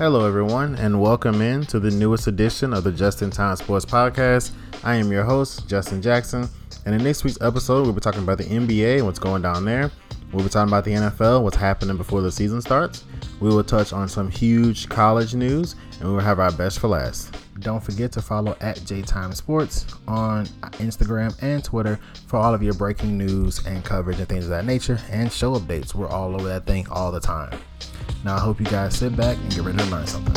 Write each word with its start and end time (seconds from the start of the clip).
Hello, 0.00 0.26
everyone, 0.26 0.76
and 0.76 0.98
welcome 0.98 1.42
in 1.42 1.66
to 1.66 1.78
the 1.78 1.90
newest 1.90 2.26
edition 2.26 2.72
of 2.72 2.84
the 2.84 2.90
Just 2.90 3.20
in 3.20 3.30
Time 3.30 3.54
Sports 3.56 3.84
Podcast. 3.84 4.52
I 4.82 4.94
am 4.94 5.12
your 5.12 5.24
host, 5.24 5.68
Justin 5.68 6.00
Jackson, 6.00 6.48
and 6.86 6.94
in 6.94 7.04
this 7.04 7.22
week's 7.22 7.38
episode, 7.42 7.82
we'll 7.82 7.92
be 7.92 8.00
talking 8.00 8.22
about 8.22 8.38
the 8.38 8.44
NBA 8.44 8.96
and 8.96 9.04
what's 9.04 9.18
going 9.18 9.42
down 9.42 9.66
there. 9.66 9.90
We'll 10.32 10.42
be 10.42 10.48
talking 10.48 10.70
about 10.70 10.86
the 10.86 10.92
NFL, 10.92 11.42
what's 11.42 11.58
happening 11.58 11.98
before 11.98 12.22
the 12.22 12.32
season 12.32 12.62
starts. 12.62 13.04
We 13.40 13.50
will 13.50 13.62
touch 13.62 13.92
on 13.92 14.08
some 14.08 14.30
huge 14.30 14.88
college 14.88 15.34
news, 15.34 15.76
and 15.98 16.08
we 16.08 16.14
will 16.14 16.22
have 16.22 16.40
our 16.40 16.52
best 16.52 16.78
for 16.78 16.88
last. 16.88 17.36
Don't 17.58 17.84
forget 17.84 18.10
to 18.12 18.22
follow 18.22 18.56
at 18.62 18.78
JTime 18.78 19.34
Sports 19.34 19.84
on 20.08 20.46
Instagram 20.78 21.36
and 21.42 21.62
Twitter 21.62 22.00
for 22.26 22.38
all 22.38 22.54
of 22.54 22.62
your 22.62 22.72
breaking 22.72 23.18
news 23.18 23.66
and 23.66 23.84
coverage 23.84 24.18
and 24.18 24.30
things 24.30 24.44
of 24.44 24.50
that 24.50 24.64
nature, 24.64 24.98
and 25.10 25.30
show 25.30 25.58
updates. 25.58 25.94
We're 25.94 26.08
all 26.08 26.34
over 26.34 26.48
that 26.48 26.64
thing 26.64 26.88
all 26.88 27.12
the 27.12 27.20
time. 27.20 27.60
Now, 28.24 28.36
I 28.36 28.40
hope 28.40 28.60
you 28.60 28.66
guys 28.66 28.96
sit 28.96 29.16
back 29.16 29.36
and 29.38 29.50
get 29.50 29.62
ready 29.62 29.78
to 29.78 29.84
learn 29.86 30.06
something. 30.06 30.34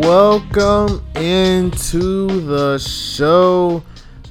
Welcome 0.00 1.04
into 1.16 2.40
the 2.42 2.78
show. 2.78 3.82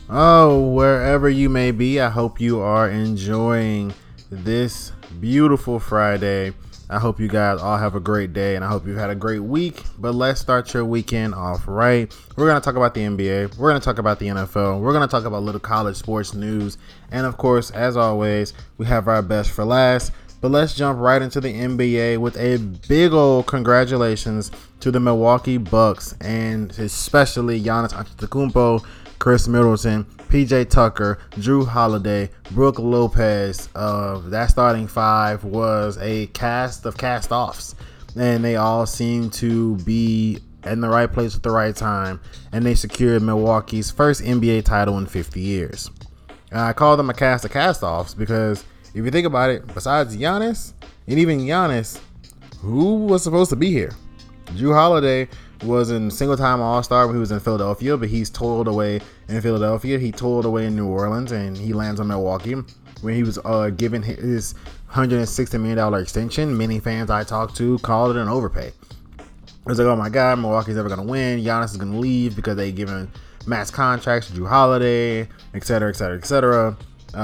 Oh, 0.10 0.70
wherever 0.72 1.30
you 1.30 1.50
may 1.50 1.72
be, 1.72 2.00
I 2.00 2.10
hope 2.10 2.40
you 2.40 2.62
are 2.62 2.90
enjoying 2.90 3.94
this 4.30 4.92
beautiful 5.20 5.80
Friday. 5.80 6.54
I 6.90 7.00
hope 7.00 7.20
you 7.20 7.28
guys 7.28 7.60
all 7.60 7.78
have 7.78 7.96
a 7.96 8.00
great 8.00 8.32
day 8.32 8.56
and 8.56 8.64
I 8.64 8.70
hope 8.70 8.88
you've 8.88 8.98
had 8.98 9.10
a 9.10 9.16
great 9.16 9.42
week. 9.42 9.84
But 9.98 10.16
let's 10.16 10.40
start 10.40 10.74
your 10.74 10.86
weekend 10.86 11.36
off 11.36 11.68
right. 11.68 12.16
We're 12.36 12.48
going 12.48 12.60
to 12.60 12.64
talk 12.64 12.76
about 12.78 12.94
the 12.94 13.02
NBA. 13.02 13.58
We're 13.58 13.70
going 13.70 13.82
to 13.82 13.86
talk 13.86 13.98
about 13.98 14.20
the 14.20 14.28
NFL. 14.28 14.80
We're 14.80 14.94
going 14.94 15.08
to 15.08 15.12
talk 15.12 15.26
about 15.26 15.44
little 15.44 15.60
college 15.60 15.98
sports 15.98 16.34
news. 16.34 16.78
And 17.12 17.26
of 17.26 17.38
course, 17.38 17.72
as 17.72 17.98
always, 17.98 18.54
we 18.78 18.86
have 18.86 19.08
our 19.10 19.22
best 19.22 19.52
for 19.52 19.66
last. 19.66 20.14
But 20.40 20.52
let's 20.52 20.76
jump 20.76 21.00
right 21.00 21.22
into 21.22 21.42
the 21.42 21.52
NBA 21.52 22.20
with 22.20 22.38
a 22.38 22.58
big 22.88 23.12
old 23.12 23.48
congratulations 23.48 24.52
to 24.80 24.92
the 24.92 25.00
Milwaukee 25.00 25.58
Bucks 25.58 26.16
and 26.22 26.72
especially 26.78 27.60
Giannis 27.60 27.92
Antetokounmpo 27.92 28.86
Khris 29.20 29.48
Middleton, 29.48 30.06
PJ 30.30 30.70
Tucker, 30.70 31.20
Jrue 31.32 31.68
Holiday, 31.68 32.30
Brook 32.52 32.80
Lopez. 32.80 33.70
Uh, 33.76 34.20
that 34.30 34.50
starting 34.50 34.88
five 34.88 35.44
was 35.44 35.98
a 36.00 36.28
cast 36.28 36.86
of 36.86 36.98
cast 36.98 37.32
offs, 37.32 37.76
and 38.16 38.44
they 38.44 38.56
all 38.56 38.86
seem 38.86 39.30
to 39.32 39.76
be 39.78 40.40
in 40.66 40.82
the 40.82 40.90
right 40.90 41.12
place 41.12 41.36
at 41.36 41.44
the 41.44 41.52
right 41.52 41.76
time, 41.76 42.20
and 42.52 42.66
they 42.66 42.76
secured 42.76 43.22
Milwaukee's 43.22 43.90
first 43.90 44.22
NBA 44.22 44.66
title 44.66 44.98
in 44.98 45.06
50 45.06 45.40
years. 45.40 45.90
And 46.52 46.60
I 46.60 46.74
call 46.74 46.98
them 46.98 47.10
a 47.10 47.14
cast 47.14 47.46
of 47.46 47.52
cast 47.52 47.84
offs 47.84 48.14
because 48.14 48.64
if 48.94 49.06
you 49.06 49.12
think 49.12 49.28
about 49.28 49.50
it, 49.50 49.74
besides 49.74 50.16
Giannis, 50.16 50.74
and 51.08 51.20
even 51.20 51.40
Giannis, 51.40 52.00
who 52.60 53.06
was 53.06 53.24
supposed 53.24 53.50
to 53.50 53.56
be 53.56 53.72
here? 53.72 53.94
Jrue 54.48 54.74
Holiday 54.74 55.28
was 55.64 55.92
in 55.92 56.12
single 56.12 56.38
time 56.38 56.62
All 56.62 56.84
Star 56.84 57.08
when 57.08 57.16
he 57.16 57.20
was 57.20 57.32
in 57.32 57.40
Philadelphia, 57.40 57.98
but 57.98 58.10
he's 58.10 58.30
toiled 58.30 58.68
away 58.68 59.02
in 59.28 59.42
Philadelphia. 59.42 59.98
He 60.00 60.12
toiled 60.12 60.46
away 60.46 60.66
in 60.66 60.76
New 60.76 60.88
Orleans, 60.88 61.32
and 61.32 61.58
he 61.58 61.74
lands 61.74 62.00
on 62.00 62.08
Milwaukee 62.08 62.56
when 63.02 63.16
he 63.16 63.24
was 63.24 63.40
uh, 63.46 63.70
given 63.70 64.02
his 64.02 64.54
160 64.88 65.58
million 65.58 65.78
dollar 65.78 66.00
extension. 66.00 66.58
Many 66.58 66.80
fans 66.80 67.10
I 67.10 67.24
talked 67.24 67.56
to 67.58 67.78
called 67.80 68.16
it 68.16 68.20
an 68.20 68.28
overpay. 68.28 68.68
It 68.68 69.66
was 69.66 69.80
like, 69.80 69.88
oh 69.88 69.96
my 69.96 70.10
god, 70.10 70.40
Milwaukee's 70.40 70.76
never 70.76 70.90
gonna 70.90 71.04
win. 71.04 71.40
Giannis 71.40 71.72
is 71.72 71.78
gonna 71.78 72.00
leave 72.00 72.36
because 72.36 72.56
they 72.56 72.72
given 72.72 73.12
max 73.46 73.70
contracts 73.70 74.28
to 74.28 74.34
Jrue 74.34 74.48
Holiday, 74.48 75.28
etc., 75.54 75.90
etc., 75.90 76.18
etc. 76.18 76.78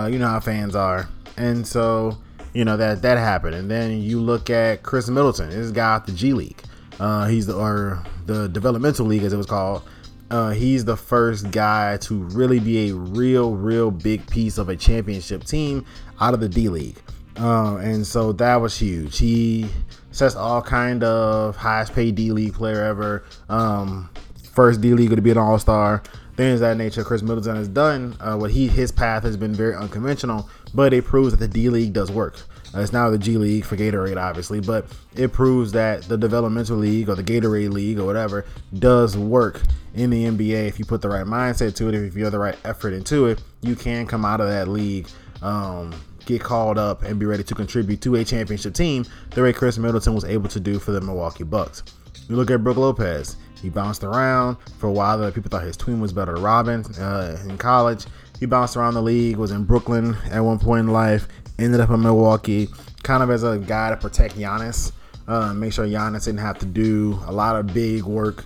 You 0.10 0.20
know 0.20 0.28
how 0.28 0.40
fans 0.40 0.76
are, 0.76 1.08
and 1.38 1.66
so 1.66 2.18
you 2.54 2.66
know 2.66 2.78
that 2.78 3.02
that 3.02 3.18
happened. 3.18 3.56
And 3.56 3.70
then 3.70 4.02
you 4.02 4.20
look 4.20 4.50
at 4.50 4.84
Khris 4.84 5.10
Middleton, 5.10 5.50
this 5.50 5.72
guy 5.72 5.96
out 5.96 6.06
the 6.06 6.12
G 6.12 6.34
League. 6.34 6.62
Uh, 7.00 7.28
he's 7.28 7.46
the 7.46 7.56
or 7.56 8.04
the 8.26 8.48
developmental 8.50 9.06
league 9.06 9.24
as 9.24 9.34
it 9.34 9.38
was 9.38 9.46
called. 9.46 9.84
Uh, 10.32 10.52
he's 10.52 10.86
the 10.86 10.98
first 10.98 11.52
guy 11.52 11.98
to 11.98 12.16
really 12.16 12.60
be 12.60 12.90
a 12.90 12.96
real, 12.96 13.56
real 13.56 13.92
big 13.92 14.26
piece 14.28 14.58
of 14.58 14.70
a 14.70 14.76
championship 14.76 15.44
team 15.44 15.86
out 16.20 16.34
of 16.34 16.40
the 16.40 16.50
D 16.50 16.70
League, 16.70 16.98
uh, 17.40 17.76
and 17.78 18.06
so 18.06 18.32
that 18.34 18.56
was 18.56 18.78
huge. 18.78 19.18
He 19.18 19.70
sets 20.12 20.36
all 20.36 20.62
kind 20.62 21.04
of 21.04 21.56
highest 21.56 21.94
paid 21.94 22.16
D 22.16 22.32
League 22.32 22.54
player 22.54 22.84
ever. 22.84 23.24
Um, 23.50 24.10
first 24.54 24.82
D 24.82 24.94
League 24.94 25.10
to 25.10 25.22
be 25.22 25.32
an 25.32 25.38
All 25.38 25.60
Star. 25.60 26.02
Things 26.36 26.62
that 26.62 26.78
nature. 26.78 27.04
Khris 27.04 27.22
Middleton 27.22 27.56
has 27.56 27.68
done. 27.68 28.18
Uh, 28.20 28.36
what 28.38 28.50
he 28.50 28.68
his 28.68 28.92
path 28.92 29.22
has 29.22 29.38
been 29.38 29.54
very 29.54 29.76
unconventional, 29.76 30.50
but 30.74 30.92
it 30.92 31.06
proves 31.06 31.32
that 31.32 31.38
the 31.38 31.48
D 31.48 31.70
League 31.70 31.94
does 31.94 32.10
work. 32.10 32.42
Uh, 32.74 32.82
it's 32.82 32.94
now 32.94 33.10
the 33.10 33.18
G 33.18 33.38
League 33.38 33.66
for 33.66 33.78
Gatorade, 33.78 34.18
obviously, 34.18 34.60
but 34.60 34.86
it 35.16 35.32
proves 35.32 35.72
that 35.74 36.04
the 36.04 36.18
developmental 36.18 36.78
league 36.78 37.10
or 37.10 37.16
the 37.16 37.24
Gatorade 37.24 37.72
league 37.72 38.00
or 38.00 38.06
whatever 38.06 38.46
does 38.80 39.18
work 39.18 39.62
in 39.94 40.10
the 40.10 40.26
NBA 40.26 40.68
if 40.68 40.80
you 40.80 40.86
put 40.86 41.02
the 41.02 41.10
right 41.10 41.26
mindset 41.26 41.76
to 41.76 41.90
it. 41.90 41.96
If 41.96 42.16
you 42.16 42.24
have 42.24 42.32
the 42.32 42.40
right 42.40 42.58
effort 42.66 42.94
into 42.94 43.28
it, 43.28 43.44
you 43.62 43.76
can 43.76 44.08
come 44.08 44.26
out 44.26 44.42
of 44.42 44.48
that 44.48 44.68
league. 44.68 45.08
Um, 45.42 45.94
get 46.26 46.42
called 46.42 46.78
up 46.78 47.04
and 47.04 47.20
be 47.20 47.26
ready 47.26 47.44
to 47.44 47.54
contribute 47.54 48.02
to 48.02 48.16
a 48.16 48.24
championship 48.24 48.74
team 48.74 49.06
the 49.32 49.44
way 49.44 49.52
Khris 49.52 49.78
Middleton 49.78 50.16
was 50.16 50.24
able 50.24 50.48
to 50.50 50.60
do 50.60 50.80
for 50.80 50.92
the 50.92 51.02
Milwaukee 51.02 51.44
Bucks. 51.44 51.84
You 52.30 52.38
look 52.38 52.50
at 52.50 52.64
Brook 52.64 52.78
Lopez. 52.78 53.36
He 53.62 53.70
bounced 53.70 54.04
around 54.04 54.58
for 54.78 54.88
a 54.88 54.92
while. 54.92 55.18
There, 55.18 55.32
people 55.32 55.50
thought 55.50 55.64
his 55.64 55.78
twin 55.78 56.00
was 56.00 56.12
better 56.12 56.34
than 56.34 56.44
Robin 56.44 56.86
uh, 57.00 57.38
in 57.48 57.58
college. 57.58 58.06
He 58.40 58.46
bounced 58.46 58.76
around 58.76 58.94
the 58.94 59.02
league. 59.02 59.38
Was 59.38 59.52
in 59.52 59.64
Brooklyn 59.64 60.18
at 60.32 60.40
one 60.42 60.60
point 60.60 60.88
in 60.88 60.94
life 60.94 61.28
ended 61.60 61.80
up 61.80 61.90
in 61.90 62.02
Milwaukee, 62.02 62.70
kind 63.04 63.24
of 63.24 63.30
as 63.30 63.44
a 63.44 63.58
guy 63.58 63.90
to 63.90 63.98
protect 63.98 64.36
Giannis, 64.36 64.92
uh, 65.28 65.54
make 65.54 65.74
sure 65.74 65.86
Giannis 65.86 66.26
didn't 66.26 66.40
have 66.40 66.60
to 66.60 66.66
do 66.66 67.20
a 67.26 67.32
lot 67.32 67.56
of 67.56 67.74
big 67.74 68.04
work 68.04 68.46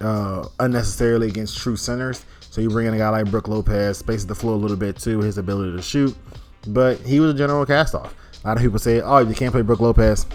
uh, 0.00 0.46
unnecessarily 0.60 1.28
against 1.28 1.58
true 1.58 1.76
centers. 1.76 2.24
So 2.50 2.60
you 2.60 2.70
bring 2.70 2.86
in 2.86 2.94
a 2.94 2.98
guy 2.98 3.08
like 3.10 3.30
Brook 3.30 3.48
Lopez, 3.48 3.98
spaces 3.98 4.26
the 4.26 4.34
floor 4.34 4.54
a 4.54 4.56
little 4.56 4.76
bit 4.76 4.96
too, 4.96 5.20
his 5.20 5.38
ability 5.38 5.76
to 5.76 5.82
shoot. 5.82 6.16
But 6.66 6.98
he 7.00 7.20
was 7.20 7.34
a 7.34 7.38
general 7.38 7.64
cast 7.64 7.94
off. 7.94 8.14
A 8.42 8.48
lot 8.48 8.56
of 8.56 8.62
people 8.62 8.78
say, 8.78 9.00
oh, 9.00 9.18
you 9.18 9.34
can't 9.34 9.52
play 9.52 9.62
Brook 9.62 9.80
Lopez. 9.80 10.26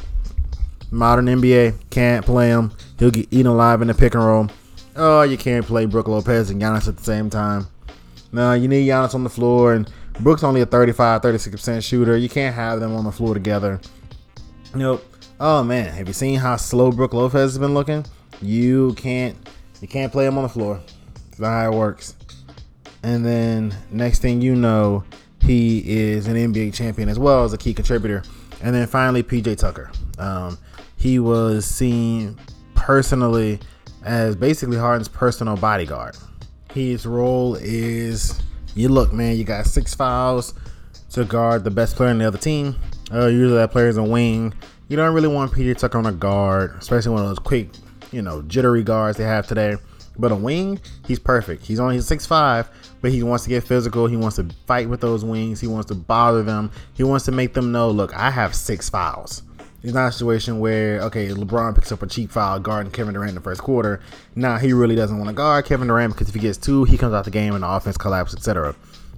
Modern 0.91 1.25
NBA, 1.25 1.75
can't 1.89 2.25
play 2.25 2.49
him. 2.49 2.71
He'll 2.99 3.11
get 3.11 3.27
eaten 3.31 3.47
alive 3.47 3.81
in 3.81 3.87
the 3.87 3.93
pick 3.93 4.13
and 4.13 4.23
roll. 4.23 4.47
Oh, 4.95 5.23
you 5.23 5.37
can't 5.37 5.65
play 5.65 5.85
Brook 5.85 6.07
Lopez 6.07 6.49
and 6.49 6.61
Giannis 6.61 6.87
at 6.87 6.97
the 6.97 7.03
same 7.03 7.29
time. 7.29 7.67
No, 8.31 8.53
you 8.53 8.67
need 8.67 8.87
Giannis 8.87 9.15
on 9.15 9.23
the 9.23 9.29
floor 9.29 9.73
and 9.73 9.91
Brook's 10.19 10.43
only 10.43 10.61
a 10.61 10.65
35, 10.65 11.21
36% 11.21 11.83
shooter. 11.83 12.17
You 12.17 12.29
can't 12.29 12.55
have 12.55 12.79
them 12.79 12.95
on 12.95 13.03
the 13.03 13.11
floor 13.11 13.33
together. 13.33 13.79
Nope. 14.75 15.03
Oh 15.39 15.63
man, 15.63 15.93
have 15.93 16.07
you 16.07 16.13
seen 16.13 16.39
how 16.39 16.55
slow 16.55 16.91
Brook 16.91 17.13
Lopez 17.13 17.41
has 17.41 17.57
been 17.57 17.73
looking? 17.73 18.05
You 18.41 18.93
can't 18.93 19.35
you 19.81 19.87
can't 19.87 20.11
play 20.11 20.25
him 20.25 20.37
on 20.37 20.43
the 20.43 20.49
floor. 20.49 20.79
That's 21.25 21.39
not 21.39 21.49
how 21.49 21.71
it 21.73 21.75
works. 21.75 22.15
And 23.03 23.25
then 23.25 23.75
next 23.91 24.19
thing 24.19 24.41
you 24.41 24.55
know, 24.55 25.03
he 25.41 25.79
is 25.85 26.27
an 26.27 26.35
NBA 26.35 26.73
champion 26.73 27.09
as 27.09 27.19
well 27.19 27.43
as 27.43 27.53
a 27.53 27.57
key 27.57 27.73
contributor. 27.73 28.23
And 28.61 28.73
then 28.73 28.87
finally, 28.87 29.23
PJ 29.23 29.57
Tucker. 29.57 29.91
Um, 30.17 30.57
he 30.95 31.19
was 31.19 31.65
seen 31.65 32.37
personally 32.75 33.59
as 34.05 34.35
basically 34.35 34.77
Harden's 34.77 35.09
personal 35.09 35.57
bodyguard. 35.57 36.15
His 36.73 37.05
role 37.05 37.55
is 37.55 38.41
you 38.75 38.89
look, 38.89 39.13
man, 39.13 39.35
you 39.35 39.43
got 39.43 39.65
six 39.65 39.93
fouls 39.93 40.53
to 41.11 41.25
guard 41.25 41.63
the 41.63 41.71
best 41.71 41.95
player 41.95 42.09
in 42.09 42.17
the 42.17 42.27
other 42.27 42.37
team. 42.37 42.75
Uh, 43.11 43.27
usually 43.27 43.57
that 43.57 43.71
player 43.71 43.87
is 43.87 43.97
a 43.97 44.03
wing. 44.03 44.53
You 44.87 44.97
don't 44.97 45.13
really 45.13 45.27
want 45.27 45.51
PJ 45.51 45.77
Tucker 45.77 45.97
on 45.97 46.05
a 46.05 46.11
guard, 46.11 46.75
especially 46.79 47.11
one 47.11 47.21
of 47.21 47.29
those 47.29 47.39
quick, 47.39 47.69
you 48.11 48.21
know, 48.21 48.41
jittery 48.43 48.83
guards 48.83 49.17
they 49.17 49.23
have 49.23 49.47
today. 49.47 49.75
But 50.17 50.31
a 50.31 50.35
wing, 50.35 50.79
he's 51.07 51.19
perfect. 51.19 51.65
He's 51.65 51.79
only 51.79 51.99
six 52.01 52.25
five, 52.25 52.69
but 53.01 53.11
he 53.11 53.23
wants 53.23 53.43
to 53.45 53.49
get 53.49 53.63
physical. 53.63 54.05
He 54.05 54.15
wants 54.15 54.35
to 54.35 54.47
fight 54.67 54.87
with 54.87 55.01
those 55.01 55.25
wings. 55.25 55.59
He 55.59 55.67
wants 55.67 55.87
to 55.87 55.95
bother 55.95 56.43
them. 56.43 56.71
He 56.93 57.03
wants 57.03 57.25
to 57.25 57.31
make 57.31 57.53
them 57.53 57.71
know, 57.71 57.89
look, 57.89 58.15
I 58.15 58.29
have 58.29 58.53
six 58.53 58.89
fouls. 58.89 59.41
It's 59.83 59.93
not 59.93 60.07
a 60.07 60.11
situation 60.13 60.59
where 60.59 61.01
okay, 61.01 61.27
LeBron 61.27 61.75
picks 61.75 61.91
up 61.91 62.01
a 62.01 62.07
cheap 62.07 62.31
foul 62.31 62.57
guarding 62.59 62.91
Kevin 62.91 63.13
Durant 63.13 63.29
in 63.29 63.35
the 63.35 63.41
first 63.41 63.61
quarter. 63.61 63.99
Now 64.33 64.57
he 64.57 64.71
really 64.71 64.95
doesn't 64.95 65.17
want 65.17 65.27
to 65.27 65.35
guard 65.35 65.65
Kevin 65.65 65.89
Durant 65.89 66.13
because 66.13 66.29
if 66.29 66.33
he 66.33 66.39
gets 66.39 66.57
two, 66.57 66.85
he 66.85 66.97
comes 66.97 67.13
out 67.13 67.25
the 67.25 67.31
game 67.31 67.53
and 67.53 67.63
the 67.63 67.69
offense 67.69 67.97
collapses, 67.97 68.37
etc. 68.37 68.75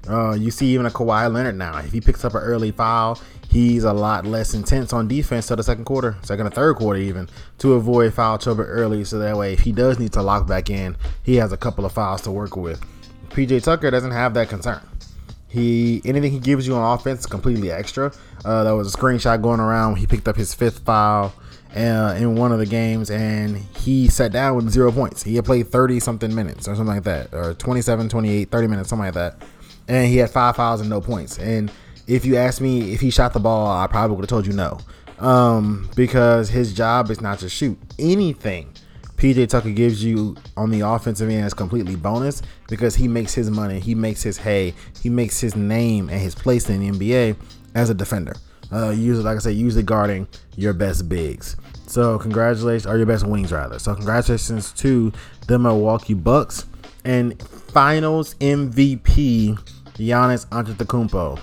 Uh, 0.10 0.34
you 0.34 0.50
see 0.50 0.68
even 0.68 0.88
a 0.88 0.90
Kawhi 0.90 1.32
Leonard 1.32 1.56
now. 1.56 1.78
If 1.78 1.92
he 1.92 2.02
picks 2.02 2.26
up 2.26 2.34
an 2.34 2.42
early 2.42 2.72
foul, 2.72 3.20
he's 3.50 3.84
a 3.84 3.94
lot 3.94 4.26
less 4.26 4.56
intense 4.56 4.92
on 4.92 5.08
defense 5.08 5.48
till 5.48 5.58
the 5.58 5.64
second 5.64 5.86
quarter, 5.86 6.16
second 6.24 6.48
or 6.48 6.50
third 6.52 6.78
quarter 6.78 7.00
even, 7.00 7.30
to 7.60 7.74
avoid 7.74 8.14
foul 8.14 8.40
trouble 8.40 8.64
early. 8.64 9.04
So 9.04 9.20
that 9.20 9.38
way, 9.38 9.54
if 9.54 9.60
he 9.60 9.72
does 9.72 10.00
need 10.00 10.14
to 10.14 10.24
lock 10.24 10.48
back 10.48 10.72
in, 10.72 10.98
he 11.24 11.36
has 11.36 11.52
a 11.52 11.58
couple 11.58 11.86
of 11.86 11.92
fouls 11.92 12.22
to 12.22 12.32
work 12.32 12.56
with. 12.56 12.84
PJ 13.30 13.64
Tucker 13.64 13.92
doesn't 13.92 14.12
have 14.12 14.34
that 14.34 14.50
concern. 14.50 14.82
He 15.48 16.02
anything 16.06 16.32
he 16.32 16.40
gives 16.40 16.68
you 16.68 16.76
on 16.76 16.98
offense 16.98 17.22
is 17.22 17.26
completely 17.26 17.72
extra. 17.72 18.12
Uh, 18.44 18.64
that 18.64 18.72
was 18.72 18.94
a 18.94 18.98
screenshot 18.98 19.42
going 19.42 19.60
around. 19.60 19.98
He 19.98 20.08
picked 20.08 20.28
up 20.28 20.36
his 20.36 20.54
fifth 20.54 20.80
foul 20.80 21.34
uh, 21.76 22.16
in 22.18 22.36
one 22.36 22.52
of 22.52 22.60
the 22.60 22.66
games, 22.66 23.10
and 23.12 23.58
he 23.78 24.08
sat 24.08 24.32
down 24.32 24.56
with 24.56 24.70
zero 24.70 24.92
points. 24.92 25.24
He 25.24 25.36
had 25.36 25.46
played 25.46 25.68
30 25.68 26.00
something 26.00 26.34
minutes 26.34 26.68
or 26.68 26.76
something 26.76 26.96
like 26.96 27.04
that, 27.04 27.34
or 27.34 27.54
27, 27.54 28.10
28, 28.10 28.50
30 28.50 28.68
minutes, 28.68 28.90
something 28.90 29.06
like 29.06 29.14
that. 29.14 29.36
And 29.88 30.08
he 30.08 30.18
had 30.18 30.30
five 30.30 30.56
fouls 30.56 30.82
and 30.82 30.90
no 30.90 31.02
points. 31.02 31.38
And 31.38 31.72
if 32.08 32.26
you 32.26 32.38
asked 32.38 32.62
me 32.62 32.94
if 32.94 33.02
he 33.02 33.10
shot 33.10 33.34
the 33.34 33.40
ball, 33.40 33.68
I 33.68 33.88
probably 33.88 34.16
would 34.16 34.24
have 34.24 34.30
told 34.30 34.48
you 34.48 34.54
no. 34.54 34.80
Um, 35.20 35.90
because 35.96 36.50
his 36.50 36.74
job 36.74 37.10
is 37.12 37.22
not 37.22 37.40
to 37.40 37.50
shoot 37.50 37.78
anything. 37.98 38.72
PJ 39.18 39.50
Tucker 39.50 39.72
gives 39.72 40.04
you 40.04 40.36
on 40.58 40.70
the 40.70 40.82
offensive 40.82 41.30
end 41.30 41.46
is 41.46 41.54
completely 41.54 41.96
bonus 41.96 42.42
because 42.68 42.96
he 42.96 43.08
makes 43.08 43.34
his 43.34 43.50
money, 43.50 43.80
he 43.80 43.96
makes 43.96 44.22
his 44.22 44.38
hay, 44.38 44.74
he 45.02 45.10
makes 45.10 45.40
his 45.40 45.56
name 45.56 46.10
and 46.10 46.20
his 46.20 46.36
place 46.36 46.70
in 46.70 46.80
the 46.80 46.92
NBA 46.92 47.36
as 47.76 47.90
a 47.90 47.94
defender. 47.94 48.36
Uh, 48.72 48.90
usually, 48.90 49.24
like 49.24 49.38
I 49.38 49.40
said, 49.40 49.56
usually 49.56 49.84
guarding 49.84 50.28
your 50.56 50.74
best 50.74 51.08
bigs. 51.08 51.56
So 51.88 52.18
congratulations, 52.18 52.88
or 52.88 52.98
your 52.98 53.06
best 53.06 53.26
wings 53.26 53.52
rather. 53.52 53.80
So 53.80 53.96
congratulations 53.96 54.72
to 54.74 55.14
the 55.48 55.60
Milwaukee 55.60 56.14
Bucks 56.14 56.66
and 57.06 57.42
Finals 57.42 58.34
MVP 58.36 59.58
Giannis 59.94 60.46
Antetokounmpo. 60.48 61.40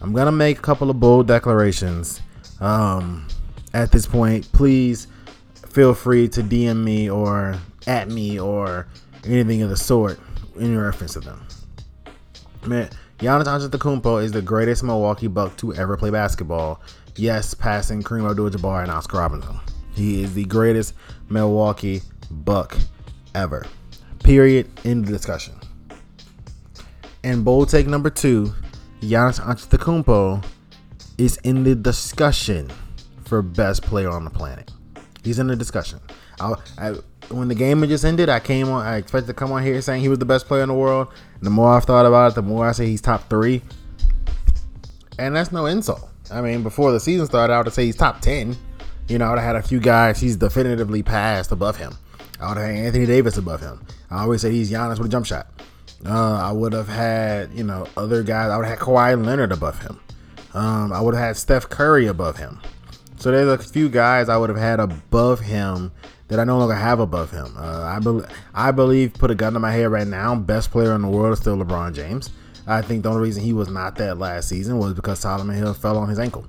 I'm 0.00 0.12
gonna 0.12 0.32
make 0.32 0.58
a 0.58 0.62
couple 0.62 0.90
of 0.90 0.98
bold 0.98 1.28
declarations. 1.28 2.20
Um, 2.60 3.26
at 3.72 3.90
this 3.90 4.06
point, 4.06 4.50
please 4.52 5.06
feel 5.74 5.92
free 5.92 6.28
to 6.28 6.40
DM 6.40 6.84
me 6.84 7.10
or 7.10 7.58
at 7.88 8.08
me 8.08 8.38
or 8.38 8.86
anything 9.26 9.60
of 9.60 9.70
the 9.70 9.76
sort 9.76 10.20
in 10.56 10.78
reference 10.78 11.14
to 11.14 11.20
them. 11.20 11.44
Man, 12.64 12.88
Giannis 13.18 13.46
Antetokounmpo 13.46 14.22
is 14.22 14.30
the 14.30 14.40
greatest 14.40 14.84
Milwaukee 14.84 15.26
Buck 15.26 15.56
to 15.56 15.74
ever 15.74 15.96
play 15.96 16.10
basketball. 16.10 16.80
Yes, 17.16 17.54
passing 17.54 18.02
Kareem 18.04 18.30
Abdul-Jabbar 18.30 18.82
and 18.82 18.90
Oscar 18.90 19.18
Robertson. 19.18 19.58
He 19.94 20.22
is 20.22 20.34
the 20.34 20.44
greatest 20.44 20.94
Milwaukee 21.28 22.02
Buck 22.30 22.76
ever. 23.34 23.66
Period. 24.22 24.70
End 24.84 25.04
of 25.04 25.10
discussion. 25.10 25.54
And 27.24 27.44
bold 27.44 27.68
take 27.68 27.88
number 27.88 28.10
two, 28.10 28.54
Giannis 29.00 29.40
Antetokounmpo 29.40 30.44
is 31.18 31.36
in 31.38 31.64
the 31.64 31.74
discussion 31.74 32.70
for 33.24 33.42
best 33.42 33.82
player 33.82 34.10
on 34.10 34.24
the 34.24 34.30
planet. 34.30 34.70
He's 35.24 35.38
in 35.38 35.46
the 35.46 35.56
discussion. 35.56 36.00
I, 36.38 36.54
I, 36.78 36.90
when 37.30 37.48
the 37.48 37.54
game 37.54 37.80
had 37.80 37.88
just 37.88 38.04
ended, 38.04 38.28
I 38.28 38.40
came 38.40 38.68
on. 38.68 38.86
I 38.86 38.96
expected 38.96 39.28
to 39.28 39.34
come 39.34 39.50
on 39.50 39.62
here 39.62 39.80
saying 39.80 40.02
he 40.02 40.08
was 40.08 40.18
the 40.18 40.24
best 40.24 40.46
player 40.46 40.62
in 40.62 40.68
the 40.68 40.74
world. 40.74 41.08
And 41.36 41.46
the 41.46 41.50
more 41.50 41.70
I've 41.70 41.84
thought 41.84 42.06
about 42.06 42.32
it, 42.32 42.34
the 42.34 42.42
more 42.42 42.68
I 42.68 42.72
say 42.72 42.86
he's 42.86 43.00
top 43.00 43.28
three. 43.30 43.62
And 45.18 45.34
that's 45.34 45.50
no 45.50 45.66
insult. 45.66 46.08
I 46.30 46.40
mean, 46.40 46.62
before 46.62 46.92
the 46.92 47.00
season 47.00 47.26
started, 47.26 47.54
I 47.54 47.60
would 47.60 47.72
say 47.72 47.86
he's 47.86 47.96
top 47.96 48.20
ten. 48.20 48.56
You 49.08 49.18
know, 49.18 49.26
I 49.26 49.30
would 49.30 49.38
have 49.38 49.46
had 49.46 49.56
a 49.56 49.62
few 49.62 49.80
guys 49.80 50.20
he's 50.20 50.36
definitively 50.36 51.02
passed 51.02 51.52
above 51.52 51.76
him. 51.76 51.94
I 52.40 52.48
would 52.48 52.58
have 52.58 52.66
had 52.66 52.76
Anthony 52.76 53.06
Davis 53.06 53.36
above 53.36 53.60
him. 53.60 53.84
I 54.10 54.22
always 54.22 54.42
say 54.42 54.50
he's 54.50 54.70
Giannis 54.70 54.98
with 54.98 55.06
a 55.06 55.10
jump 55.10 55.26
shot. 55.26 55.46
Uh, 56.04 56.40
I 56.42 56.52
would 56.52 56.72
have 56.72 56.88
had, 56.88 57.52
you 57.52 57.64
know, 57.64 57.86
other 57.96 58.22
guys. 58.22 58.50
I 58.50 58.56
would 58.56 58.66
have 58.66 58.78
had 58.78 58.86
Kawhi 58.86 59.24
Leonard 59.24 59.52
above 59.52 59.80
him. 59.80 60.00
Um, 60.52 60.92
I 60.92 61.00
would 61.00 61.14
have 61.14 61.24
had 61.24 61.36
Steph 61.36 61.68
Curry 61.68 62.06
above 62.06 62.36
him. 62.36 62.60
So 63.16 63.30
there's 63.30 63.48
a 63.48 63.58
few 63.58 63.88
guys 63.88 64.28
I 64.28 64.36
would 64.36 64.50
have 64.50 64.58
had 64.58 64.80
above 64.80 65.40
him 65.40 65.92
that 66.28 66.40
I 66.40 66.44
no 66.44 66.58
longer 66.58 66.74
have 66.74 67.00
above 67.00 67.30
him. 67.30 67.54
Uh, 67.56 67.98
I, 68.54 68.68
I 68.68 68.70
believe, 68.70 69.14
put 69.14 69.30
a 69.30 69.34
gun 69.34 69.52
to 69.52 69.60
my 69.60 69.70
head 69.70 69.90
right 69.90 70.06
now, 70.06 70.34
best 70.34 70.70
player 70.70 70.94
in 70.94 71.02
the 71.02 71.08
world 71.08 71.32
is 71.32 71.38
still 71.38 71.56
LeBron 71.56 71.94
James. 71.94 72.30
I 72.66 72.82
think 72.82 73.02
the 73.02 73.10
only 73.10 73.22
reason 73.22 73.42
he 73.42 73.52
was 73.52 73.68
not 73.68 73.96
that 73.96 74.18
last 74.18 74.48
season 74.48 74.78
was 74.78 74.94
because 74.94 75.20
Solomon 75.20 75.56
Hill 75.56 75.74
fell 75.74 75.98
on 75.98 76.08
his 76.08 76.18
ankle. 76.18 76.46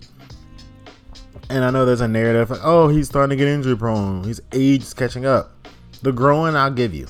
And 1.49 1.63
I 1.63 1.69
know 1.69 1.85
there's 1.85 2.01
a 2.01 2.07
narrative 2.07 2.49
like, 2.49 2.61
oh, 2.63 2.87
he's 2.87 3.07
starting 3.07 3.37
to 3.37 3.43
get 3.43 3.47
injury 3.47 3.77
prone. 3.77 4.23
His 4.23 4.41
age 4.51 4.81
is 4.81 4.93
catching 4.93 5.25
up. 5.25 5.51
The 6.01 6.11
growing, 6.11 6.55
I'll 6.55 6.71
give 6.71 6.93
you. 6.93 7.07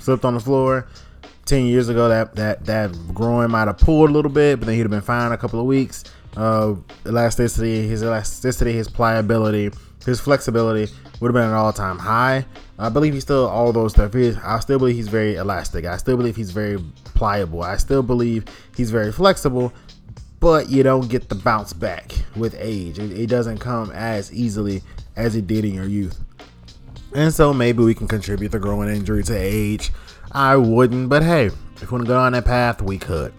Slipped 0.00 0.24
on 0.24 0.34
the 0.34 0.40
floor. 0.40 0.88
10 1.46 1.66
years 1.66 1.88
ago, 1.88 2.08
that 2.08 2.34
that 2.36 2.64
that 2.64 3.14
growing 3.14 3.50
might 3.50 3.66
have 3.66 3.78
pulled 3.78 4.08
a 4.08 4.12
little 4.12 4.30
bit, 4.30 4.58
but 4.58 4.66
then 4.66 4.76
he'd 4.76 4.82
have 4.82 4.90
been 4.90 5.02
fine 5.02 5.30
a 5.32 5.36
couple 5.36 5.60
of 5.60 5.66
weeks. 5.66 6.04
Uh, 6.36 6.74
elasticity, 7.06 7.86
his 7.86 8.02
elasticity, 8.02 8.72
his 8.72 8.88
pliability, 8.88 9.70
his 10.04 10.20
flexibility 10.20 10.92
would 11.20 11.28
have 11.28 11.34
been 11.34 11.48
an 11.48 11.54
all-time 11.54 11.98
high. 11.98 12.44
I 12.78 12.88
believe 12.88 13.14
he's 13.14 13.22
still 13.22 13.46
all 13.46 13.72
those 13.72 13.92
stuff. 13.92 14.14
I 14.14 14.60
still 14.60 14.78
believe 14.78 14.96
he's 14.96 15.08
very 15.08 15.36
elastic. 15.36 15.84
I 15.84 15.96
still 15.96 16.16
believe 16.16 16.36
he's 16.36 16.50
very 16.50 16.78
pliable. 17.04 17.62
I 17.62 17.76
still 17.76 18.02
believe 18.02 18.44
he's 18.76 18.90
very 18.90 19.12
flexible. 19.12 19.72
But 20.40 20.68
you 20.68 20.82
don't 20.82 21.08
get 21.08 21.28
the 21.28 21.36
bounce 21.36 21.72
back 21.72 22.12
with 22.36 22.54
age. 22.58 22.98
It, 22.98 23.12
it 23.12 23.26
doesn't 23.28 23.58
come 23.58 23.90
as 23.92 24.32
easily 24.32 24.82
as 25.16 25.36
it 25.36 25.46
did 25.46 25.64
in 25.64 25.72
your 25.72 25.86
youth. 25.86 26.18
And 27.14 27.32
so 27.32 27.54
maybe 27.54 27.84
we 27.84 27.94
can 27.94 28.08
contribute 28.08 28.50
the 28.50 28.58
growing 28.58 28.88
injury 28.88 29.22
to 29.22 29.34
age. 29.34 29.92
I 30.32 30.56
wouldn't, 30.56 31.08
but 31.08 31.22
hey, 31.22 31.46
if 31.46 31.82
we 31.82 31.86
want 31.86 32.04
to 32.04 32.08
go 32.08 32.18
on 32.18 32.32
that 32.32 32.44
path, 32.44 32.82
we 32.82 32.98
could. 32.98 33.32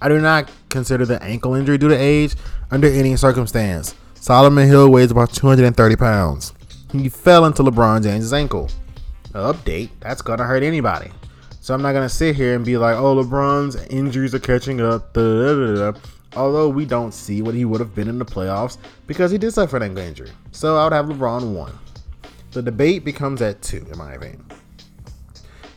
I 0.00 0.08
do 0.08 0.20
not 0.20 0.50
consider 0.68 1.06
the 1.06 1.22
ankle 1.22 1.54
injury 1.54 1.78
due 1.78 1.88
to 1.88 1.96
age 1.96 2.34
under 2.70 2.88
any 2.88 3.16
circumstance. 3.16 3.94
Solomon 4.14 4.66
Hill 4.66 4.90
weighs 4.90 5.10
about 5.10 5.32
230 5.32 5.96
pounds. 5.96 6.52
He 6.92 7.08
fell 7.08 7.44
into 7.44 7.62
LeBron 7.62 8.02
James' 8.02 8.32
ankle. 8.32 8.70
Update, 9.32 9.90
that's 10.00 10.22
to 10.36 10.44
hurt 10.44 10.62
anybody. 10.62 11.10
So 11.60 11.74
I'm 11.74 11.82
not 11.82 11.92
to 11.92 12.08
sit 12.08 12.36
here 12.36 12.54
and 12.54 12.64
be 12.64 12.76
like, 12.76 12.96
oh, 12.96 13.16
LeBron's 13.16 13.76
injuries 13.86 14.34
are 14.34 14.38
catching 14.38 14.80
up. 14.80 15.16
Although 16.36 16.68
we 16.68 16.84
don't 16.84 17.14
see 17.14 17.42
what 17.42 17.54
he 17.54 17.64
would 17.64 17.80
have 17.80 17.94
been 17.94 18.08
in 18.08 18.18
the 18.18 18.24
playoffs 18.24 18.76
because 19.06 19.30
he 19.30 19.38
did 19.38 19.52
suffer 19.52 19.76
an 19.76 19.82
ankle 19.82 20.04
injury. 20.04 20.30
So 20.52 20.76
I 20.76 20.84
would 20.84 20.92
have 20.92 21.06
LeBron 21.06 21.54
one. 21.54 21.78
The 22.52 22.62
debate 22.62 23.04
becomes 23.04 23.42
at 23.42 23.62
two, 23.62 23.86
in 23.90 23.98
my 23.98 24.12
opinion. 24.12 24.44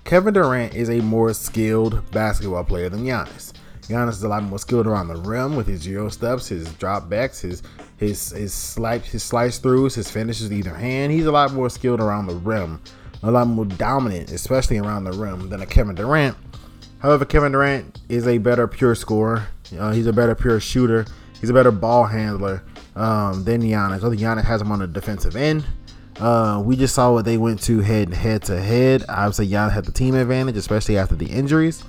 Kevin 0.03 0.33
Durant 0.33 0.73
is 0.75 0.89
a 0.89 1.01
more 1.01 1.33
skilled 1.33 2.09
basketball 2.11 2.63
player 2.63 2.89
than 2.89 3.03
Giannis. 3.03 3.53
Giannis 3.87 4.09
is 4.09 4.23
a 4.23 4.27
lot 4.27 4.43
more 4.43 4.59
skilled 4.59 4.85
around 4.85 5.07
the 5.07 5.15
rim 5.15 5.55
with 5.55 5.65
his 5.65 5.87
euro 5.87 6.09
steps, 6.09 6.47
his 6.47 6.71
drop 6.73 7.09
backs, 7.09 7.39
his 7.39 7.63
his 7.95 8.31
his 8.31 8.53
slice 8.53 9.05
his 9.05 9.23
slice 9.23 9.59
throughs, 9.59 9.95
his 9.95 10.11
finishes 10.11 10.51
either 10.51 10.73
hand. 10.73 11.13
He's 11.13 11.25
a 11.25 11.31
lot 11.31 11.53
more 11.53 11.69
skilled 11.69 12.01
around 12.01 12.27
the 12.27 12.35
rim, 12.35 12.81
a 13.23 13.31
lot 13.31 13.47
more 13.47 13.65
dominant, 13.65 14.31
especially 14.31 14.77
around 14.77 15.05
the 15.05 15.13
rim, 15.13 15.49
than 15.49 15.61
a 15.61 15.65
Kevin 15.65 15.95
Durant. 15.95 16.35
However, 16.99 17.23
Kevin 17.23 17.53
Durant 17.53 18.01
is 18.09 18.27
a 18.27 18.37
better 18.39 18.67
pure 18.67 18.93
scorer. 18.93 19.47
Uh, 19.77 19.91
he's 19.91 20.07
a 20.07 20.13
better 20.13 20.35
pure 20.35 20.59
shooter. 20.59 21.05
He's 21.39 21.49
a 21.49 21.53
better 21.53 21.71
ball 21.71 22.03
handler 22.03 22.63
um, 22.95 23.43
than 23.43 23.61
Giannis. 23.61 24.03
I 24.03 24.09
think 24.09 24.19
Giannis 24.19 24.43
has 24.43 24.61
him 24.61 24.71
on 24.71 24.79
the 24.79 24.87
defensive 24.87 25.35
end. 25.35 25.65
Uh, 26.19 26.61
we 26.65 26.75
just 26.75 26.95
saw 26.95 27.13
what 27.13 27.25
they 27.25 27.37
went 27.37 27.61
to 27.63 27.79
head 27.79 28.13
head 28.13 28.41
to 28.44 28.59
head. 28.59 29.06
Obviously, 29.07 29.47
Giannis 29.47 29.71
had 29.71 29.85
the 29.85 29.91
team 29.91 30.15
advantage, 30.15 30.57
especially 30.57 30.97
after 30.97 31.15
the 31.15 31.27
injuries, 31.27 31.83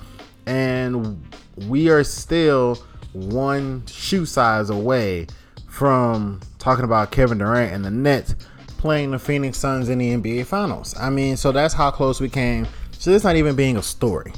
and 0.45 1.21
we 1.67 1.89
are 1.89 2.03
still 2.03 2.75
one 3.13 3.85
shoe 3.87 4.25
size 4.25 4.69
away 4.69 5.27
from 5.67 6.39
talking 6.57 6.85
about 6.85 7.11
Kevin 7.11 7.37
Durant 7.37 7.73
and 7.73 7.83
the 7.83 7.91
Nets 7.91 8.35
playing 8.77 9.11
the 9.11 9.19
Phoenix 9.19 9.57
Suns 9.57 9.89
in 9.89 9.97
the 9.97 10.15
NBA 10.15 10.45
Finals. 10.45 10.95
I 10.97 11.09
mean, 11.09 11.37
so 11.37 11.51
that's 11.51 11.73
how 11.73 11.91
close 11.91 12.21
we 12.21 12.29
came. 12.29 12.67
So 12.91 13.11
it's 13.11 13.23
not 13.23 13.35
even 13.35 13.55
being 13.55 13.77
a 13.77 13.83
story. 13.83 14.33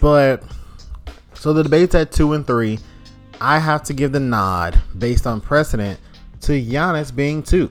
But 0.00 0.42
so 1.34 1.52
the 1.52 1.62
debate's 1.62 1.94
at 1.94 2.12
two 2.12 2.32
and 2.32 2.46
three. 2.46 2.78
I 3.40 3.58
have 3.58 3.82
to 3.84 3.92
give 3.92 4.12
the 4.12 4.20
nod 4.20 4.80
based 4.98 5.26
on 5.26 5.40
precedent 5.40 5.98
to 6.42 6.52
Giannis 6.52 7.14
being 7.14 7.42
two. 7.42 7.70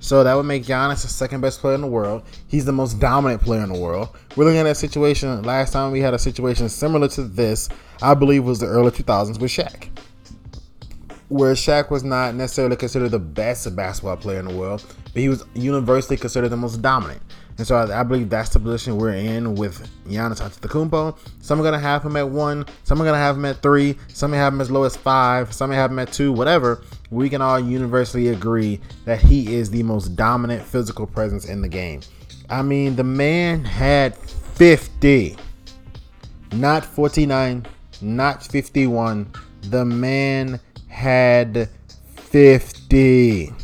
So 0.00 0.22
that 0.22 0.34
would 0.34 0.44
make 0.44 0.64
Giannis 0.64 1.02
the 1.02 1.08
second 1.08 1.40
best 1.40 1.60
player 1.60 1.74
in 1.74 1.80
the 1.80 1.88
world. 1.88 2.22
He's 2.46 2.64
the 2.64 2.72
most 2.72 3.00
dominant 3.00 3.42
player 3.42 3.62
in 3.62 3.72
the 3.72 3.78
world. 3.78 4.16
We're 4.36 4.44
looking 4.44 4.60
at 4.60 4.66
a 4.66 4.74
situation. 4.74 5.42
Last 5.42 5.72
time 5.72 5.92
we 5.92 6.00
had 6.00 6.14
a 6.14 6.18
situation 6.18 6.68
similar 6.68 7.08
to 7.08 7.24
this, 7.24 7.68
I 8.00 8.14
believe, 8.14 8.44
was 8.44 8.60
the 8.60 8.66
early 8.66 8.90
2000s 8.90 9.40
with 9.40 9.50
Shaq, 9.50 9.88
where 11.28 11.54
Shaq 11.54 11.90
was 11.90 12.04
not 12.04 12.34
necessarily 12.34 12.76
considered 12.76 13.10
the 13.10 13.18
best 13.18 13.74
basketball 13.74 14.16
player 14.16 14.38
in 14.38 14.46
the 14.46 14.54
world, 14.54 14.84
but 15.12 15.20
he 15.20 15.28
was 15.28 15.44
universally 15.54 16.16
considered 16.16 16.50
the 16.50 16.56
most 16.56 16.80
dominant. 16.80 17.20
And 17.58 17.66
so 17.66 17.74
I, 17.74 18.00
I, 18.00 18.02
believe 18.04 18.30
that's 18.30 18.50
the 18.50 18.60
position 18.60 18.96
we're 18.96 19.14
in 19.14 19.56
with 19.56 19.90
Giannis 20.06 20.40
Antetokounmpo. 20.40 21.18
Some 21.40 21.60
are 21.60 21.64
gonna 21.64 21.78
have 21.78 22.04
him 22.04 22.16
at 22.16 22.28
one, 22.28 22.64
some 22.84 23.02
are 23.02 23.04
gonna 23.04 23.18
have 23.18 23.36
him 23.36 23.44
at 23.46 23.60
three, 23.62 23.96
some 24.06 24.30
may 24.30 24.36
have 24.36 24.52
him 24.52 24.60
as 24.60 24.70
low 24.70 24.84
as 24.84 24.96
five, 24.96 25.52
some 25.52 25.70
may 25.70 25.76
have 25.76 25.90
him 25.90 25.98
at 25.98 26.12
two, 26.12 26.32
whatever. 26.32 26.82
We 27.10 27.30
can 27.30 27.40
all 27.40 27.58
universally 27.58 28.28
agree 28.28 28.80
that 29.04 29.20
he 29.20 29.54
is 29.54 29.70
the 29.70 29.82
most 29.82 30.14
dominant 30.16 30.62
physical 30.62 31.06
presence 31.06 31.46
in 31.46 31.62
the 31.62 31.68
game. 31.68 32.00
I 32.50 32.62
mean, 32.62 32.96
the 32.96 33.04
man 33.04 33.64
had 33.64 34.16
50, 34.16 35.36
not 36.52 36.84
49, 36.84 37.66
not 38.02 38.42
51. 38.42 39.32
The 39.62 39.84
man 39.84 40.60
had 40.88 41.68
50. 42.16 43.46
Wait, 43.46 43.54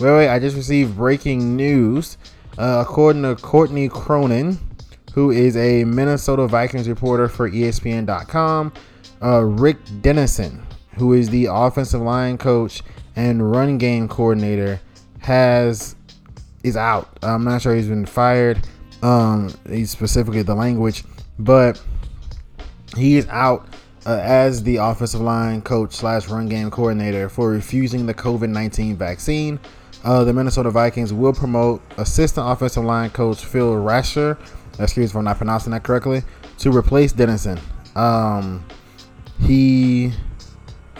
wait, 0.00 0.28
I 0.28 0.38
just 0.38 0.56
received 0.56 0.96
breaking 0.96 1.56
news. 1.56 2.18
Uh, 2.56 2.84
according 2.86 3.22
to 3.22 3.34
Courtney 3.34 3.88
Cronin, 3.88 4.58
who 5.12 5.30
is 5.30 5.56
a 5.56 5.84
Minnesota 5.84 6.46
Vikings 6.46 6.88
reporter 6.88 7.28
for 7.28 7.50
ESPN.com, 7.50 8.72
uh, 9.22 9.40
Rick 9.42 9.76
Dennison, 10.00 10.64
who 10.96 11.12
is 11.12 11.30
the 11.30 11.46
offensive 11.50 12.00
line 12.00 12.38
coach 12.38 12.82
and 13.16 13.50
run 13.50 13.78
game 13.78 14.08
coordinator, 14.08 14.80
has 15.20 15.96
is 16.62 16.76
out. 16.76 17.18
I'm 17.22 17.44
not 17.44 17.62
sure 17.62 17.74
he's 17.74 17.88
been 17.88 18.06
fired. 18.06 18.66
Um, 19.02 19.52
he's 19.68 19.90
specifically 19.90 20.42
the 20.42 20.54
language, 20.54 21.04
but 21.38 21.80
he 22.96 23.16
is 23.16 23.28
out 23.28 23.68
uh, 24.06 24.18
as 24.22 24.62
the 24.62 24.76
offensive 24.76 25.20
line 25.20 25.62
coach 25.62 25.92
slash 25.92 26.28
run 26.28 26.48
game 26.48 26.70
coordinator 26.70 27.28
for 27.28 27.50
refusing 27.50 28.06
the 28.06 28.14
COVID 28.14 28.48
19 28.48 28.96
vaccine. 28.96 29.60
Uh, 30.04 30.22
the 30.24 30.32
Minnesota 30.32 30.70
Vikings 30.70 31.12
will 31.12 31.32
promote 31.32 31.82
assistant 31.96 32.46
offensive 32.48 32.84
line 32.84 33.10
coach 33.10 33.44
Phil 33.44 33.72
Rauscher, 33.74 34.38
excuse 34.78 34.96
me 34.96 35.04
if 35.04 35.16
I'm 35.16 35.24
not 35.24 35.38
pronouncing 35.38 35.72
that 35.72 35.82
correctly, 35.82 36.22
to 36.58 36.70
replace 36.70 37.12
Dennison. 37.12 37.58
Um, 37.96 38.64
he 39.40 40.12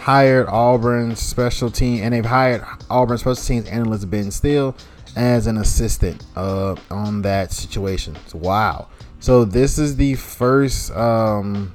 hired 0.05 0.45
Auburn 0.49 1.15
special 1.15 1.71
team, 1.71 2.03
and 2.03 2.13
they've 2.13 2.23
hired 2.23 2.63
Auburn 2.91 3.17
special 3.17 3.43
teams 3.43 3.67
analyst 3.67 4.07
Ben 4.07 4.29
Steele 4.29 4.75
as 5.15 5.47
an 5.47 5.57
assistant 5.57 6.23
uh, 6.35 6.75
on 6.91 7.23
that 7.23 7.51
situation. 7.51 8.15
So, 8.27 8.37
wow. 8.37 8.87
So 9.19 9.45
this 9.45 9.79
is 9.79 9.95
the 9.95 10.13
first. 10.13 10.91
Um, 10.91 11.73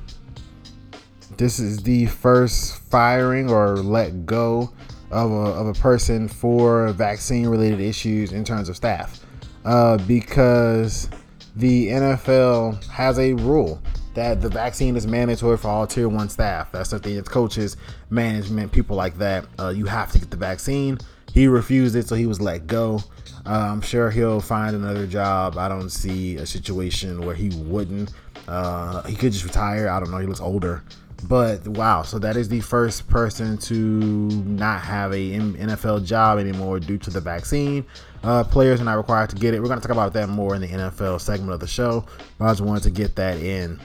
this 1.39 1.59
is 1.59 1.83
the 1.83 2.07
first 2.07 2.81
firing 2.83 3.51
or 3.51 3.79
let 3.79 4.27
go 4.27 4.71
of 5.11 5.33
a, 5.33 5.35
of 5.35 5.67
a 5.67 5.73
person 5.81 6.29
for 6.29 6.93
vaccine 6.93 7.49
related 7.49 7.81
issues 7.81 8.31
in 8.31 8.45
terms 8.45 8.69
of 8.69 8.77
staff 8.77 9.25
uh, 9.65 9.99
because 10.07 11.11
the 11.57 11.89
NFL 11.89 12.85
has 12.91 13.19
a 13.19 13.33
rule 13.33 13.83
that 14.21 14.43
the 14.43 14.51
vaccine 14.51 14.97
is 14.97 15.07
mandatory 15.07 15.57
for 15.57 15.69
all 15.69 15.87
tier 15.87 16.07
one 16.07 16.29
staff. 16.29 16.71
That's 16.73 16.91
something 16.91 17.17
it's 17.17 17.29
coaches, 17.29 17.79
management, 18.11 18.71
people 18.71 18.95
like 18.95 19.17
that. 19.17 19.47
Uh, 19.59 19.71
you 19.71 19.87
have 19.87 20.13
to 20.13 20.19
get 20.19 20.31
the 20.31 20.37
vaccine. 20.37 20.99
He 21.33 21.47
refused 21.47 21.97
it, 21.97 22.07
so 22.07 22.17
he 22.17 22.27
was 22.27 22.39
let 22.39 22.67
go. 22.67 23.03
Uh, 23.47 23.71
I'm 23.73 23.81
sure 23.81 24.11
he'll 24.11 24.43
find 24.43 24.77
another 24.77 25.07
job. 25.07 25.57
I 25.57 25.71
don't 25.71 25.89
see 25.89 26.37
a 26.37 26.45
situation 26.45 27.23
where 27.23 27.35
he 27.35 27.49
wouldn't. 27.61 28.13
Uh, 28.47 29.03
he 29.05 29.17
could 29.17 29.33
just 29.33 29.45
retire. 29.45 29.89
I 29.89 29.99
don't 29.99 30.11
know. 30.11 30.19
He 30.19 30.27
looks 30.27 30.41
older. 30.41 30.85
But 31.27 31.67
wow, 31.67 32.03
so 32.03 32.19
that 32.19 32.37
is 32.37 32.49
the 32.51 32.61
first 32.61 33.09
person 33.09 33.57
to 33.59 33.75
not 33.75 34.83
have 34.83 35.13
a 35.13 35.31
NFL 35.31 36.05
job 36.05 36.39
anymore 36.39 36.79
due 36.79 36.99
to 36.99 37.11
the 37.11 37.21
vaccine. 37.21 37.87
Uh, 38.23 38.45
players 38.45 38.83
are 38.83 38.85
not 38.85 38.99
required 38.99 39.31
to 39.31 39.37
get 39.37 39.55
it. 39.55 39.61
We're 39.63 39.69
going 39.69 39.81
to 39.81 39.87
talk 39.87 39.95
about 39.95 40.13
that 40.13 40.29
more 40.29 40.55
in 40.55 40.61
the 40.61 40.69
NFL 40.69 41.23
segment 41.23 41.53
of 41.53 41.61
the 41.61 41.67
show. 41.67 42.05
But 42.39 42.45
I 42.47 42.51
just 42.51 42.61
wanted 42.61 42.83
to 42.83 42.91
get 42.91 43.17
that 43.17 43.39
in. 43.39 43.81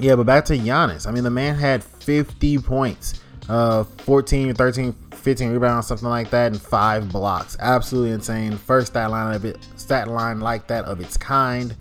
Yeah, 0.00 0.16
but 0.16 0.24
back 0.24 0.46
to 0.46 0.56
Giannis. 0.56 1.06
I 1.06 1.10
mean, 1.10 1.24
the 1.24 1.30
man 1.30 1.56
had 1.56 1.84
50 1.84 2.58
points, 2.58 3.20
uh, 3.50 3.84
14, 3.84 4.54
13, 4.54 4.94
15 5.12 5.52
rebounds, 5.52 5.86
something 5.86 6.08
like 6.08 6.30
that, 6.30 6.52
and 6.52 6.60
five 6.60 7.10
blocks. 7.10 7.54
Absolutely 7.60 8.12
insane. 8.12 8.56
First 8.56 8.88
stat 8.88 9.10
line 9.10 9.34
of 9.34 9.44
it, 9.44 9.58
stat 9.76 10.08
line 10.08 10.40
like 10.40 10.66
that 10.68 10.86
of 10.86 11.00
its 11.00 11.18
kind. 11.18 11.76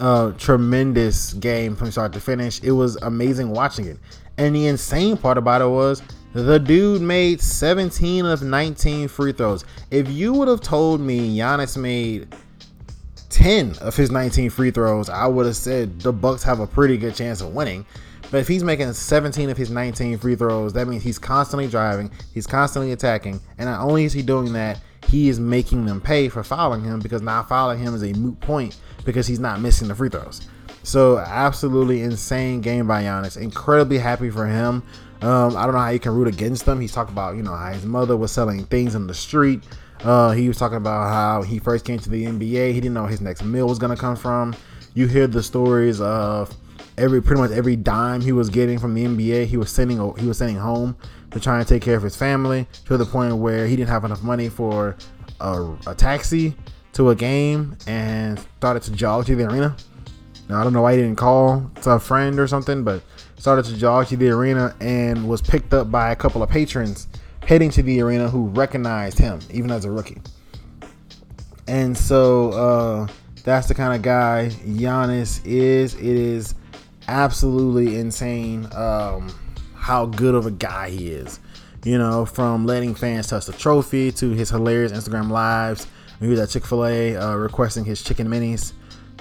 Uh, 0.00 0.32
tremendous 0.32 1.34
game 1.34 1.76
from 1.76 1.92
start 1.92 2.12
to 2.14 2.20
finish. 2.20 2.60
It 2.64 2.72
was 2.72 2.96
amazing 3.02 3.50
watching 3.50 3.86
it. 3.86 3.98
And 4.36 4.56
the 4.56 4.66
insane 4.66 5.16
part 5.16 5.38
about 5.38 5.60
it 5.60 5.68
was 5.68 6.02
the 6.32 6.58
dude 6.58 7.02
made 7.02 7.40
17 7.40 8.24
of 8.26 8.42
19 8.42 9.06
free 9.06 9.32
throws. 9.32 9.64
If 9.90 10.08
you 10.08 10.32
would 10.32 10.48
have 10.48 10.60
told 10.60 11.00
me 11.00 11.36
Giannis 11.36 11.76
made 11.76 12.34
10 13.40 13.78
of 13.80 13.96
his 13.96 14.10
19 14.10 14.50
free 14.50 14.70
throws, 14.70 15.08
I 15.08 15.26
would 15.26 15.46
have 15.46 15.56
said 15.56 15.98
the 16.00 16.12
Bucks 16.12 16.42
have 16.42 16.60
a 16.60 16.66
pretty 16.66 16.98
good 16.98 17.14
chance 17.14 17.40
of 17.40 17.54
winning. 17.54 17.86
But 18.30 18.42
if 18.42 18.48
he's 18.48 18.62
making 18.62 18.92
17 18.92 19.48
of 19.48 19.56
his 19.56 19.70
19 19.70 20.18
free 20.18 20.36
throws, 20.36 20.74
that 20.74 20.86
means 20.86 21.02
he's 21.02 21.18
constantly 21.18 21.66
driving, 21.66 22.10
he's 22.34 22.46
constantly 22.46 22.92
attacking, 22.92 23.40
and 23.56 23.66
not 23.66 23.80
only 23.80 24.04
is 24.04 24.12
he 24.12 24.20
doing 24.20 24.52
that, 24.52 24.82
he 25.08 25.30
is 25.30 25.40
making 25.40 25.86
them 25.86 26.02
pay 26.02 26.28
for 26.28 26.44
fouling 26.44 26.84
him 26.84 27.00
because 27.00 27.22
not 27.22 27.48
fouling 27.48 27.78
him 27.78 27.94
is 27.94 28.02
a 28.02 28.12
moot 28.12 28.38
point 28.40 28.76
because 29.06 29.26
he's 29.26 29.40
not 29.40 29.58
missing 29.58 29.88
the 29.88 29.94
free 29.94 30.10
throws. 30.10 30.46
So 30.82 31.16
absolutely 31.16 32.02
insane 32.02 32.60
game 32.60 32.86
by 32.86 33.04
Giannis. 33.04 33.40
Incredibly 33.40 33.96
happy 33.96 34.28
for 34.28 34.46
him. 34.46 34.82
Um, 35.22 35.56
I 35.56 35.64
don't 35.64 35.72
know 35.72 35.80
how 35.80 35.88
you 35.88 35.98
can 35.98 36.12
root 36.12 36.28
against 36.28 36.68
him. 36.68 36.78
He's 36.78 36.92
talking 36.92 37.14
about 37.14 37.36
you 37.36 37.42
know 37.42 37.56
how 37.56 37.72
his 37.72 37.86
mother 37.86 38.18
was 38.18 38.32
selling 38.32 38.66
things 38.66 38.94
in 38.94 39.06
the 39.06 39.14
street. 39.14 39.62
Uh, 40.02 40.30
he 40.30 40.48
was 40.48 40.56
talking 40.56 40.78
about 40.78 41.10
how 41.10 41.42
he 41.42 41.58
first 41.58 41.84
came 41.84 41.98
to 41.98 42.08
the 42.08 42.24
NBA. 42.24 42.72
He 42.72 42.80
didn't 42.80 42.94
know 42.94 43.06
his 43.06 43.20
next 43.20 43.42
meal 43.44 43.66
was 43.66 43.78
gonna 43.78 43.96
come 43.96 44.16
from. 44.16 44.54
You 44.94 45.06
hear 45.06 45.26
the 45.26 45.42
stories 45.42 46.00
of 46.00 46.54
every 46.96 47.22
pretty 47.22 47.40
much 47.40 47.50
every 47.50 47.76
dime 47.76 48.20
he 48.20 48.32
was 48.32 48.48
getting 48.48 48.78
from 48.78 48.94
the 48.94 49.04
NBA. 49.04 49.46
He 49.46 49.56
was 49.56 49.70
sending 49.70 49.98
he 50.16 50.26
was 50.26 50.38
sending 50.38 50.56
home 50.56 50.96
to 51.32 51.40
try 51.40 51.58
and 51.58 51.68
take 51.68 51.82
care 51.82 51.96
of 51.96 52.02
his 52.02 52.16
family 52.16 52.66
to 52.86 52.96
the 52.96 53.04
point 53.04 53.36
where 53.36 53.66
he 53.66 53.76
didn't 53.76 53.90
have 53.90 54.04
enough 54.04 54.22
money 54.22 54.48
for 54.48 54.96
a, 55.40 55.74
a 55.86 55.94
taxi 55.94 56.56
to 56.94 57.10
a 57.10 57.14
game 57.14 57.76
and 57.86 58.38
started 58.56 58.82
to 58.84 58.92
jog 58.92 59.26
to 59.26 59.36
the 59.36 59.44
arena. 59.44 59.76
Now 60.48 60.60
I 60.60 60.64
don't 60.64 60.72
know 60.72 60.82
why 60.82 60.96
he 60.96 61.02
didn't 61.02 61.16
call 61.16 61.70
to 61.82 61.90
a 61.90 62.00
friend 62.00 62.40
or 62.40 62.46
something, 62.46 62.84
but 62.84 63.02
started 63.36 63.64
to 63.66 63.76
jog 63.76 64.06
to 64.08 64.16
the 64.16 64.30
arena 64.30 64.74
and 64.80 65.28
was 65.28 65.42
picked 65.42 65.72
up 65.74 65.90
by 65.90 66.10
a 66.10 66.16
couple 66.16 66.42
of 66.42 66.48
patrons 66.48 67.06
heading 67.44 67.70
to 67.70 67.82
the 67.82 68.00
arena 68.00 68.28
who 68.28 68.46
recognized 68.48 69.18
him 69.18 69.40
even 69.50 69.70
as 69.70 69.84
a 69.84 69.90
rookie. 69.90 70.20
And 71.66 71.96
so 71.96 72.50
uh, 72.50 73.08
that's 73.44 73.68
the 73.68 73.74
kind 73.74 73.94
of 73.94 74.02
guy 74.02 74.50
Giannis 74.64 75.44
is. 75.44 75.94
It 75.94 76.02
is 76.02 76.54
absolutely 77.08 77.96
insane 77.96 78.68
um, 78.72 79.32
how 79.74 80.06
good 80.06 80.34
of 80.34 80.46
a 80.46 80.50
guy 80.50 80.90
he 80.90 81.10
is. 81.10 81.40
You 81.84 81.96
know, 81.96 82.26
from 82.26 82.66
letting 82.66 82.94
fans 82.94 83.28
touch 83.28 83.46
the 83.46 83.52
trophy 83.52 84.12
to 84.12 84.30
his 84.30 84.50
hilarious 84.50 84.92
Instagram 84.92 85.30
lives. 85.30 85.86
He 86.18 86.26
was 86.26 86.38
at 86.38 86.50
Chick 86.50 86.66
Fil 86.66 86.84
A 86.84 87.16
uh, 87.16 87.34
requesting 87.36 87.84
his 87.84 88.02
chicken 88.02 88.28
minis 88.28 88.74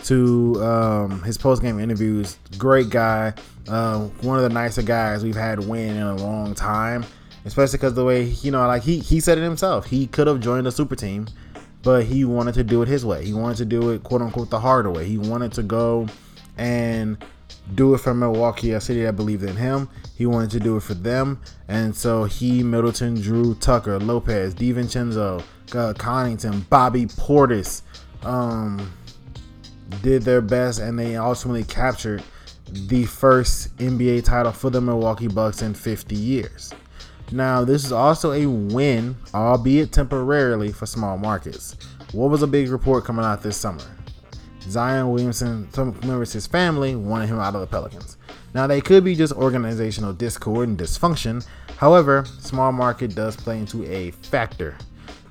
to 0.03 0.61
um, 0.61 1.23
his 1.23 1.38
post 1.38 1.61
game 1.61 1.79
interviews. 1.79 2.38
Great 2.57 2.89
guy, 2.89 3.33
uh, 3.69 3.99
one 4.21 4.38
of 4.38 4.43
the 4.43 4.49
nicer 4.49 4.81
guys 4.81 5.23
we've 5.23 5.35
had 5.35 5.59
win 5.59 5.95
in 5.95 6.03
a 6.03 6.15
long 6.15 6.53
time 6.53 7.05
especially 7.50 7.77
because 7.77 7.96
the 7.96 8.06
way 8.06 8.24
you 8.24 8.51
know, 8.51 8.65
like 8.68 8.84
he 8.84 9.00
he 9.00 9.20
said 9.20 9.39
it 9.39 9.41
himself, 9.41 9.88
he 9.88 10.06
could 10.06 10.27
have 10.27 10.39
joined 10.39 10.68
a 10.68 10.72
super 10.72 10.96
team, 10.96 11.27
but 11.82 12.06
he 12.06 12.24
wanted 12.24 12.53
to 12.53 12.63
do 12.63 12.84
it 12.84 12.88
his 12.88 13.03
way. 13.03 13.25
He 13.25 13.34
wanted 13.34 13.58
to 13.58 13.65
do 13.65 13.89
it 13.89 14.03
quote 14.03 14.22
unquote 14.22 14.51
the 14.51 14.60
harder 14.60 14.91
way. 14.91 15.08
He 15.08 15.18
wanted 15.18 15.51
to 15.53 15.63
go 15.63 16.08
and 16.58 17.18
do 17.74 17.96
it 17.96 17.98
for 18.01 18.13
Milwaukee, 18.13 18.74
a 18.74 18.79
city 18.79 19.01
that 19.01 19.15
believed 19.15 19.44
in 19.44 19.56
him. 19.56 19.89
He 20.15 20.27
wanted 20.27 20.51
to 20.51 20.60
do 20.60 20.77
it 20.77 20.84
for 20.84 20.94
them, 20.94 21.41
and 21.68 21.96
so 21.96 22.25
he, 22.25 22.62
Middleton, 22.62 23.18
Jrue, 23.18 23.60
Tucker, 23.60 23.98
Lopez, 23.98 24.53
DiVincenzo, 24.53 25.39
uh, 25.72 25.94
Connaughton, 25.94 26.70
Bobby 26.70 27.08
Portis, 27.08 27.82
um, 28.24 28.91
did 30.03 30.22
their 30.22 30.41
best, 30.41 30.79
and 30.79 31.00
they 31.00 31.15
ultimately 31.15 31.63
captured 31.63 32.24
the 32.72 33.06
first 33.06 33.75
NBA 33.77 34.24
title 34.24 34.51
for 34.51 34.70
the 34.70 34.82
Milwaukee 34.82 35.27
Bucks 35.27 35.63
in 35.63 35.74
50 35.74 36.15
years. 36.15 36.72
Now, 37.31 37.63
this 37.63 37.86
is 37.86 37.91
also 37.91 38.31
a 38.31 38.48
win, 38.48 39.15
albeit 39.33 39.91
temporarily, 39.91 40.71
for 40.71 40.86
small 40.86 41.17
markets. 41.17 41.77
What 42.12 42.31
was 42.31 42.41
a 42.41 42.48
big 42.48 42.69
report 42.69 43.05
coming 43.05 43.24
out 43.24 43.43
this 43.43 43.55
summer? 43.55 43.83
Zion 44.62 45.12
Williamson, 45.12 45.71
some 45.71 45.91
members 46.01 46.29
of 46.29 46.33
his 46.33 46.48
family, 46.48 46.95
wanted 46.95 47.27
him 47.27 47.39
out 47.39 47.53
of 47.53 47.62
the 47.62 47.67
Pelicans. 47.67 48.17
Now, 48.53 48.65
they 48.65 48.81
could 48.81 49.03
be 49.03 49.15
just 49.15 49.33
organizational 49.33 50.13
discord 50.13 50.69
and 50.69 50.77
dysfunction. 50.77 51.45
However, 51.77 52.25
small 52.39 52.71
market 52.71 53.13
does 53.13 53.36
play 53.36 53.59
into 53.59 53.86
a 53.86 54.12
factor. 54.12 54.75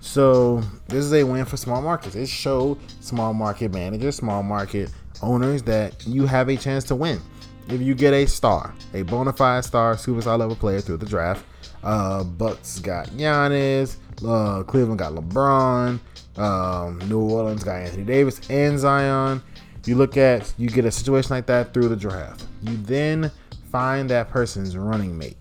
So, 0.00 0.62
this 0.86 1.04
is 1.04 1.12
a 1.12 1.24
win 1.24 1.44
for 1.44 1.56
small 1.56 1.82
markets. 1.82 2.14
It 2.14 2.28
showed 2.28 2.78
small 3.02 3.34
market 3.34 3.72
managers, 3.72 4.16
small 4.16 4.44
market 4.44 4.90
owners 5.20 5.62
that 5.64 6.06
you 6.06 6.26
have 6.26 6.48
a 6.48 6.56
chance 6.56 6.84
to 6.84 6.94
win. 6.94 7.20
If 7.68 7.80
you 7.80 7.94
get 7.94 8.14
a 8.14 8.24
star, 8.26 8.72
a 8.94 9.02
bona 9.02 9.32
fide 9.32 9.64
star, 9.64 9.96
superstar 9.96 10.38
level 10.38 10.56
player 10.56 10.80
through 10.80 10.98
the 10.98 11.06
draft, 11.06 11.44
uh, 11.82 12.24
Bucks 12.24 12.78
got 12.80 13.08
Giannis. 13.08 13.96
Uh, 14.26 14.62
Cleveland 14.64 14.98
got 14.98 15.12
LeBron. 15.14 16.00
Um, 16.36 16.98
New 17.08 17.20
Orleans 17.20 17.64
got 17.64 17.76
Anthony 17.76 18.04
Davis 18.04 18.40
and 18.50 18.78
Zion. 18.78 19.42
You 19.84 19.96
look 19.96 20.16
at 20.16 20.52
you 20.58 20.68
get 20.68 20.84
a 20.84 20.90
situation 20.90 21.30
like 21.30 21.46
that 21.46 21.72
through 21.72 21.88
the 21.88 21.96
draft. 21.96 22.44
You 22.62 22.76
then 22.76 23.30
find 23.70 24.10
that 24.10 24.28
person's 24.28 24.76
running 24.76 25.16
mate. 25.16 25.36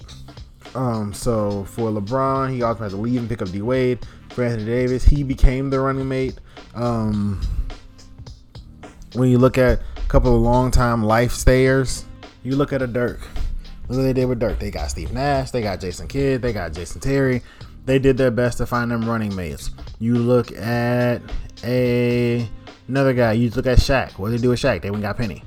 Um, 0.75 1.13
so 1.13 1.63
for 1.65 1.89
LeBron, 1.89 2.53
he 2.53 2.61
also 2.61 2.83
had 2.83 2.91
to 2.91 2.97
leave 2.97 3.19
and 3.19 3.29
pick 3.29 3.41
up 3.41 3.51
D 3.51 3.61
Wade. 3.61 3.99
For 4.29 4.43
Anthony 4.43 4.65
Davis, 4.65 5.03
he 5.03 5.23
became 5.23 5.69
the 5.69 5.79
running 5.79 6.07
mate. 6.07 6.35
Um, 6.75 7.41
when 9.13 9.29
you 9.29 9.37
look 9.37 9.57
at 9.57 9.79
a 9.79 10.07
couple 10.07 10.35
of 10.35 10.41
long-time 10.41 11.03
life 11.03 11.31
stayers, 11.31 12.05
you 12.43 12.55
look 12.55 12.71
at 12.71 12.81
a 12.81 12.87
Dirk. 12.87 13.19
Look 13.89 13.97
what 13.97 14.03
they 14.03 14.13
did 14.13 14.25
with 14.25 14.39
Dirk. 14.39 14.59
They 14.59 14.71
got 14.71 14.89
Steve 14.89 15.13
Nash, 15.13 15.51
they 15.51 15.61
got 15.61 15.79
Jason 15.79 16.07
Kidd, 16.07 16.41
they 16.41 16.53
got 16.53 16.73
Jason 16.73 16.99
Terry. 17.01 17.41
They 17.85 17.99
did 17.99 18.17
their 18.17 18.31
best 18.31 18.57
to 18.57 18.65
find 18.65 18.91
them 18.91 19.07
running 19.07 19.33
mates. 19.33 19.71
You 19.99 20.15
look 20.15 20.51
at 20.51 21.21
a 21.63 22.47
another 22.87 23.13
guy. 23.13 23.33
You 23.33 23.49
look 23.51 23.65
at 23.65 23.77
Shaq. 23.77 24.17
What 24.17 24.29
did 24.29 24.39
they 24.39 24.41
do 24.43 24.49
with 24.49 24.59
Shaq? 24.59 24.81
They 24.81 24.91
went 24.91 25.03
got 25.03 25.17
Penny. 25.17 25.43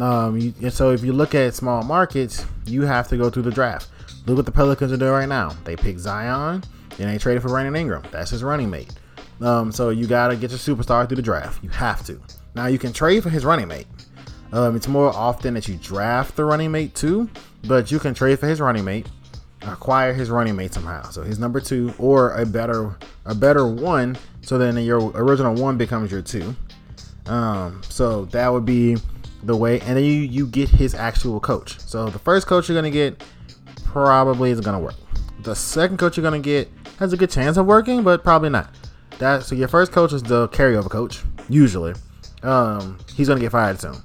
Um, 0.00 0.38
you, 0.38 0.54
and 0.62 0.72
so 0.72 0.90
if 0.90 1.04
you 1.04 1.12
look 1.12 1.34
at 1.34 1.54
small 1.54 1.82
markets, 1.82 2.46
you 2.64 2.82
have 2.82 3.08
to 3.08 3.16
go 3.16 3.28
through 3.28 3.42
the 3.42 3.50
draft. 3.50 3.90
Look 4.26 4.36
what 4.36 4.46
the 4.46 4.52
Pelicans 4.52 4.92
are 4.92 4.96
doing 4.96 5.12
right 5.12 5.28
now. 5.28 5.54
They 5.64 5.76
pick 5.76 5.98
Zion, 5.98 6.62
and 6.98 7.10
they 7.10 7.18
traded 7.18 7.42
for 7.42 7.48
Brandon 7.48 7.76
Ingram. 7.76 8.02
That's 8.10 8.30
his 8.30 8.42
running 8.42 8.70
mate. 8.70 8.92
Um, 9.40 9.72
so 9.72 9.90
you 9.90 10.06
gotta 10.06 10.36
get 10.36 10.50
your 10.50 10.58
superstar 10.58 11.06
through 11.06 11.16
the 11.16 11.22
draft. 11.22 11.62
You 11.62 11.68
have 11.70 12.06
to. 12.06 12.20
Now 12.54 12.66
you 12.66 12.78
can 12.78 12.92
trade 12.92 13.22
for 13.22 13.30
his 13.30 13.44
running 13.44 13.68
mate. 13.68 13.86
Um, 14.52 14.76
it's 14.76 14.88
more 14.88 15.08
often 15.08 15.54
that 15.54 15.66
you 15.66 15.76
draft 15.76 16.36
the 16.36 16.44
running 16.44 16.70
mate 16.70 16.94
too, 16.94 17.28
but 17.66 17.90
you 17.90 17.98
can 17.98 18.12
trade 18.12 18.38
for 18.38 18.46
his 18.46 18.60
running 18.60 18.84
mate, 18.84 19.06
acquire 19.62 20.12
his 20.12 20.28
running 20.30 20.56
mate 20.56 20.74
somehow. 20.74 21.02
So 21.10 21.22
his 21.22 21.38
number 21.38 21.60
two 21.60 21.94
or 21.98 22.32
a 22.34 22.44
better 22.44 22.96
a 23.24 23.34
better 23.34 23.66
one. 23.66 24.16
So 24.42 24.58
then 24.58 24.76
your 24.78 25.10
original 25.14 25.54
one 25.54 25.78
becomes 25.78 26.10
your 26.10 26.22
two. 26.22 26.54
Um, 27.26 27.80
so 27.88 28.26
that 28.26 28.52
would 28.52 28.66
be 28.66 28.96
the 29.44 29.56
way, 29.56 29.80
and 29.80 29.96
then 29.96 30.04
you 30.04 30.12
you 30.12 30.46
get 30.46 30.68
his 30.68 30.94
actual 30.94 31.40
coach. 31.40 31.80
So 31.80 32.08
the 32.08 32.18
first 32.18 32.46
coach 32.46 32.68
you're 32.68 32.76
gonna 32.76 32.90
get 32.90 33.24
probably 33.84 34.50
is 34.50 34.60
gonna 34.60 34.80
work. 34.80 34.94
The 35.42 35.54
second 35.54 35.98
coach 35.98 36.16
you're 36.16 36.22
gonna 36.22 36.38
get 36.38 36.68
has 36.98 37.12
a 37.12 37.16
good 37.16 37.30
chance 37.30 37.56
of 37.56 37.66
working, 37.66 38.02
but 38.02 38.22
probably 38.22 38.50
not. 38.50 38.74
That 39.18 39.44
so 39.44 39.54
your 39.54 39.68
first 39.68 39.92
coach 39.92 40.12
is 40.12 40.22
the 40.22 40.48
carryover 40.48 40.90
coach 40.90 41.22
usually. 41.48 41.94
Um, 42.42 42.98
he's 43.14 43.28
gonna 43.28 43.40
get 43.40 43.52
fired 43.52 43.80
soon. 43.80 43.96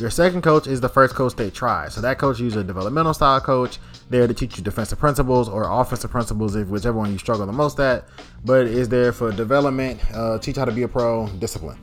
Your 0.00 0.08
second 0.08 0.40
coach 0.40 0.66
is 0.66 0.80
the 0.80 0.88
first 0.88 1.14
coach 1.14 1.36
they 1.36 1.50
try. 1.50 1.88
So 1.90 2.00
that 2.00 2.18
coach 2.18 2.40
is 2.40 2.56
a 2.56 2.64
developmental 2.64 3.12
style 3.12 3.40
coach 3.40 3.78
there 4.08 4.26
to 4.26 4.32
teach 4.32 4.56
you 4.56 4.64
defensive 4.64 4.98
principles 4.98 5.46
or 5.46 5.70
offensive 5.70 6.10
principles, 6.10 6.56
if 6.56 6.68
whichever 6.68 6.96
one 6.96 7.12
you 7.12 7.18
struggle 7.18 7.44
the 7.44 7.52
most 7.52 7.78
at. 7.78 8.08
But 8.42 8.66
is 8.66 8.88
there 8.88 9.12
for 9.12 9.30
development, 9.30 10.00
uh, 10.14 10.38
teach 10.38 10.56
how 10.56 10.64
to 10.64 10.72
be 10.72 10.84
a 10.84 10.88
pro, 10.88 11.28
discipline. 11.38 11.78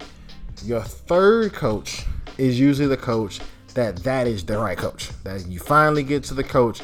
Your 0.64 0.82
third 0.82 1.54
coach 1.54 2.06
is 2.40 2.60
usually 2.60 2.88
the 2.88 2.98
coach 2.98 3.40
that 3.76 3.98
that 3.98 4.26
is 4.26 4.44
the 4.44 4.58
right 4.58 4.78
coach. 4.78 5.12
That 5.24 5.46
you 5.46 5.60
finally 5.60 6.02
get 6.02 6.24
to 6.24 6.34
the 6.34 6.44
coach 6.44 6.82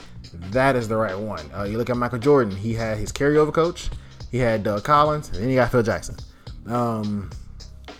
that 0.52 0.76
is 0.76 0.88
the 0.88 0.98
right 0.98 1.18
one. 1.18 1.50
Uh, 1.52 1.64
you 1.64 1.80
look 1.80 1.90
at 1.90 1.98
Michael 1.98 2.20
Jordan; 2.20 2.56
he 2.56 2.76
had 2.76 2.98
his 2.98 3.12
carryover 3.12 3.54
coach, 3.54 3.90
he 4.32 4.38
had 4.38 4.64
Doug 4.64 4.84
Collins, 4.84 5.30
and 5.30 5.38
then 5.38 5.50
he 5.50 5.56
got 5.56 5.72
Phil 5.72 5.82
Jackson. 5.82 6.16
Um, 6.68 7.32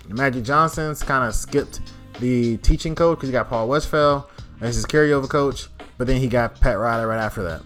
Magic 0.08 0.44
Johnson's 0.44 1.02
kind 1.02 1.28
of 1.28 1.34
skipped 1.34 1.82
the 2.20 2.58
teaching 2.58 2.96
coach 2.96 3.18
because 3.18 3.30
he 3.30 3.34
got 3.34 3.50
Paul 3.50 3.68
Westphal 3.68 4.30
as 4.62 4.76
his 4.76 4.86
carryover 4.86 5.30
coach, 5.30 5.68
but 5.98 6.08
then 6.08 6.20
he 6.20 6.28
got 6.28 6.60
Pat 6.60 6.78
Riley 6.78 7.06
right 7.06 7.20
after 7.20 7.44
that. 7.44 7.62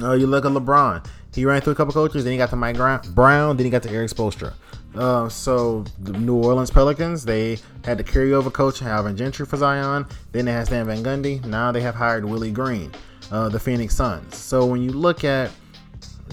Uh, 0.00 0.12
you 0.12 0.26
look 0.26 0.44
at 0.44 0.52
LeBron; 0.52 1.06
he 1.34 1.44
ran 1.44 1.60
through 1.60 1.74
a 1.74 1.76
couple 1.76 1.92
coaches, 1.92 2.24
then 2.24 2.32
he 2.32 2.38
got 2.38 2.50
to 2.50 2.56
Mike 2.56 2.76
Brown, 3.14 3.56
then 3.56 3.64
he 3.64 3.70
got 3.70 3.82
to 3.82 3.90
Erik 3.90 4.10
Spoelstra. 4.10 4.54
Uh, 4.94 5.28
so 5.28 5.84
the 6.00 6.12
New 6.12 6.36
Orleans 6.36 6.70
Pelicans, 6.70 7.24
they 7.24 7.58
had 7.84 7.96
the 7.98 8.04
carryover 8.04 8.52
coach 8.52 8.82
Alvin 8.82 9.16
Gentry 9.16 9.46
for 9.46 9.56
Zion. 9.56 10.06
Then 10.32 10.44
they 10.44 10.52
had 10.52 10.66
Stan 10.66 10.86
Van 10.86 11.02
Gundy. 11.02 11.44
Now 11.46 11.72
they 11.72 11.80
have 11.80 11.94
hired 11.94 12.24
Willie 12.24 12.50
Green, 12.50 12.92
uh, 13.30 13.48
the 13.48 13.58
Phoenix 13.58 13.96
Suns. 13.96 14.36
So 14.36 14.66
when 14.66 14.82
you 14.82 14.92
look 14.92 15.24
at 15.24 15.50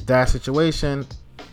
that 0.05 0.29
situation, 0.29 1.07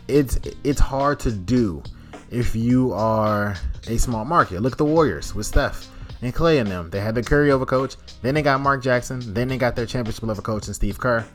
it's 0.07 0.37
it's 0.63 0.79
hard 0.79 1.19
to 1.21 1.31
do 1.31 1.81
if 2.29 2.55
you 2.55 2.93
are 2.93 3.55
a 3.89 3.97
small 3.97 4.25
market. 4.25 4.61
Look 4.61 4.73
at 4.73 4.77
the 4.77 4.85
Warriors 4.85 5.33
with 5.35 5.45
Steph 5.45 5.87
and 6.21 6.33
Klay 6.33 6.59
in 6.59 6.67
them. 6.67 6.89
They 6.89 6.99
had 6.99 7.15
the 7.15 7.23
Curry 7.23 7.51
over 7.51 7.65
coach. 7.65 7.95
Then 8.21 8.35
they 8.35 8.41
got 8.41 8.61
Mark 8.61 8.81
Jackson. 8.81 9.33
Then 9.33 9.47
they 9.47 9.57
got 9.57 9.75
their 9.75 9.85
championship 9.85 10.23
level 10.23 10.43
coach 10.43 10.67
and 10.67 10.75
Steve 10.75 10.99
Kerr. 10.99 11.25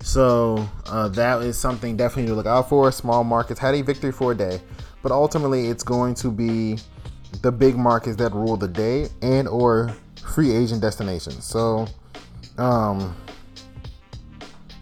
So 0.00 0.68
uh, 0.86 1.08
that 1.08 1.42
is 1.42 1.58
something 1.58 1.96
definitely 1.96 2.30
to 2.30 2.34
look 2.34 2.46
out 2.46 2.68
for. 2.68 2.90
Small 2.90 3.22
markets 3.24 3.60
had 3.60 3.74
a 3.74 3.82
victory 3.82 4.12
for 4.12 4.32
a 4.32 4.34
day 4.34 4.60
but 5.02 5.12
ultimately 5.12 5.66
it's 5.66 5.82
going 5.82 6.14
to 6.14 6.30
be 6.30 6.78
the 7.42 7.50
big 7.50 7.76
markets 7.76 8.16
that 8.16 8.32
rule 8.32 8.56
the 8.56 8.68
day 8.68 9.08
and 9.20 9.48
or 9.48 9.94
free 10.34 10.52
agent 10.52 10.80
destinations. 10.80 11.44
So 11.44 11.86
um 12.56 13.14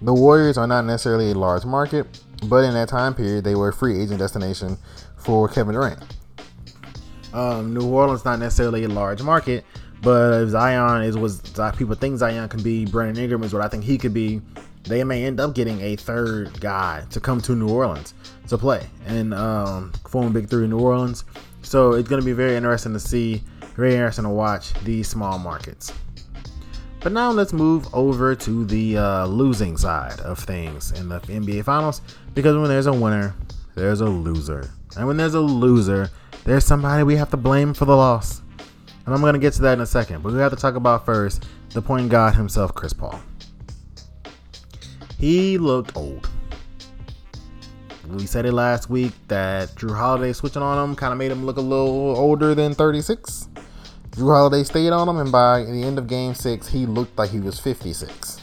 the 0.02 0.14
Warriors 0.14 0.56
are 0.56 0.66
not 0.66 0.84
necessarily 0.84 1.32
a 1.32 1.34
large 1.34 1.64
market, 1.64 2.06
but 2.46 2.64
in 2.64 2.72
that 2.75 2.88
time 2.88 3.14
period 3.14 3.44
they 3.44 3.54
were 3.54 3.68
a 3.68 3.72
free 3.72 4.00
agent 4.00 4.18
destination 4.18 4.76
for 5.16 5.49
Kevin 5.49 5.75
Durant. 5.75 6.02
Um, 7.32 7.75
New 7.75 7.87
Orleans 7.87 8.25
not 8.25 8.38
necessarily 8.38 8.84
a 8.84 8.88
large 8.88 9.22
market, 9.22 9.64
but 10.02 10.47
Zion 10.47 11.02
is 11.02 11.16
was 11.16 11.40
people 11.76 11.95
think 11.95 12.19
Zion 12.19 12.49
can 12.49 12.62
be 12.62 12.84
Brandon 12.86 13.23
Ingram 13.23 13.43
is 13.43 13.52
what 13.52 13.62
I 13.62 13.69
think 13.69 13.84
he 13.84 13.99
could 13.99 14.14
be 14.14 14.40
they 14.84 15.04
may 15.04 15.25
end 15.25 15.40
up 15.40 15.54
getting 15.54 15.80
a 15.82 15.97
third 15.97 16.58
guy 16.60 17.04
to 17.10 17.21
come 17.21 17.40
to 17.43 17.54
New 17.54 17.69
Orleans 17.69 18.14
to 18.49 18.56
play 18.56 18.86
and 19.06 19.34
um, 19.34 19.93
form 20.08 20.28
a 20.28 20.30
Big 20.30 20.49
Three 20.49 20.64
in 20.64 20.71
New 20.71 20.80
Orleans. 20.80 21.25
So 21.62 21.93
it's 21.93 22.08
going 22.08 22.21
to 22.21 22.25
be 22.25 22.32
very 22.32 22.56
interesting 22.56 22.93
to 22.95 23.00
see, 23.00 23.43
very 23.76 23.93
interesting 23.93 24.25
to 24.25 24.30
watch 24.30 24.73
these 24.84 25.08
small 25.08 25.38
markets. 25.38 25.93
But 27.00 27.12
now 27.12 27.30
let's 27.30 27.52
move 27.52 27.93
over 27.95 28.34
to 28.34 28.64
the 28.64 28.99
uh, 28.99 29.26
losing 29.26 29.76
side 29.76 30.21
of 30.21 30.38
things 30.38 30.93
in 30.93 31.08
the 31.08 31.21
NBA 31.21 31.64
Finals 31.64 32.02
because 32.34 32.56
when 32.56 32.69
there's 32.69 32.86
a 32.86 32.93
winner, 32.93 33.34
there's 33.75 34.00
a 34.00 34.06
loser. 34.06 34.71
And 34.97 35.06
when 35.06 35.16
there's 35.16 35.34
a 35.34 35.40
loser, 35.40 36.10
there's 36.44 36.64
somebody 36.64 37.02
we 37.02 37.16
have 37.16 37.30
to 37.30 37.36
blame 37.36 37.74
for 37.74 37.84
the 37.84 37.96
loss. 37.96 38.42
And 39.06 39.14
I'm 39.14 39.20
going 39.20 39.34
to 39.34 39.38
get 39.38 39.54
to 39.54 39.62
that 39.62 39.74
in 39.74 39.80
a 39.80 39.86
second. 39.86 40.22
But 40.22 40.32
we 40.32 40.38
have 40.38 40.52
to 40.52 40.56
talk 40.56 40.74
about 40.74 41.04
first 41.04 41.46
the 41.70 41.82
point 41.82 42.10
guard 42.10 42.34
himself, 42.34 42.74
Chris 42.74 42.92
Paul. 42.92 43.20
He 45.18 45.58
looked 45.58 45.96
old. 45.96 46.28
We 48.08 48.26
said 48.26 48.44
it 48.44 48.52
last 48.52 48.90
week 48.90 49.12
that 49.28 49.68
Jrue 49.76 49.96
Holiday 49.96 50.32
switching 50.32 50.62
on 50.62 50.82
him 50.82 50.96
kind 50.96 51.12
of 51.12 51.18
made 51.18 51.30
him 51.30 51.46
look 51.46 51.58
a 51.58 51.60
little 51.60 52.16
older 52.16 52.54
than 52.54 52.74
36. 52.74 53.48
Jrue 54.10 54.34
Holiday 54.34 54.64
stayed 54.64 54.90
on 54.90 55.08
him, 55.08 55.18
and 55.18 55.30
by 55.30 55.62
the 55.62 55.84
end 55.84 55.98
of 55.98 56.08
game 56.08 56.34
six, 56.34 56.66
he 56.66 56.86
looked 56.86 57.16
like 57.16 57.30
he 57.30 57.38
was 57.38 57.60
56. 57.60 58.40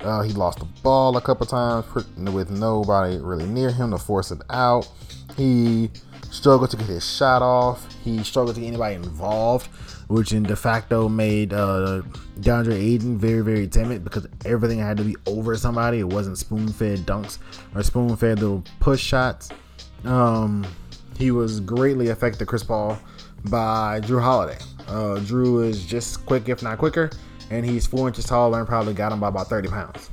Uh, 0.00 0.22
he 0.22 0.32
lost 0.32 0.60
the 0.60 0.64
ball 0.82 1.16
a 1.16 1.20
couple 1.20 1.44
times 1.44 1.84
with 2.16 2.50
nobody 2.50 3.18
really 3.18 3.46
near 3.46 3.70
him 3.70 3.90
to 3.90 3.98
force 3.98 4.30
it 4.30 4.40
out. 4.48 4.88
He 5.36 5.90
struggled 6.30 6.70
to 6.70 6.76
get 6.76 6.86
his 6.86 7.08
shot 7.08 7.42
off. 7.42 7.86
He 8.02 8.22
struggled 8.22 8.56
to 8.56 8.60
get 8.60 8.68
anybody 8.68 8.94
involved 8.96 9.68
which 10.08 10.32
in 10.32 10.42
de 10.42 10.56
facto 10.56 11.08
made 11.08 11.52
uh, 11.52 12.02
DeAndre 12.40 12.72
Ayton 12.72 13.18
very, 13.18 13.42
very 13.42 13.68
timid 13.68 14.02
because 14.02 14.26
everything 14.44 14.78
had 14.78 14.96
to 14.96 15.04
be 15.04 15.16
over 15.26 15.56
somebody. 15.56 16.00
It 16.00 16.08
wasn't 16.08 16.38
spoon 16.38 16.68
fed 16.68 17.00
dunks 17.00 17.38
or 17.74 17.82
spoon 17.82 18.16
fed 18.16 18.40
little 18.40 18.64
push 18.80 19.02
shots. 19.02 19.50
Um, 20.04 20.66
he 21.16 21.30
was 21.30 21.60
greatly 21.60 22.08
affected, 22.08 22.48
Chris 22.48 22.62
Paul, 22.62 22.98
by 23.44 24.00
Jrue 24.00 24.22
Holiday. 24.22 24.58
Uh, 24.86 25.20
Jrue 25.20 25.66
is 25.68 25.84
just 25.84 26.24
quick, 26.24 26.48
if 26.48 26.62
not 26.62 26.78
quicker, 26.78 27.10
and 27.50 27.64
he's 27.66 27.86
four 27.86 28.08
inches 28.08 28.24
taller 28.24 28.58
and 28.58 28.66
probably 28.66 28.94
got 28.94 29.12
him 29.12 29.20
by 29.20 29.28
about 29.28 29.48
30 29.48 29.68
pounds. 29.68 30.10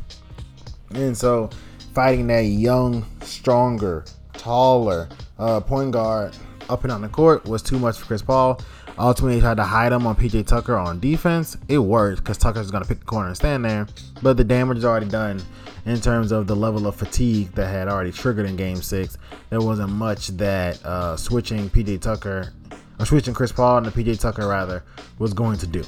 And 0.91 1.17
so, 1.17 1.49
fighting 1.93 2.27
that 2.27 2.41
young, 2.41 3.05
stronger, 3.21 4.03
taller 4.33 5.07
uh, 5.37 5.59
point 5.59 5.91
guard 5.91 6.35
up 6.69 6.83
and 6.83 6.89
down 6.89 7.01
the 7.01 7.09
court 7.09 7.45
was 7.45 7.61
too 7.61 7.79
much 7.79 7.97
for 7.97 8.05
Chris 8.05 8.21
Paul. 8.21 8.59
Ultimately, 8.97 9.41
tried 9.41 9.57
to 9.57 9.63
hide 9.63 9.91
him 9.91 10.07
on 10.07 10.15
PJ 10.15 10.47
Tucker 10.47 10.77
on 10.77 10.99
defense. 10.99 11.57
It 11.67 11.79
worked 11.79 12.19
because 12.19 12.37
Tucker's 12.37 12.71
going 12.71 12.83
to 12.83 12.87
pick 12.87 12.99
the 12.99 13.05
corner 13.05 13.27
and 13.27 13.35
stand 13.35 13.65
there. 13.65 13.87
But 14.21 14.37
the 14.37 14.43
damage 14.43 14.77
is 14.77 14.85
already 14.85 15.07
done 15.07 15.41
in 15.85 15.99
terms 15.99 16.31
of 16.31 16.47
the 16.47 16.55
level 16.55 16.87
of 16.87 16.95
fatigue 16.95 17.51
that 17.55 17.67
had 17.67 17.89
already 17.89 18.11
triggered 18.11 18.45
in 18.45 18.55
Game 18.55 18.81
Six. 18.81 19.17
There 19.49 19.59
wasn't 19.59 19.91
much 19.91 20.29
that 20.37 20.83
uh, 20.85 21.17
switching 21.17 21.69
PJ 21.69 22.01
Tucker, 22.01 22.53
or 22.97 23.05
switching 23.05 23.33
Chris 23.33 23.51
Paul 23.51 23.79
and 23.79 23.85
the 23.85 23.91
PJ 23.91 24.19
Tucker 24.19 24.47
rather, 24.47 24.83
was 25.19 25.33
going 25.33 25.57
to 25.57 25.67
do. 25.67 25.83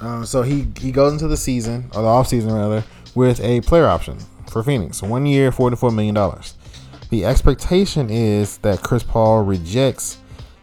Um, 0.00 0.24
so 0.24 0.42
he 0.42 0.66
he 0.80 0.92
goes 0.92 1.12
into 1.12 1.28
the 1.28 1.36
season 1.36 1.90
or 1.94 2.02
the 2.02 2.08
off 2.08 2.28
season 2.28 2.52
rather 2.52 2.84
with 3.14 3.40
a 3.40 3.60
player 3.62 3.86
option 3.86 4.18
for 4.50 4.62
Phoenix, 4.62 5.02
one 5.02 5.26
year, 5.26 5.50
forty-four 5.50 5.90
million 5.90 6.14
dollars. 6.14 6.54
The 7.12 7.26
expectation 7.26 8.08
is 8.08 8.56
that 8.62 8.80
Chris 8.80 9.02
Paul 9.02 9.42
rejects 9.42 10.16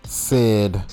said 0.04 0.84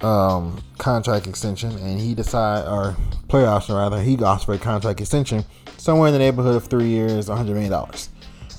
um, 0.00 0.64
contract 0.78 1.26
extension, 1.26 1.72
and 1.72 2.00
he 2.00 2.14
decide 2.14 2.66
or 2.66 2.96
player 3.28 3.46
option 3.46 3.74
rather, 3.74 4.00
he 4.00 4.16
asked 4.24 4.46
for 4.46 4.54
a 4.54 4.58
contract 4.58 5.02
extension 5.02 5.44
somewhere 5.76 6.08
in 6.08 6.14
the 6.14 6.18
neighborhood 6.18 6.56
of 6.56 6.64
three 6.68 6.88
years, 6.88 7.28
100 7.28 7.52
million 7.52 7.70
dollars. 7.70 8.08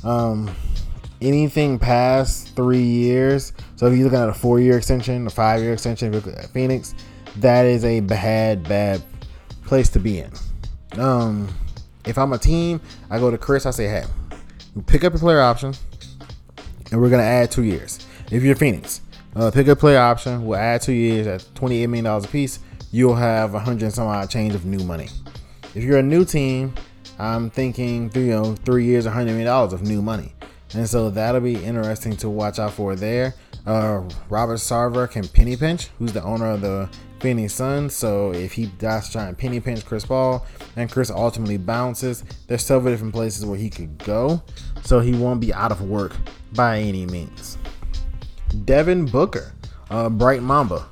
Um, 0.04 0.56
anything 1.20 1.80
past 1.80 2.56
three 2.56 2.78
years, 2.78 3.52
so 3.76 3.88
if 3.88 3.96
you're 3.96 4.04
looking 4.04 4.20
at 4.20 4.30
a 4.30 4.34
four-year 4.36 4.78
extension, 4.78 5.26
a 5.26 5.32
five-year 5.32 5.74
extension 5.74 6.14
at 6.14 6.52
Phoenix, 6.52 6.94
that 7.38 7.66
is 7.66 7.84
a 7.84 8.02
bad, 8.02 8.70
bad 8.70 9.02
place 9.64 9.90
to 9.90 10.00
be 10.00 10.20
in. 10.20 10.32
Um, 11.00 11.50
if 12.06 12.20
I'm 12.20 12.34
a 12.34 12.38
team, 12.38 12.82
I 13.10 13.18
go 13.18 13.32
to 13.32 13.38
Chris. 13.40 13.66
I 13.66 13.72
say, 13.72 13.88
hey, 13.88 14.04
pick 14.86 15.04
up 15.04 15.14
your 15.14 15.20
player 15.20 15.42
option, 15.42 15.74
and 16.92 17.02
we're 17.02 17.10
gonna 17.10 17.24
add 17.24 17.52
two 17.52 17.64
years. 17.64 18.00
If 18.32 18.44
you're 18.44 18.56
Phoenix, 18.56 19.02
uh, 19.36 19.52
pick 19.52 19.68
a 19.68 19.76
player 19.76 20.00
option. 20.00 20.46
We'll 20.46 20.60
add 20.60 20.82
two 20.82 20.94
years 20.94 21.28
at 21.28 21.42
$28 21.56 21.90
million 21.90 22.06
a 22.06 22.22
piece. 22.28 22.60
You'll 22.92 23.16
have 23.16 23.54
a 23.54 23.60
hundred 23.60 23.92
some 23.92 24.08
odd 24.08 24.30
change 24.30 24.56
of 24.56 24.66
new 24.66 24.84
money. 24.86 25.10
If 25.74 25.84
you're 25.84 25.98
a 25.98 26.04
new 26.04 26.24
team, 26.24 26.74
I'm 27.20 27.50
thinking 27.50 28.10
three, 28.10 28.28
you 28.28 28.32
know, 28.32 28.56
three 28.56 28.86
years, 28.86 29.06
$100 29.06 29.26
million 29.26 29.48
of 29.48 29.82
new 29.82 30.02
money. 30.02 30.34
And 30.74 30.88
so 30.88 31.10
that'll 31.10 31.42
be 31.42 31.64
interesting 31.64 32.16
to 32.18 32.30
watch 32.30 32.60
out 32.60 32.74
for 32.74 32.96
there. 32.96 33.36
Uh, 33.66 34.04
Robert 34.30 34.56
Sarver 34.56 35.10
can 35.10 35.28
penny 35.28 35.56
pinch, 35.56 35.88
who's 36.00 36.14
the 36.14 36.24
owner 36.24 36.52
of 36.52 36.62
the 36.62 36.90
Phoenix 37.20 37.54
Suns. 37.54 37.94
So 37.94 38.32
if 38.34 38.54
he 38.54 38.68
does 38.68 39.12
try 39.12 39.28
and 39.28 39.38
penny 39.38 39.60
pinch 39.60 39.86
Chris 39.86 40.06
Paul 40.06 40.46
and 40.76 40.90
Chris 40.90 41.10
ultimately 41.10 41.58
bounces, 41.58 42.24
there's 42.48 42.64
several 42.64 42.94
different 42.94 43.14
places 43.14 43.46
where 43.46 43.58
he 43.58 43.70
could 43.70 43.98
go. 44.00 44.42
So 44.84 45.00
he 45.00 45.14
won't 45.14 45.42
be 45.42 45.54
out 45.54 45.72
of 45.72 45.82
work 45.82 46.14
by 46.56 46.80
any 46.80 47.06
means. 47.06 47.58
Devin 48.64 49.06
Booker, 49.06 49.54
uh, 49.90 50.10
Bright 50.10 50.42
Mamba. 50.42 50.86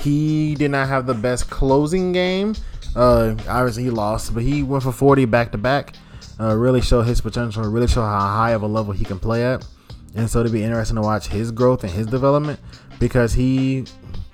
he 0.00 0.54
did 0.54 0.70
not 0.70 0.88
have 0.88 1.06
the 1.06 1.14
best 1.14 1.50
closing 1.50 2.12
game. 2.12 2.54
Uh, 2.94 3.34
obviously 3.48 3.84
he 3.84 3.90
lost, 3.90 4.34
but 4.34 4.42
he 4.42 4.62
went 4.62 4.82
for 4.82 4.92
40 4.92 5.24
back 5.24 5.52
to 5.52 5.58
back. 5.58 5.94
Really 6.38 6.80
show 6.80 7.02
his 7.02 7.20
potential, 7.20 7.64
really 7.64 7.88
show 7.88 8.02
how 8.02 8.18
high 8.20 8.50
of 8.52 8.62
a 8.62 8.66
level 8.66 8.92
he 8.92 9.04
can 9.04 9.18
play 9.18 9.44
at. 9.44 9.66
And 10.14 10.30
so 10.30 10.40
it'd 10.40 10.52
be 10.52 10.62
interesting 10.62 10.96
to 10.96 11.02
watch 11.02 11.26
his 11.26 11.50
growth 11.50 11.82
and 11.82 11.92
his 11.92 12.06
development 12.06 12.58
because 12.98 13.32
he 13.34 13.84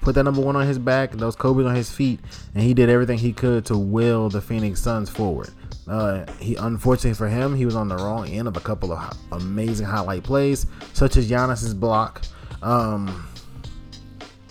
put 0.02 0.16
that 0.16 0.24
number 0.24 0.40
one 0.42 0.56
on 0.56 0.66
his 0.66 0.78
back, 0.78 1.12
those 1.12 1.36
Kobe's 1.36 1.64
on 1.64 1.74
his 1.74 1.90
feet, 1.90 2.20
and 2.54 2.62
he 2.62 2.74
did 2.74 2.90
everything 2.90 3.18
he 3.18 3.32
could 3.32 3.64
to 3.66 3.78
will 3.78 4.28
the 4.28 4.40
Phoenix 4.40 4.82
Suns 4.82 5.08
forward. 5.08 5.50
Uh, 5.88 6.30
he 6.38 6.56
unfortunately 6.56 7.14
for 7.14 7.28
him, 7.28 7.56
he 7.56 7.64
was 7.64 7.74
on 7.74 7.88
the 7.88 7.96
wrong 7.96 8.28
end 8.28 8.46
of 8.46 8.56
a 8.56 8.60
couple 8.60 8.92
of 8.92 9.18
amazing 9.32 9.86
highlight 9.86 10.22
plays, 10.22 10.66
such 10.92 11.16
as 11.16 11.30
Giannis's 11.30 11.72
block. 11.72 12.22
Um, 12.62 13.28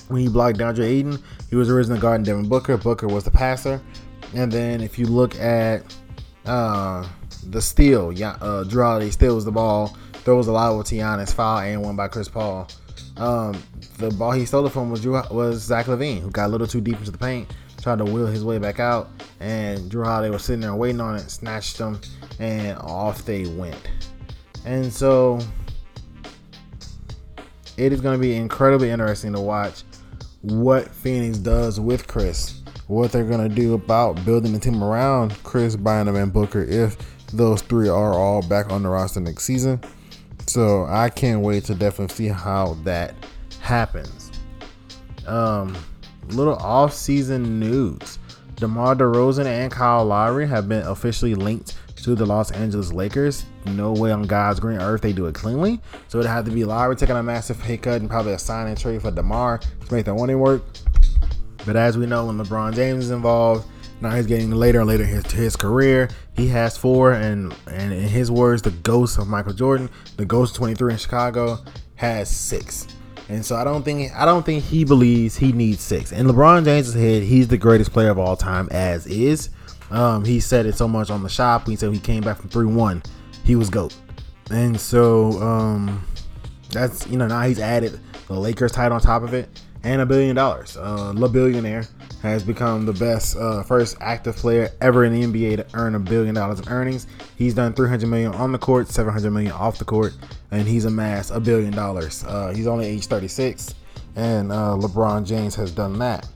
when 0.08 0.22
he 0.22 0.30
blocked 0.30 0.58
DeAndre 0.58 0.84
Ayton, 0.84 1.24
he 1.50 1.56
was 1.56 1.70
originally 1.70 2.00
guarding 2.00 2.26
Devin 2.26 2.50
Booker. 2.50 2.78
Booker 2.78 3.08
was 3.08 3.24
the 3.24 3.32
passer, 3.32 3.82
and 4.34 4.52
then 4.52 4.82
if 4.82 4.98
you 4.98 5.06
look 5.06 5.36
at 5.36 5.84
uh, 6.46 7.08
the 7.50 7.62
steal, 7.62 8.12
yeah, 8.12 8.38
uh, 8.42 8.64
steals 9.12 9.46
the 9.46 9.52
ball, 9.52 9.96
throws 10.24 10.48
a 10.48 10.52
lot 10.52 10.78
with 10.78 10.88
Giannis, 10.88 11.34
foul 11.34 11.60
and 11.60 11.82
one 11.82 11.96
by 11.96 12.08
Chris 12.08 12.30
Paul. 12.30 12.68
Um, 13.22 13.62
the 14.00 14.10
ball 14.10 14.32
he 14.32 14.46
stole 14.46 14.66
it 14.66 14.72
from 14.72 14.90
was 14.90 15.02
Drew, 15.02 15.14
was 15.30 15.62
Zach 15.62 15.86
LaVine, 15.86 16.22
who 16.22 16.32
got 16.32 16.48
a 16.48 16.52
little 16.52 16.66
too 16.66 16.82
deep 16.82 16.98
into 16.98 17.12
the 17.12 17.20
paint, 17.20 17.54
tried 17.80 18.00
to 18.00 18.04
wheel 18.04 18.26
his 18.26 18.44
way 18.44 18.58
back 18.58 18.80
out, 18.80 19.12
and 19.40 19.92
Jrue 19.92 20.06
Holiday 20.06 20.32
was 20.32 20.44
sitting 20.44 20.62
there 20.62 20.74
waiting 20.74 21.00
on 21.00 21.18
it, 21.18 21.30
snatched 21.30 21.78
them, 21.78 22.02
and 22.40 22.76
off 22.80 23.24
they 23.24 23.46
went. 23.46 23.78
And 24.66 24.92
so 24.92 25.40
it 27.78 27.94
is 27.94 28.02
going 28.02 28.18
to 28.18 28.22
be 28.22 28.36
incredibly 28.36 28.90
interesting 28.90 29.34
to 29.34 29.40
watch 29.40 29.84
what 30.42 30.90
Phoenix 30.90 31.38
does 31.38 31.80
with 31.80 32.08
Chris, 32.08 32.64
what 32.88 33.12
they're 33.12 33.24
going 33.24 33.48
to 33.48 33.54
do 33.54 33.76
about 33.76 34.26
building 34.26 34.52
the 34.52 34.60
team 34.60 34.84
around 34.84 35.36
Chris, 35.44 35.76
Bynum, 35.76 36.16
and 36.16 36.34
Booker 36.34 36.64
if 36.64 36.98
those 37.34 37.62
three 37.62 37.88
are 37.88 38.14
all 38.14 38.42
back 38.42 38.72
on 38.72 38.82
the 38.82 38.90
roster 38.90 39.20
next 39.20 39.44
season. 39.44 39.80
So 40.52 40.86
I 40.90 41.10
can't 41.10 41.40
wait 41.40 41.64
to 41.66 41.76
definitely 41.76 42.14
see 42.14 42.28
how 42.28 42.74
that 42.84 43.16
happens. 43.62 44.34
Um, 45.26 45.78
little 46.28 46.58
off-season 46.58 47.58
news: 47.58 48.20
DeMar 48.56 48.96
DeRozan 48.96 49.46
and 49.46 49.72
Kyle 49.72 50.04
Lowry 50.04 50.46
have 50.46 50.68
been 50.68 50.86
officially 50.86 51.36
linked 51.36 51.78
to 52.04 52.16
the 52.16 52.26
Los 52.26 52.52
Angeles 52.52 52.92
Lakers. 52.92 53.46
No 53.66 53.94
way 53.94 54.12
on 54.12 54.24
God's 54.24 54.60
green 54.60 54.82
earth 54.82 55.00
they 55.00 55.14
do 55.14 55.26
it 55.28 55.36
cleanly. 55.36 55.80
So 56.10 56.20
it'd 56.20 56.30
have 56.30 56.44
to 56.44 56.52
be 56.52 56.66
Lowry 56.66 56.98
taking 56.98 57.16
a 57.16 57.24
massive 57.24 57.58
pay 57.58 57.78
cut 57.78 58.02
and 58.02 58.10
probably 58.10 58.34
a 58.34 58.38
sign 58.38 58.68
and 58.68 58.78
trade 58.78 59.02
for 59.02 59.12
DeMar 59.12 59.60
to 59.60 59.94
make 59.94 60.04
that 60.04 60.16
money 60.16 60.36
work. 60.36 60.64
But 61.66 61.78
as 61.78 61.98
we 61.98 62.08
know, 62.08 62.26
when 62.26 62.38
LeBron 62.38 62.76
James 62.76 63.06
is 63.06 63.12
involved, 63.12 63.66
now 64.02 64.16
he's 64.16 64.26
getting 64.26 64.52
later 64.52 64.80
and 64.80 64.88
later 64.88 65.04
into 65.04 65.38
his 65.38 65.56
career. 65.56 66.10
He 66.36 66.48
has 66.48 66.76
four, 66.76 67.14
and 67.14 67.56
and 67.68 67.94
in 67.94 68.08
his 68.08 68.32
words, 68.32 68.62
the 68.62 68.72
ghost 68.72 69.20
of 69.20 69.28
Michael 69.28 69.54
Jordan, 69.54 69.90
the 70.18 70.26
ghost 70.26 70.56
23 70.56 70.94
in 70.94 71.00
Chicago, 71.00 71.60
has 71.96 72.30
six. 72.30 72.88
And 73.30 73.46
so 73.46 73.56
I 73.56 73.64
don't 73.64 73.84
think 73.84 74.12
I 74.16 74.26
don't 74.26 74.46
think 74.46 74.64
he 74.64 74.84
believes 74.84 75.38
he 75.38 75.52
needs 75.52 75.82
six. 75.82 76.12
In 76.12 76.26
LeBron 76.26 76.66
James' 76.66 76.94
head, 76.94 77.24
he's 77.24 77.48
the 77.48 77.58
greatest 77.58 77.94
player 77.94 78.10
of 78.10 78.18
all 78.18 78.36
time 78.36 78.68
as 78.72 79.06
is. 79.06 79.50
Um, 79.92 80.26
he 80.26 80.40
said 80.40 80.66
it 80.66 80.76
so 80.76 80.88
much 80.88 81.10
on 81.10 81.22
the 81.22 81.30
shop. 81.30 81.68
He 81.68 81.76
said 81.76 81.94
he 81.94 82.00
came 82.00 82.24
back 82.24 82.38
from 82.38 82.50
three 82.50 82.66
one, 82.66 83.04
he 83.44 83.56
was 83.56 83.70
goat. 83.70 83.96
And 84.50 84.80
so 84.80 85.42
um, 85.42 86.06
that's 86.72 87.08
you 87.08 87.18
know 87.18 87.28
now 87.28 87.42
he's 87.44 87.60
added 87.60 88.00
the 88.28 88.34
Lakers 88.34 88.72
title 88.72 88.96
on 88.96 89.02
top 89.02 89.24
of 89.24 89.34
it 89.34 89.48
and 89.84 90.02
a 90.02 90.06
billion 90.06 90.36
dollars. 90.36 90.78
Uh, 90.78 91.12
Le 91.16 91.28
Billionaire 91.28 91.86
has 92.22 92.44
become 92.44 92.86
the 92.86 92.94
best 92.94 93.36
uh, 93.38 93.64
first 93.64 93.98
active 94.00 94.36
player 94.36 94.70
ever 94.80 95.06
in 95.06 95.14
the 95.14 95.24
NBA 95.24 95.58
to 95.58 95.66
earn 95.74 95.96
a 95.96 96.00
billion 96.00 96.36
dollars 96.36 96.60
in 96.60 96.70
earnings. 96.70 97.08
He's 97.38 97.54
done 97.54 97.74
300 97.74 98.08
million 98.08 98.34
on 98.34 98.52
the 98.52 98.60
court, 98.60 98.88
700 98.90 99.32
million 99.32 99.52
off 99.52 99.80
the 99.80 99.86
court, 99.86 100.14
and 100.52 100.68
he's 100.68 100.86
amassed 100.86 101.32
a 101.32 101.40
billion 101.40 101.74
dollars. 101.74 102.24
Uh, 102.24 102.54
he's 102.56 102.68
only 102.68 102.86
age 102.86 103.08
36, 103.08 103.76
and 104.16 104.52
uh, 104.52 104.76
LeBron 104.80 105.26
James 105.26 105.56
has 105.56 105.72
done 105.72 105.98
that. 106.00 106.28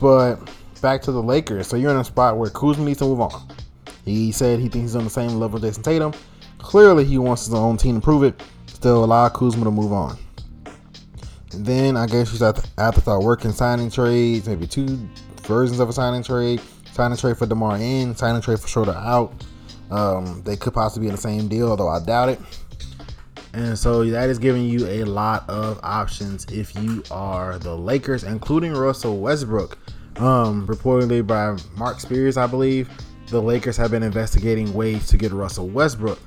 But 0.00 0.36
back 0.80 1.02
to 1.02 1.12
the 1.12 1.22
Lakers. 1.22 1.66
So 1.66 1.76
you're 1.76 1.90
in 1.90 1.96
a 1.96 2.04
spot 2.04 2.36
where 2.36 2.50
Kuzma 2.50 2.84
needs 2.84 2.98
to 2.98 3.04
move 3.04 3.20
on. 3.20 3.48
He 4.04 4.32
said 4.32 4.60
he 4.60 4.68
thinks 4.68 4.90
he's 4.90 4.96
on 4.96 5.04
the 5.04 5.10
same 5.10 5.30
level 5.40 5.56
as 5.64 5.76
Jayson 5.78 5.82
Tatum. 5.82 6.12
Clearly, 6.58 7.04
he 7.04 7.18
wants 7.18 7.46
his 7.46 7.54
own 7.54 7.76
team 7.76 7.96
to 7.96 8.00
prove 8.00 8.22
it. 8.22 8.42
Still 8.66 9.04
allow 9.04 9.28
Kuzma 9.28 9.64
to 9.64 9.70
move 9.70 9.92
on. 9.92 10.18
Then 11.58 11.96
I 11.96 12.06
guess 12.06 12.32
you 12.32 12.44
have 12.44 12.62
to, 12.62 12.68
have 12.78 12.94
to 12.94 13.00
start 13.00 13.22
working 13.22 13.52
signing 13.52 13.90
trades, 13.90 14.48
maybe 14.48 14.66
two 14.66 15.08
versions 15.42 15.80
of 15.80 15.88
a 15.88 15.92
signing 15.92 16.22
trade. 16.22 16.60
Signing 16.92 17.18
trade 17.18 17.36
for 17.36 17.46
DeMar 17.46 17.78
in, 17.78 18.14
signing 18.14 18.40
trade 18.40 18.60
for 18.60 18.68
Schroeder 18.68 18.92
out. 18.92 19.44
Um, 19.90 20.42
they 20.44 20.56
could 20.56 20.74
possibly 20.74 21.06
be 21.06 21.08
in 21.08 21.16
the 21.16 21.20
same 21.20 21.48
deal, 21.48 21.68
although 21.68 21.88
I 21.88 21.98
doubt 21.98 22.28
it. 22.28 22.40
And 23.52 23.78
so 23.78 24.04
that 24.04 24.30
is 24.30 24.38
giving 24.38 24.64
you 24.64 24.86
a 24.86 25.04
lot 25.04 25.48
of 25.48 25.78
options 25.82 26.44
if 26.52 26.74
you 26.74 27.02
are 27.10 27.58
the 27.58 27.76
Lakers, 27.76 28.24
including 28.24 28.72
Russell 28.72 29.18
Westbrook. 29.18 29.78
Um, 30.16 30.66
reportedly 30.66 31.26
by 31.26 31.56
Marc 31.76 32.00
Spears, 32.00 32.36
I 32.36 32.46
believe, 32.46 32.88
the 33.28 33.40
Lakers 33.40 33.76
have 33.76 33.90
been 33.90 34.02
investigating 34.02 34.72
ways 34.72 35.06
to 35.08 35.16
get 35.16 35.32
Russell 35.32 35.68
Westbrook. 35.68 36.20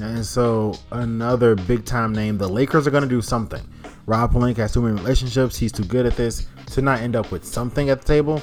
And 0.00 0.24
so 0.24 0.74
another 0.92 1.54
big 1.54 1.84
time 1.84 2.12
name, 2.12 2.38
the 2.38 2.48
Lakers 2.48 2.86
are 2.86 2.90
going 2.90 3.02
to 3.02 3.08
do 3.08 3.22
something. 3.22 3.62
Rob 4.08 4.32
Pelinka 4.32 4.56
has 4.56 4.72
too 4.72 4.80
many 4.80 4.94
relationships. 4.94 5.58
He's 5.58 5.70
too 5.70 5.84
good 5.84 6.06
at 6.06 6.16
this 6.16 6.46
to 6.68 6.80
not 6.80 7.00
end 7.00 7.14
up 7.14 7.30
with 7.30 7.44
something 7.44 7.90
at 7.90 8.00
the 8.00 8.06
table. 8.06 8.40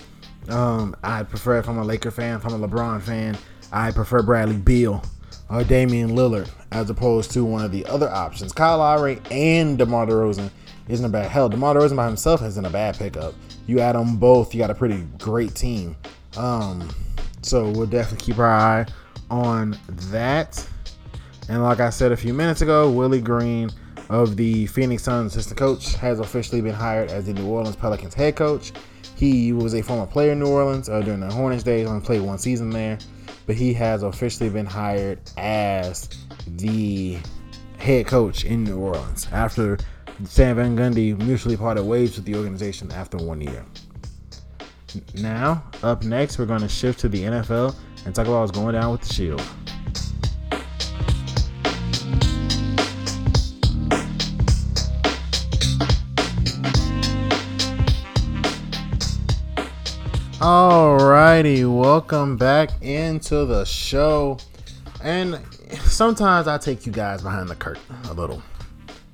Um, 0.48 0.96
I 1.04 1.24
prefer 1.24 1.58
if 1.58 1.68
I'm 1.68 1.80
a 1.80 1.84
Laker 1.84 2.12
fan, 2.12 2.36
if 2.36 2.46
I'm 2.46 2.64
a 2.64 2.68
LeBron 2.68 3.02
fan, 3.02 3.36
I 3.72 3.90
prefer 3.90 4.22
Bradley 4.22 4.58
Beal 4.58 5.04
or 5.50 5.64
Damian 5.64 6.12
Lillard 6.12 6.48
as 6.72 6.92
opposed 6.92 7.32
to 7.32 7.44
one 7.44 7.66
of 7.66 7.72
the 7.72 7.84
other 7.88 8.08
options. 8.08 8.54
Kyle 8.54 8.78
Lowry 8.78 9.20
and 9.32 9.76
DeMar 9.76 10.06
DeRozan 10.06 10.52
isn't 10.88 11.06
a 11.06 11.10
bad 11.10 11.32
hell. 11.32 11.50
DeMar 11.50 11.74
DeRozan 11.74 11.96
by 11.96 12.06
himself 12.06 12.44
isn't 12.44 12.66
a 12.66 12.70
bad 12.70 12.96
pickup. 13.00 13.34
You 13.66 13.80
add 13.80 13.96
them 13.96 14.18
both, 14.18 14.54
you 14.54 14.60
got 14.60 14.70
a 14.70 14.76
pretty 14.76 15.02
great 15.18 15.56
team. 15.56 15.96
Um, 16.38 16.88
so 17.42 17.72
we'll 17.72 17.88
definitely 17.88 18.24
keep 18.24 18.38
our 18.38 18.46
eye 18.46 18.86
on 19.32 19.80
that. 20.12 20.64
And 21.50 21.64
like 21.64 21.80
I 21.80 21.90
said 21.90 22.12
a 22.12 22.18
few 22.18 22.36
minutes 22.36 22.62
ago, 22.62 22.92
Willie 22.92 23.20
Green 23.20 23.72
of 24.10 24.38
the 24.38 24.68
Phoenix 24.68 25.04
Suns 25.04 25.36
assistant 25.36 25.58
coach 25.58 25.94
has 25.96 26.20
officially 26.20 26.62
been 26.62 26.74
hired 26.74 27.10
as 27.10 27.26
the 27.26 27.34
New 27.34 27.48
Orleans 27.48 27.76
Pelicans 27.76 28.14
head 28.14 28.36
coach. 28.36 28.72
He 29.16 29.54
was 29.54 29.74
a 29.74 29.82
former 29.82 30.06
player 30.06 30.34
in 30.34 30.40
New 30.40 30.48
Orleans 30.48 30.90
uh, 30.90 31.02
during 31.02 31.22
the 31.22 31.32
Hornets 31.32 31.64
days, 31.64 31.88
only 31.88 32.06
played 32.06 32.22
one 32.22 32.38
season 32.38 32.70
there, 32.70 32.98
but 33.46 33.56
he 33.56 33.74
has 33.74 34.04
officially 34.04 34.50
been 34.50 34.66
hired 34.66 35.20
as 35.38 36.10
the 36.48 37.18
head 37.78 38.08
coach 38.08 38.46
in 38.46 38.64
New 38.64 38.78
Orleans 38.78 39.28
after 39.32 39.78
Sam 40.24 40.56
Van 40.58 40.78
Gundy 40.78 41.18
mutually 41.18 41.58
parted 41.58 41.84
ways 41.84 42.16
with 42.16 42.26
the 42.26 42.36
organization 42.36 42.92
after 42.92 43.18
one 43.18 43.42
year. 43.42 43.66
Now, 45.16 45.64
up 45.84 46.04
next, 46.04 46.38
we're 46.38 46.46
going 46.46 46.62
to 46.62 46.70
shift 46.70 47.00
to 47.02 47.10
the 47.10 47.24
NFL 47.24 47.76
and 48.06 48.16
talk 48.16 48.28
about 48.28 48.42
what's 48.42 48.52
going 48.52 48.74
down 48.74 48.92
with 48.92 49.02
the 49.02 49.14
Shield. 49.14 49.42
Alrighty, 60.46 61.66
welcome 61.66 62.38
back 62.38 62.70
into 62.84 63.46
the 63.46 63.66
show. 63.66 64.38
And 65.02 65.40
sometimes 65.80 66.48
I 66.48 66.60
take 66.60 66.86
you 66.86 66.92
guys 66.92 67.24
behind 67.24 67.50
the 67.50 67.56
curtain 67.56 67.82
a 68.12 68.14
little. 68.14 68.44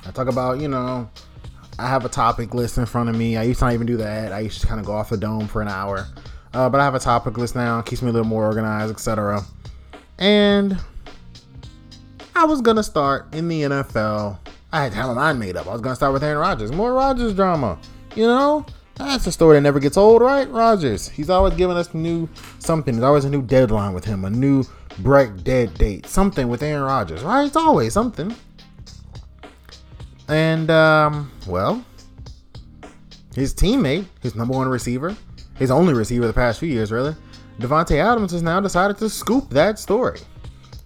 I 0.05 0.11
talk 0.11 0.27
about, 0.27 0.59
you 0.59 0.67
know, 0.67 1.09
I 1.79 1.87
have 1.87 2.03
a 2.03 2.09
topic 2.09 2.53
list 2.53 2.77
in 2.77 2.85
front 2.85 3.07
of 3.07 3.15
me. 3.15 3.37
I 3.37 3.43
used 3.43 3.59
to 3.59 3.65
not 3.65 3.73
even 3.73 3.87
do 3.87 3.95
that. 3.95 4.33
I 4.33 4.41
used 4.41 4.59
to 4.59 4.67
kind 4.67 4.81
of 4.81 4.85
go 4.85 4.91
off 4.91 5.09
the 5.09 5.15
dome 5.15 5.47
for 5.47 5.61
an 5.61 5.69
hour. 5.69 6.05
Uh, 6.53 6.67
but 6.67 6.81
I 6.81 6.83
have 6.83 6.95
a 6.95 6.99
topic 6.99 7.37
list 7.37 7.55
now, 7.55 7.81
keeps 7.81 8.01
me 8.01 8.09
a 8.09 8.11
little 8.11 8.27
more 8.27 8.43
organized, 8.43 8.91
etc. 8.91 9.41
And 10.19 10.77
I 12.35 12.43
was 12.43 12.59
gonna 12.59 12.83
start 12.83 13.33
in 13.33 13.47
the 13.47 13.61
NFL. 13.61 14.37
I 14.73 14.83
had 14.83 14.91
to 14.91 14.97
have 14.97 15.07
my 15.07 15.13
mind 15.13 15.39
made 15.39 15.55
up. 15.55 15.67
I 15.67 15.71
was 15.71 15.79
gonna 15.79 15.95
start 15.95 16.11
with 16.11 16.25
Aaron 16.25 16.39
Rodgers. 16.39 16.73
More 16.73 16.93
Rodgers 16.93 17.33
drama. 17.33 17.79
You 18.17 18.27
know? 18.27 18.65
That's 19.05 19.27
a 19.27 19.31
story 19.31 19.57
that 19.57 19.61
never 19.61 19.79
gets 19.79 19.97
old, 19.97 20.21
right? 20.21 20.49
Rodgers. 20.49 21.09
He's 21.09 21.29
always 21.29 21.53
giving 21.55 21.75
us 21.75 21.93
new 21.93 22.29
something. 22.59 22.93
There's 22.93 23.03
always 23.03 23.25
a 23.25 23.29
new 23.29 23.41
deadline 23.41 23.93
with 23.93 24.05
him, 24.05 24.25
a 24.25 24.29
new 24.29 24.63
break 24.99 25.43
dead 25.43 25.73
date, 25.73 26.05
something 26.05 26.47
with 26.47 26.61
Aaron 26.63 26.83
Rodgers, 26.83 27.23
right? 27.23 27.45
It's 27.45 27.55
always 27.55 27.93
something. 27.93 28.35
And 30.27 30.69
um, 30.69 31.31
well, 31.47 31.83
his 33.35 33.53
teammate, 33.53 34.05
his 34.21 34.35
number 34.35 34.53
one 34.53 34.67
receiver, 34.67 35.15
his 35.57 35.71
only 35.71 35.93
receiver 35.93 36.27
the 36.27 36.33
past 36.33 36.59
few 36.59 36.69
years, 36.69 36.91
really, 36.91 37.15
Davante 37.59 37.97
Adams 37.97 38.31
has 38.31 38.41
now 38.41 38.59
decided 38.59 38.97
to 38.97 39.09
scoop 39.09 39.49
that 39.49 39.77
story. 39.77 40.19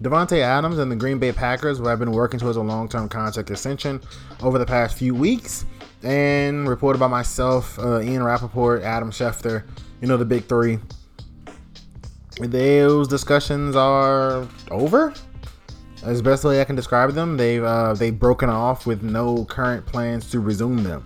Davante 0.02 0.40
Adams 0.40 0.80
and 0.80 0.92
the 0.92 0.96
Green 0.96 1.20
Bay 1.20 1.32
Packers, 1.32 1.78
who 1.78 1.88
have 1.88 2.00
been 2.00 2.12
working 2.12 2.40
towards 2.40 2.58
a 2.58 2.62
long-term 2.62 3.08
contract 3.08 3.50
extension 3.50 4.02
over 4.42 4.58
the 4.58 4.66
past 4.66 4.98
few 4.98 5.16
weeks, 5.16 5.66
and 6.06 6.70
reported 6.70 7.00
by 7.00 7.08
myself, 7.08 7.78
uh, 7.80 8.00
Ian 8.00 8.24
Rapoport, 8.24 8.84
Adam 8.84 9.12
Schefter, 9.12 9.64
you 10.02 10.08
know, 10.08 10.18
the 10.18 10.26
big 10.26 10.46
three. 10.46 10.80
Those 12.40 13.08
discussions 13.08 13.76
are 13.76 14.48
over. 14.70 15.14
As 16.04 16.22
best 16.22 16.44
way 16.44 16.62
I 16.62 16.64
can 16.64 16.76
describe 16.76 17.12
them, 17.14 17.38
they've 17.38 17.64
uh, 17.64 17.94
they've 17.96 18.18
broken 18.18 18.50
off 18.50 18.86
with 18.86 19.02
no 19.02 19.46
current 19.46 19.86
plans 19.86 20.30
to 20.32 20.40
resume 20.40 20.84
them. 20.84 21.04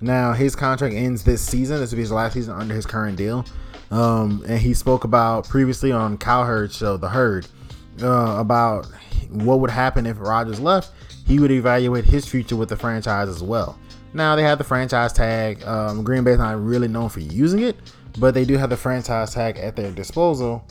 Now 0.00 0.32
his 0.32 0.56
contract 0.56 0.94
ends 0.94 1.22
this 1.22 1.42
season. 1.42 1.80
This 1.80 1.90
will 1.90 1.96
be 1.96 2.02
his 2.02 2.12
last 2.12 2.32
season 2.32 2.54
under 2.54 2.74
his 2.74 2.86
current 2.86 3.18
deal. 3.18 3.44
Um, 3.90 4.44
and 4.46 4.58
he 4.58 4.72
spoke 4.72 5.04
about 5.04 5.48
previously 5.48 5.92
on 5.92 6.16
Cowherd 6.16 6.72
show, 6.72 6.96
The 6.96 7.08
Herd, 7.08 7.46
uh, 8.02 8.36
about 8.38 8.86
what 9.30 9.60
would 9.60 9.70
happen 9.70 10.06
if 10.06 10.18
Rodgers 10.20 10.60
left. 10.60 10.92
He 11.26 11.38
would 11.38 11.50
evaluate 11.50 12.04
his 12.04 12.26
future 12.26 12.56
with 12.56 12.70
the 12.70 12.76
franchise 12.76 13.28
as 13.28 13.42
well. 13.42 13.78
Now 14.12 14.36
they 14.36 14.42
have 14.42 14.58
the 14.58 14.64
franchise 14.64 15.12
tag. 15.12 15.62
Um, 15.64 16.02
Green 16.02 16.24
Bay's 16.24 16.38
not 16.38 16.62
really 16.62 16.88
known 16.88 17.08
for 17.08 17.20
using 17.20 17.60
it, 17.60 17.76
but 18.18 18.34
they 18.34 18.44
do 18.44 18.56
have 18.56 18.70
the 18.70 18.76
franchise 18.76 19.34
tag 19.34 19.58
at 19.58 19.76
their 19.76 19.90
disposal. 19.90 20.64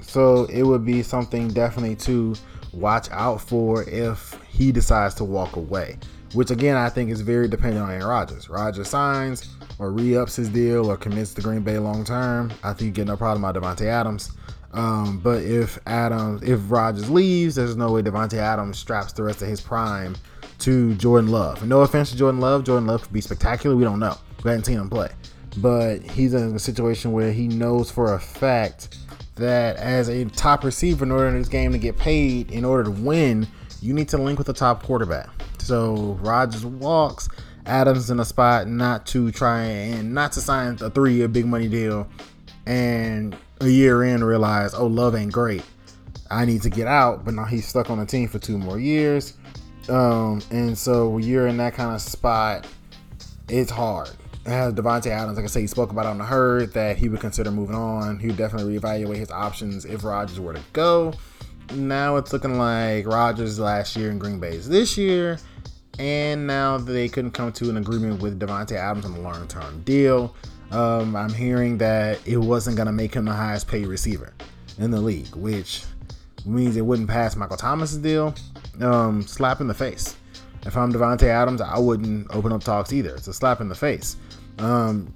So 0.00 0.44
it 0.46 0.62
would 0.62 0.84
be 0.84 1.02
something 1.02 1.48
definitely 1.48 1.96
to 1.96 2.34
watch 2.72 3.08
out 3.10 3.40
for 3.40 3.88
if 3.88 4.38
he 4.48 4.72
decides 4.72 5.14
to 5.16 5.24
walk 5.24 5.56
away. 5.56 5.98
Which 6.32 6.50
again, 6.50 6.76
I 6.76 6.88
think 6.88 7.10
is 7.10 7.22
very 7.22 7.48
dependent 7.48 7.82
on 7.82 7.90
Aaron 7.90 8.06
Rodgers. 8.06 8.48
Rodgers 8.48 8.88
signs 8.88 9.56
or 9.78 9.90
re-ups 9.90 10.36
his 10.36 10.48
deal 10.48 10.90
or 10.90 10.96
commits 10.96 11.34
to 11.34 11.42
Green 11.42 11.62
Bay 11.62 11.78
long 11.78 12.04
term. 12.04 12.52
I 12.62 12.72
think 12.72 12.86
you 12.86 12.90
get 12.92 13.06
no 13.06 13.16
problem 13.16 13.44
out 13.44 13.56
Davante 13.56 13.86
Adams. 13.86 14.32
Um, 14.72 15.18
but 15.18 15.42
if 15.42 15.78
Adams, 15.86 16.42
if 16.42 16.60
Rodgers 16.70 17.10
leaves, 17.10 17.56
there's 17.56 17.76
no 17.76 17.90
way 17.90 18.02
Davante 18.02 18.34
Adams 18.34 18.78
straps 18.78 19.12
the 19.12 19.24
rest 19.24 19.42
of 19.42 19.48
his 19.48 19.60
prime 19.60 20.14
to 20.60 20.94
Jordan 20.94 21.30
Love. 21.30 21.66
no 21.66 21.80
offense 21.80 22.10
to 22.10 22.16
Jordan 22.16 22.40
Love, 22.40 22.64
Jordan 22.64 22.86
Love 22.86 23.02
could 23.02 23.12
be 23.12 23.20
spectacular. 23.20 23.76
We 23.76 23.84
don't 23.84 23.98
know. 23.98 24.16
We 24.44 24.50
haven't 24.50 24.64
seen 24.64 24.78
him 24.78 24.88
play, 24.88 25.10
but 25.58 26.02
he's 26.02 26.34
in 26.34 26.54
a 26.54 26.58
situation 26.58 27.12
where 27.12 27.32
he 27.32 27.48
knows 27.48 27.90
for 27.90 28.14
a 28.14 28.20
fact 28.20 28.98
that 29.36 29.76
as 29.76 30.08
a 30.08 30.24
top 30.26 30.64
receiver, 30.64 31.04
in 31.04 31.10
order 31.10 31.28
in 31.28 31.38
this 31.38 31.48
game 31.48 31.72
to 31.72 31.78
get 31.78 31.96
paid, 31.98 32.50
in 32.50 32.64
order 32.64 32.84
to 32.84 32.90
win, 32.90 33.46
you 33.80 33.92
need 33.94 34.08
to 34.10 34.18
link 34.18 34.38
with 34.38 34.46
the 34.46 34.52
top 34.52 34.82
quarterback. 34.82 35.28
So 35.58 36.18
Rodgers 36.20 36.64
walks. 36.64 37.28
Adams 37.66 38.10
in 38.10 38.18
a 38.18 38.24
spot 38.24 38.66
not 38.68 39.06
to 39.06 39.30
try 39.30 39.62
and 39.62 40.14
not 40.14 40.32
to 40.32 40.40
sign 40.40 40.78
a 40.80 40.90
three-year 40.90 41.28
big 41.28 41.46
money 41.46 41.68
deal, 41.68 42.08
and 42.66 43.36
a 43.60 43.68
year 43.68 44.02
in 44.02 44.24
realize, 44.24 44.74
oh, 44.74 44.86
Love 44.86 45.14
ain't 45.14 45.32
great. 45.32 45.62
I 46.30 46.44
need 46.46 46.62
to 46.62 46.70
get 46.70 46.86
out, 46.86 47.24
but 47.24 47.34
now 47.34 47.44
he's 47.44 47.66
stuck 47.66 47.90
on 47.90 47.98
the 47.98 48.06
team 48.06 48.28
for 48.28 48.38
two 48.38 48.56
more 48.56 48.78
years. 48.78 49.34
Um, 49.88 50.42
and 50.50 50.76
so 50.76 51.18
you're 51.18 51.48
in 51.48 51.56
that 51.56 51.74
kind 51.74 51.94
of 51.94 52.00
spot. 52.00 52.66
It's 53.48 53.70
hard. 53.70 54.10
It 54.46 54.50
has 54.50 54.72
Davante 54.74 55.08
Adams, 55.08 55.36
like 55.36 55.44
I 55.44 55.48
say, 55.48 55.60
he 55.62 55.66
spoke 55.66 55.90
about 55.90 56.06
on 56.06 56.18
the 56.18 56.24
herd 56.24 56.72
that 56.72 56.96
he 56.96 57.08
would 57.08 57.20
consider 57.20 57.50
moving 57.50 57.74
on. 57.74 58.18
He 58.18 58.28
would 58.28 58.36
definitely 58.36 58.78
reevaluate 58.78 59.16
his 59.16 59.30
options 59.30 59.84
if 59.84 60.04
Rodgers 60.04 60.40
were 60.40 60.54
to 60.54 60.62
go. 60.72 61.12
Now 61.74 62.16
it's 62.16 62.32
looking 62.32 62.58
like 62.58 63.06
Rodgers 63.06 63.58
last 63.58 63.96
year 63.96 64.10
in 64.10 64.18
Green 64.18 64.40
Bay's 64.40 64.68
this 64.68 64.96
year, 64.96 65.38
and 65.98 66.46
now 66.46 66.78
they 66.78 67.08
couldn't 67.08 67.32
come 67.32 67.52
to 67.52 67.70
an 67.70 67.76
agreement 67.76 68.22
with 68.22 68.40
Davante 68.40 68.72
Adams 68.72 69.04
on 69.04 69.12
a 69.12 69.20
long-term 69.20 69.82
deal. 69.82 70.34
Um, 70.72 71.14
I'm 71.14 71.32
hearing 71.32 71.78
that 71.78 72.18
it 72.26 72.38
wasn't 72.38 72.76
gonna 72.76 72.92
make 72.92 73.14
him 73.14 73.24
the 73.24 73.32
highest 73.32 73.68
paid 73.68 73.86
receiver 73.86 74.32
in 74.78 74.90
the 74.90 75.00
league, 75.00 75.34
which 75.36 75.84
means 76.46 76.76
it 76.76 76.80
wouldn't 76.80 77.08
pass 77.08 77.36
Michael 77.36 77.56
Thomas's 77.56 77.98
deal. 77.98 78.34
Um, 78.80 79.22
slap 79.22 79.60
in 79.60 79.66
the 79.66 79.74
face. 79.74 80.16
If 80.66 80.76
I'm 80.76 80.92
Davante 80.92 81.24
Adams, 81.24 81.60
I 81.60 81.78
wouldn't 81.78 82.34
open 82.34 82.52
up 82.52 82.62
talks 82.62 82.92
either. 82.92 83.14
It's 83.14 83.28
a 83.28 83.32
slap 83.32 83.60
in 83.60 83.68
the 83.68 83.74
face. 83.74 84.16
Um, 84.58 85.12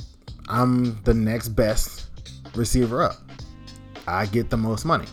I'm 0.49 1.03
the 1.03 1.15
next 1.15 1.49
best 1.51 2.07
receiver 2.55 3.03
up. 3.03 3.17
I 4.07 4.27
get 4.27 4.51
the 4.51 4.57
most 4.57 4.85
money. 4.85 5.07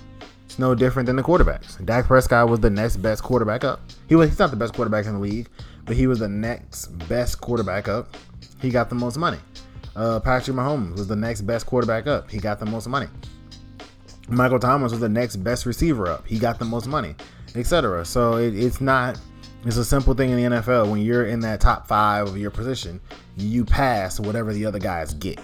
It's 0.45 0.59
no 0.59 0.75
different 0.75 1.07
than 1.07 1.15
the 1.15 1.23
quarterbacks. 1.23 1.83
Dak 1.85 2.05
Prescott 2.05 2.49
was 2.49 2.59
the 2.59 2.69
next 2.69 2.97
best 2.97 3.23
quarterback 3.23 3.63
up. 3.63 3.79
He 4.09 4.15
was 4.15 4.29
he's 4.29 4.39
not 4.39 4.51
the 4.51 4.57
best 4.57 4.73
quarterback 4.73 5.05
in 5.05 5.13
the 5.13 5.19
league, 5.19 5.47
but 5.85 5.95
he 5.95 6.07
was 6.07 6.19
the 6.19 6.27
next 6.27 6.87
best 7.07 7.39
quarterback 7.39 7.87
up. 7.87 8.15
He 8.61 8.69
got 8.69 8.89
the 8.89 8.95
most 8.95 9.17
money. 9.17 9.37
Uh, 9.95 10.19
Patrick 10.19 10.55
Mahomes 10.55 10.97
was 10.97 11.07
the 11.07 11.15
next 11.15 11.41
best 11.41 11.65
quarterback 11.65 12.07
up. 12.07 12.29
He 12.29 12.37
got 12.37 12.59
the 12.59 12.65
most 12.65 12.87
money. 12.87 13.07
Michael 14.27 14.59
Thomas 14.59 14.91
was 14.91 15.01
the 15.01 15.09
next 15.09 15.37
best 15.37 15.65
receiver 15.65 16.07
up. 16.07 16.25
He 16.25 16.39
got 16.39 16.59
the 16.59 16.65
most 16.65 16.87
money, 16.87 17.15
etc. 17.55 18.05
So 18.05 18.37
it, 18.37 18.55
it's 18.55 18.81
not. 18.81 19.19
It's 19.63 19.77
a 19.77 19.85
simple 19.85 20.15
thing 20.15 20.31
in 20.31 20.37
the 20.37 20.57
NFL. 20.57 20.89
When 20.89 21.01
you're 21.01 21.25
in 21.25 21.39
that 21.41 21.61
top 21.61 21.87
five 21.87 22.27
of 22.27 22.35
your 22.37 22.49
position, 22.49 22.99
you 23.37 23.63
pass 23.63 24.19
whatever 24.19 24.53
the 24.53 24.65
other 24.65 24.79
guys 24.79 25.13
get. 25.13 25.39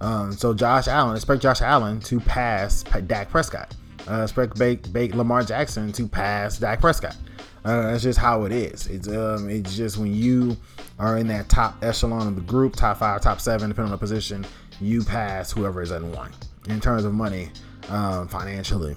Um, 0.00 0.32
so 0.32 0.52
Josh 0.52 0.88
Allen, 0.88 1.14
expect 1.14 1.42
Josh 1.42 1.60
Allen 1.60 2.00
to 2.00 2.18
pass 2.20 2.82
Dak 2.82 3.30
Prescott. 3.30 3.74
Uh, 4.08 4.22
expect 4.22 4.58
bake, 4.58 4.92
bake 4.92 5.14
Lamar 5.14 5.44
Jackson 5.44 5.92
to 5.92 6.08
pass 6.08 6.58
Dak 6.58 6.80
Prescott. 6.80 7.16
Uh, 7.64 7.82
that's 7.82 8.02
just 8.02 8.18
how 8.18 8.44
it 8.44 8.52
is. 8.52 8.86
It's 8.86 9.06
um, 9.08 9.50
it's 9.50 9.76
just 9.76 9.98
when 9.98 10.14
you 10.14 10.56
are 10.98 11.18
in 11.18 11.26
that 11.28 11.48
top 11.48 11.76
echelon 11.84 12.26
of 12.26 12.34
the 12.34 12.42
group, 12.42 12.74
top 12.74 12.98
five, 12.98 13.20
top 13.20 13.40
seven, 13.40 13.68
depending 13.68 13.92
on 13.92 13.98
the 13.98 13.98
position, 13.98 14.46
you 14.80 15.04
pass 15.04 15.52
whoever 15.52 15.82
is 15.82 15.90
in 15.90 16.10
one 16.12 16.32
in 16.68 16.80
terms 16.80 17.04
of 17.04 17.12
money, 17.12 17.50
um, 17.88 18.28
financially. 18.28 18.96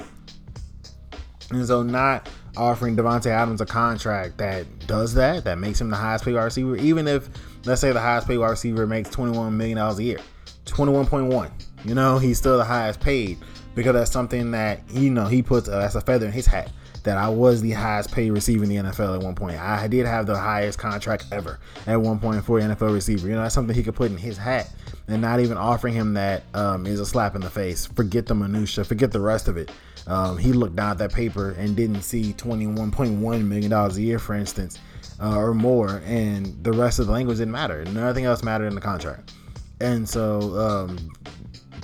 And 1.51 1.65
so, 1.67 1.83
not 1.83 2.29
offering 2.57 2.95
Davante 2.95 3.27
Adams 3.27 3.61
a 3.61 3.65
contract 3.65 4.37
that 4.37 4.65
does 4.87 5.13
that, 5.15 5.43
that 5.43 5.57
makes 5.57 5.81
him 5.81 5.89
the 5.89 5.95
highest 5.95 6.25
paid 6.25 6.35
wide 6.35 6.43
receiver, 6.43 6.75
even 6.77 7.07
if 7.07 7.29
let's 7.65 7.81
say 7.81 7.91
the 7.91 7.99
highest 7.99 8.27
paid 8.27 8.37
wide 8.37 8.49
receiver 8.49 8.85
makes 8.85 9.09
$21 9.09 9.53
million 9.53 9.77
a 9.77 9.93
year, 9.95 10.19
21.1. 10.65 11.51
You 11.85 11.95
know, 11.95 12.17
he's 12.17 12.37
still 12.37 12.57
the 12.57 12.63
highest 12.63 12.99
paid 12.99 13.37
because 13.75 13.93
that's 13.93 14.11
something 14.11 14.51
that 14.51 14.81
you 14.91 15.09
know 15.09 15.25
he 15.25 15.41
puts 15.41 15.67
uh, 15.67 15.79
as 15.79 15.95
a 15.95 16.01
feather 16.01 16.25
in 16.25 16.31
his 16.31 16.45
hat. 16.45 16.71
That 17.03 17.17
I 17.17 17.27
was 17.27 17.61
the 17.61 17.71
highest 17.71 18.13
paid 18.13 18.31
receiver 18.31 18.63
in 18.63 18.69
the 18.69 18.77
NFL 18.77 19.17
at 19.17 19.21
one 19.21 19.35
point. 19.35 19.59
I 19.59 19.89
did 19.89 20.05
have 20.05 20.25
the 20.25 20.37
highest 20.37 20.79
contract 20.79 21.25
ever 21.33 21.59
at 21.85 22.01
one 22.01 22.17
point 22.17 22.45
for 22.45 22.61
NFL 22.61 22.93
receiver. 22.93 23.27
You 23.27 23.35
know, 23.35 23.41
that's 23.41 23.53
something 23.53 23.75
he 23.75 23.83
could 23.83 23.95
put 23.95 24.09
in 24.09 24.15
his 24.15 24.37
hat, 24.37 24.71
and 25.09 25.21
not 25.21 25.41
even 25.41 25.57
offering 25.57 25.93
him 25.93 26.13
that 26.13 26.43
um, 26.53 26.85
is 26.85 27.01
a 27.01 27.05
slap 27.05 27.35
in 27.35 27.41
the 27.41 27.49
face. 27.49 27.87
Forget 27.87 28.27
the 28.27 28.35
minutia, 28.35 28.85
forget 28.85 29.11
the 29.11 29.19
rest 29.19 29.49
of 29.49 29.57
it. 29.57 29.69
Um, 30.07 30.37
he 30.37 30.51
looked 30.53 30.75
down 30.75 30.91
at 30.91 30.97
that 30.97 31.13
paper 31.13 31.51
and 31.51 31.75
didn't 31.75 32.01
see 32.01 32.33
$21.1 32.33 33.47
million 33.47 33.73
a 33.73 33.89
year, 33.93 34.19
for 34.19 34.35
instance, 34.35 34.79
uh, 35.21 35.37
or 35.37 35.53
more, 35.53 36.01
and 36.05 36.61
the 36.63 36.71
rest 36.71 36.99
of 36.99 37.07
the 37.07 37.13
language 37.13 37.37
didn't 37.37 37.53
matter. 37.53 37.85
Nothing 37.85 38.25
else 38.25 38.43
mattered 38.43 38.67
in 38.67 38.75
the 38.75 38.81
contract. 38.81 39.33
And 39.79 40.07
so, 40.07 40.57
um, 40.57 41.11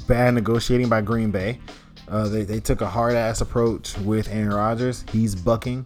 bad 0.08 0.34
negotiating 0.34 0.90
by 0.90 1.02
Green 1.02 1.32
Bay. 1.32 1.60
Uh, 2.08 2.28
they, 2.28 2.44
they 2.44 2.60
took 2.60 2.82
a 2.82 2.88
hard 2.88 3.14
ass 3.14 3.42
approach 3.42 3.98
with 4.00 4.28
Aaron 4.30 4.50
Rodgers. 4.50 5.06
He's 5.12 5.36
bucking, 5.36 5.86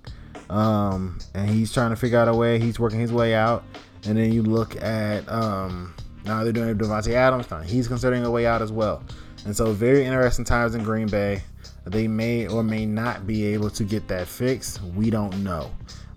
um, 0.50 1.20
and 1.34 1.50
he's 1.50 1.72
trying 1.74 1.90
to 1.90 1.96
figure 1.96 2.18
out 2.18 2.28
a 2.28 2.34
way. 2.34 2.60
He's 2.60 2.80
working 2.80 3.00
his 3.00 3.12
way 3.12 3.36
out. 3.36 3.64
And 4.06 4.18
then 4.18 4.32
you 4.32 4.42
look 4.42 4.82
at 4.82 5.28
um, 5.30 5.94
now 6.26 6.44
they're 6.44 6.54
doing 6.54 6.78
Davante 6.78 7.14
Adams. 7.14 7.48
He's 7.70 7.88
considering 7.88 8.26
a 8.26 8.32
way 8.32 8.46
out 8.46 8.62
as 8.62 8.72
well. 8.72 9.04
And 9.46 9.56
so, 9.56 9.72
very 9.74 10.06
interesting 10.06 10.46
times 10.46 10.76
in 10.76 10.84
Green 10.84 11.08
Bay. 11.08 11.42
They 11.86 12.08
may 12.08 12.48
or 12.48 12.64
may 12.64 12.86
not 12.86 13.28
be 13.28 13.46
able 13.48 13.70
to 13.72 13.84
get 13.84 14.08
that 14.08 14.28
fixed. 14.28 14.82
We 14.96 15.10
don't 15.10 15.44
know. 15.44 15.72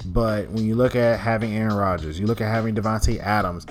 But 0.07 0.49
when 0.51 0.65
you 0.65 0.77
look 0.77 0.95
at 0.95 1.19
having 1.19 1.55
Aaron 1.55 1.75
Rodgers, 1.75 2.21
you 2.21 2.27
look 2.27 2.41
at 2.41 2.51
having 2.51 2.75
Davante 2.75 3.19
Adams 3.19 3.67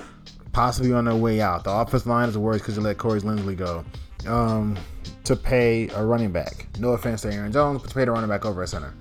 possibly 0.52 0.92
on 0.92 1.04
their 1.06 1.14
way 1.14 1.40
out. 1.40 1.64
The 1.64 1.70
offensive 1.70 2.06
line 2.06 2.28
is 2.28 2.38
worse 2.38 2.60
because 2.60 2.76
you 2.76 2.82
let 2.82 2.98
Corey 2.98 3.20
Linsley 3.20 3.56
go. 3.56 3.84
Um, 4.26 4.76
to 5.24 5.36
pay 5.36 5.88
a 5.90 6.04
running 6.04 6.32
back. 6.32 6.66
No 6.78 6.90
offense 6.90 7.22
to 7.22 7.32
Aaron 7.32 7.52
Jones, 7.52 7.82
but 7.82 7.88
to 7.88 7.94
pay 7.94 8.04
the 8.04 8.10
running 8.10 8.28
back 8.28 8.44
over 8.44 8.62
a 8.62 8.66
center. 8.66 8.94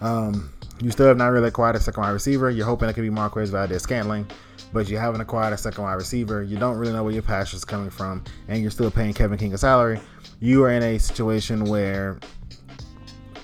Um, 0.00 0.50
you 0.80 0.90
still 0.90 1.06
have 1.06 1.16
not 1.16 1.28
really 1.28 1.48
acquired 1.48 1.76
a 1.76 1.80
second 1.80 2.02
wide 2.02 2.10
receiver. 2.10 2.50
You're 2.50 2.66
hoping 2.66 2.88
it 2.88 2.94
could 2.94 3.02
be 3.02 3.10
Marquez 3.10 3.50
Valdes-Scantling, 3.50 4.26
but 4.72 4.88
you 4.88 4.98
haven't 4.98 5.20
acquired 5.20 5.52
a 5.52 5.58
second 5.58 5.84
wide 5.84 5.94
receiver. 5.94 6.42
You 6.42 6.56
don't 6.56 6.76
really 6.76 6.92
know 6.92 7.04
where 7.04 7.12
your 7.12 7.22
passion 7.22 7.56
is 7.56 7.64
coming 7.64 7.90
from, 7.90 8.24
and 8.48 8.60
you're 8.60 8.70
still 8.70 8.90
paying 8.90 9.14
Kevin 9.14 9.38
King 9.38 9.54
a 9.54 9.58
salary. 9.58 10.00
You 10.40 10.64
are 10.64 10.70
in 10.70 10.82
a 10.82 10.98
situation 10.98 11.64
where 11.64 12.18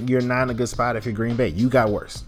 you're 0.00 0.20
not 0.20 0.44
in 0.44 0.50
a 0.50 0.54
good 0.54 0.68
spot 0.68 0.96
if 0.96 1.04
you're 1.04 1.14
Green 1.14 1.36
Bay. 1.36 1.48
You 1.48 1.68
got 1.68 1.90
worse. 1.90 2.24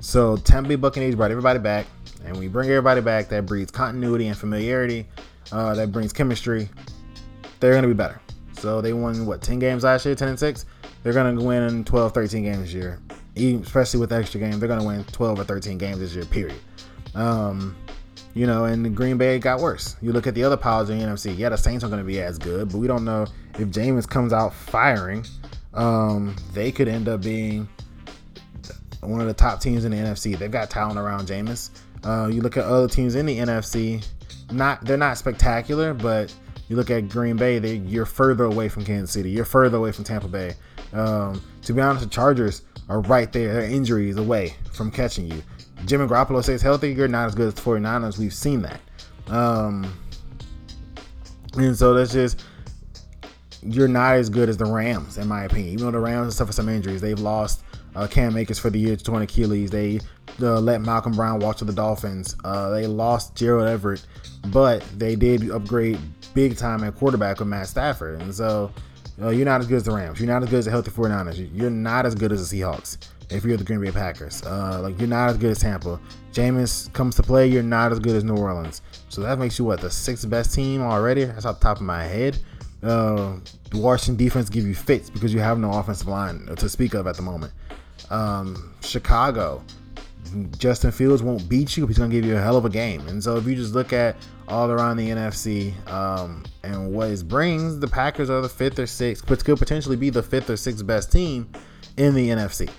So 0.00 0.36
Tampa 0.36 0.68
Bay 0.68 0.76
Buccaneers 0.76 1.16
brought 1.16 1.30
everybody 1.30 1.58
back, 1.58 1.86
and 2.24 2.38
we 2.38 2.48
bring 2.48 2.68
everybody 2.68 3.00
back. 3.00 3.28
That 3.28 3.46
breeds 3.46 3.70
continuity 3.70 4.28
and 4.28 4.36
familiarity. 4.36 5.06
Uh, 5.50 5.74
that 5.74 5.90
brings 5.90 6.12
chemistry. 6.12 6.68
They're 7.60 7.72
going 7.72 7.82
to 7.82 7.88
be 7.88 7.94
better. 7.94 8.20
So 8.52 8.80
they 8.80 8.92
won 8.92 9.26
what 9.26 9.40
10 9.40 9.58
games 9.58 9.84
last 9.84 10.04
year, 10.04 10.14
10 10.14 10.28
and 10.28 10.38
6. 10.38 10.66
They're 11.02 11.12
gonna 11.12 11.40
win 11.40 11.84
12, 11.84 12.12
13 12.12 12.42
games 12.42 12.58
this 12.58 12.72
year. 12.74 12.98
Especially 13.38 14.00
with 14.00 14.12
extra 14.12 14.40
game, 14.40 14.58
they're 14.58 14.68
gonna 14.68 14.84
win 14.84 15.04
12 15.04 15.40
or 15.40 15.44
13 15.44 15.78
games 15.78 15.98
this 15.98 16.14
year. 16.14 16.24
Period. 16.24 16.58
Um, 17.14 17.76
you 18.34 18.46
know, 18.46 18.64
and 18.64 18.94
Green 18.94 19.18
Bay 19.18 19.38
got 19.38 19.60
worse. 19.60 19.96
You 20.00 20.12
look 20.12 20.26
at 20.26 20.34
the 20.34 20.44
other 20.44 20.56
powers 20.56 20.90
in 20.90 20.98
the 20.98 21.04
NFC. 21.04 21.36
Yeah, 21.36 21.48
the 21.48 21.56
Saints 21.56 21.82
aren't 21.82 21.92
going 21.92 22.02
to 22.02 22.06
be 22.06 22.20
as 22.20 22.38
good, 22.38 22.70
but 22.70 22.78
we 22.78 22.86
don't 22.86 23.04
know 23.04 23.26
if 23.54 23.68
Jameis 23.68 24.08
comes 24.08 24.32
out 24.32 24.54
firing. 24.54 25.24
Um, 25.74 26.36
they 26.52 26.70
could 26.70 26.88
end 26.88 27.08
up 27.08 27.22
being 27.22 27.68
one 29.00 29.20
of 29.20 29.26
the 29.26 29.34
top 29.34 29.60
teams 29.60 29.84
in 29.84 29.92
the 29.92 29.96
NFC. 29.96 30.38
They've 30.38 30.50
got 30.50 30.70
talent 30.70 30.98
around 30.98 31.26
Jameis. 31.26 31.70
Uh, 32.04 32.28
you 32.28 32.40
look 32.40 32.56
at 32.56 32.64
other 32.64 32.88
teams 32.88 33.14
in 33.14 33.26
the 33.26 33.38
NFC. 33.38 34.06
not 34.52 34.84
they're 34.84 34.96
not 34.96 35.18
spectacular, 35.18 35.94
but 35.94 36.32
you 36.68 36.76
look 36.76 36.90
at 36.90 37.08
Green 37.08 37.36
Bay, 37.36 37.58
they, 37.58 37.76
you're 37.76 38.06
further 38.06 38.44
away 38.44 38.68
from 38.68 38.84
Kansas 38.84 39.10
City. 39.10 39.30
You're 39.30 39.44
further 39.46 39.78
away 39.78 39.90
from 39.90 40.04
Tampa 40.04 40.28
Bay. 40.28 40.54
Um, 40.92 41.42
to 41.62 41.72
be 41.72 41.80
honest, 41.80 42.04
the 42.04 42.10
Chargers 42.10 42.62
are 42.88 43.00
right 43.02 43.32
there. 43.32 43.54
Their 43.54 43.70
injuries 43.70 44.16
away 44.16 44.54
from 44.72 44.90
catching 44.90 45.30
you. 45.30 45.42
Jimmy 45.84 46.06
Garoppolo 46.06 46.42
stays 46.42 46.62
healthy, 46.62 46.92
you're 46.92 47.08
not 47.08 47.26
as 47.26 47.34
good 47.34 47.48
as 47.48 47.54
the 47.54 47.62
49ers. 47.62 48.18
We've 48.18 48.34
seen 48.34 48.62
that. 48.62 48.80
Um, 49.28 49.92
and 51.54 51.76
so 51.76 51.94
that's 51.94 52.12
just 52.12 52.44
you're 53.62 53.88
not 53.88 54.16
as 54.16 54.30
good 54.30 54.48
as 54.48 54.56
the 54.56 54.64
Rams, 54.64 55.18
in 55.18 55.26
my 55.28 55.44
opinion. 55.44 55.74
Even 55.74 55.86
though 55.86 55.92
the 55.92 55.98
Rams 55.98 56.36
suffer 56.36 56.52
some 56.52 56.68
injuries, 56.68 57.00
they've 57.00 57.18
lost 57.18 57.62
uh, 57.96 58.06
Cam 58.06 58.36
Akers 58.36 58.58
for 58.58 58.70
the 58.70 58.78
year 58.78 58.96
to 58.96 59.04
20 59.04 59.24
Achilles. 59.24 59.70
They 59.70 60.00
uh, 60.40 60.60
let 60.60 60.80
Malcolm 60.80 61.12
Brown 61.12 61.40
walk 61.40 61.56
to 61.56 61.64
the 61.64 61.72
Dolphins. 61.72 62.36
Uh, 62.44 62.70
they 62.70 62.86
lost 62.86 63.34
Gerald 63.34 63.68
Everett, 63.68 64.04
but 64.48 64.82
they 64.96 65.16
did 65.16 65.50
upgrade 65.50 65.98
big 66.34 66.56
time 66.56 66.84
at 66.84 66.94
quarterback 66.94 67.40
with 67.40 67.48
Matt 67.48 67.68
Stafford. 67.68 68.22
And 68.22 68.34
so 68.34 68.70
uh, 69.20 69.30
you're 69.30 69.44
not 69.44 69.60
as 69.60 69.66
good 69.66 69.76
as 69.76 69.84
the 69.84 69.92
Rams. 69.92 70.20
You're 70.20 70.28
not 70.28 70.42
as 70.42 70.50
good 70.50 70.58
as 70.58 70.64
the 70.66 70.70
healthy 70.70 70.90
49ers. 70.90 71.50
You're 71.52 71.70
not 71.70 72.06
as 72.06 72.14
good 72.14 72.32
as 72.32 72.48
the 72.48 72.60
Seahawks 72.60 72.98
if 73.30 73.44
you're 73.44 73.56
the 73.56 73.64
Green 73.64 73.80
Bay 73.80 73.90
Packers. 73.90 74.42
Uh, 74.44 74.80
like 74.82 74.98
you're 74.98 75.08
not 75.08 75.30
as 75.30 75.36
good 75.36 75.50
as 75.50 75.58
Tampa. 75.58 76.00
Jameis 76.32 76.92
comes 76.92 77.16
to 77.16 77.22
play, 77.22 77.46
you're 77.46 77.62
not 77.62 77.92
as 77.92 77.98
good 77.98 78.16
as 78.16 78.24
New 78.24 78.36
Orleans. 78.36 78.82
So 79.08 79.20
that 79.22 79.38
makes 79.38 79.58
you 79.58 79.64
what 79.64 79.80
the 79.80 79.90
sixth 79.90 80.28
best 80.28 80.54
team 80.54 80.82
already. 80.82 81.24
That's 81.24 81.44
off 81.44 81.58
the 81.58 81.64
top 81.64 81.78
of 81.78 81.82
my 81.82 82.04
head. 82.04 82.38
Uh, 82.82 83.36
the 83.70 83.78
Washington 83.78 84.24
defense 84.24 84.48
give 84.48 84.64
you 84.64 84.74
fits 84.74 85.10
because 85.10 85.34
you 85.34 85.40
have 85.40 85.58
no 85.58 85.72
offensive 85.72 86.06
line 86.06 86.46
to 86.56 86.68
speak 86.68 86.94
of 86.94 87.06
at 87.06 87.16
the 87.16 87.22
moment. 87.22 87.52
Um, 88.10 88.74
Chicago, 88.82 89.64
Justin 90.58 90.92
Fields 90.92 91.22
won't 91.22 91.48
beat 91.48 91.76
you. 91.76 91.86
He's 91.86 91.98
going 91.98 92.10
to 92.10 92.16
give 92.16 92.24
you 92.24 92.36
a 92.36 92.40
hell 92.40 92.56
of 92.56 92.64
a 92.64 92.70
game. 92.70 93.06
And 93.08 93.22
so 93.22 93.36
if 93.36 93.46
you 93.46 93.56
just 93.56 93.74
look 93.74 93.92
at 93.92 94.16
all 94.48 94.70
around 94.70 94.96
the 94.96 95.08
NFC 95.08 95.74
um, 95.90 96.44
and 96.62 96.92
what 96.92 97.10
it 97.10 97.28
brings, 97.28 97.78
the 97.78 97.88
Packers 97.88 98.30
are 98.30 98.40
the 98.40 98.48
fifth 98.48 98.78
or 98.78 98.86
sixth, 98.86 99.26
but 99.26 99.44
could 99.44 99.58
potentially 99.58 99.96
be 99.96 100.10
the 100.10 100.22
fifth 100.22 100.50
or 100.50 100.56
sixth 100.56 100.86
best 100.86 101.12
team 101.12 101.50
in 101.96 102.14
the 102.14 102.28
NFC. 102.28 102.70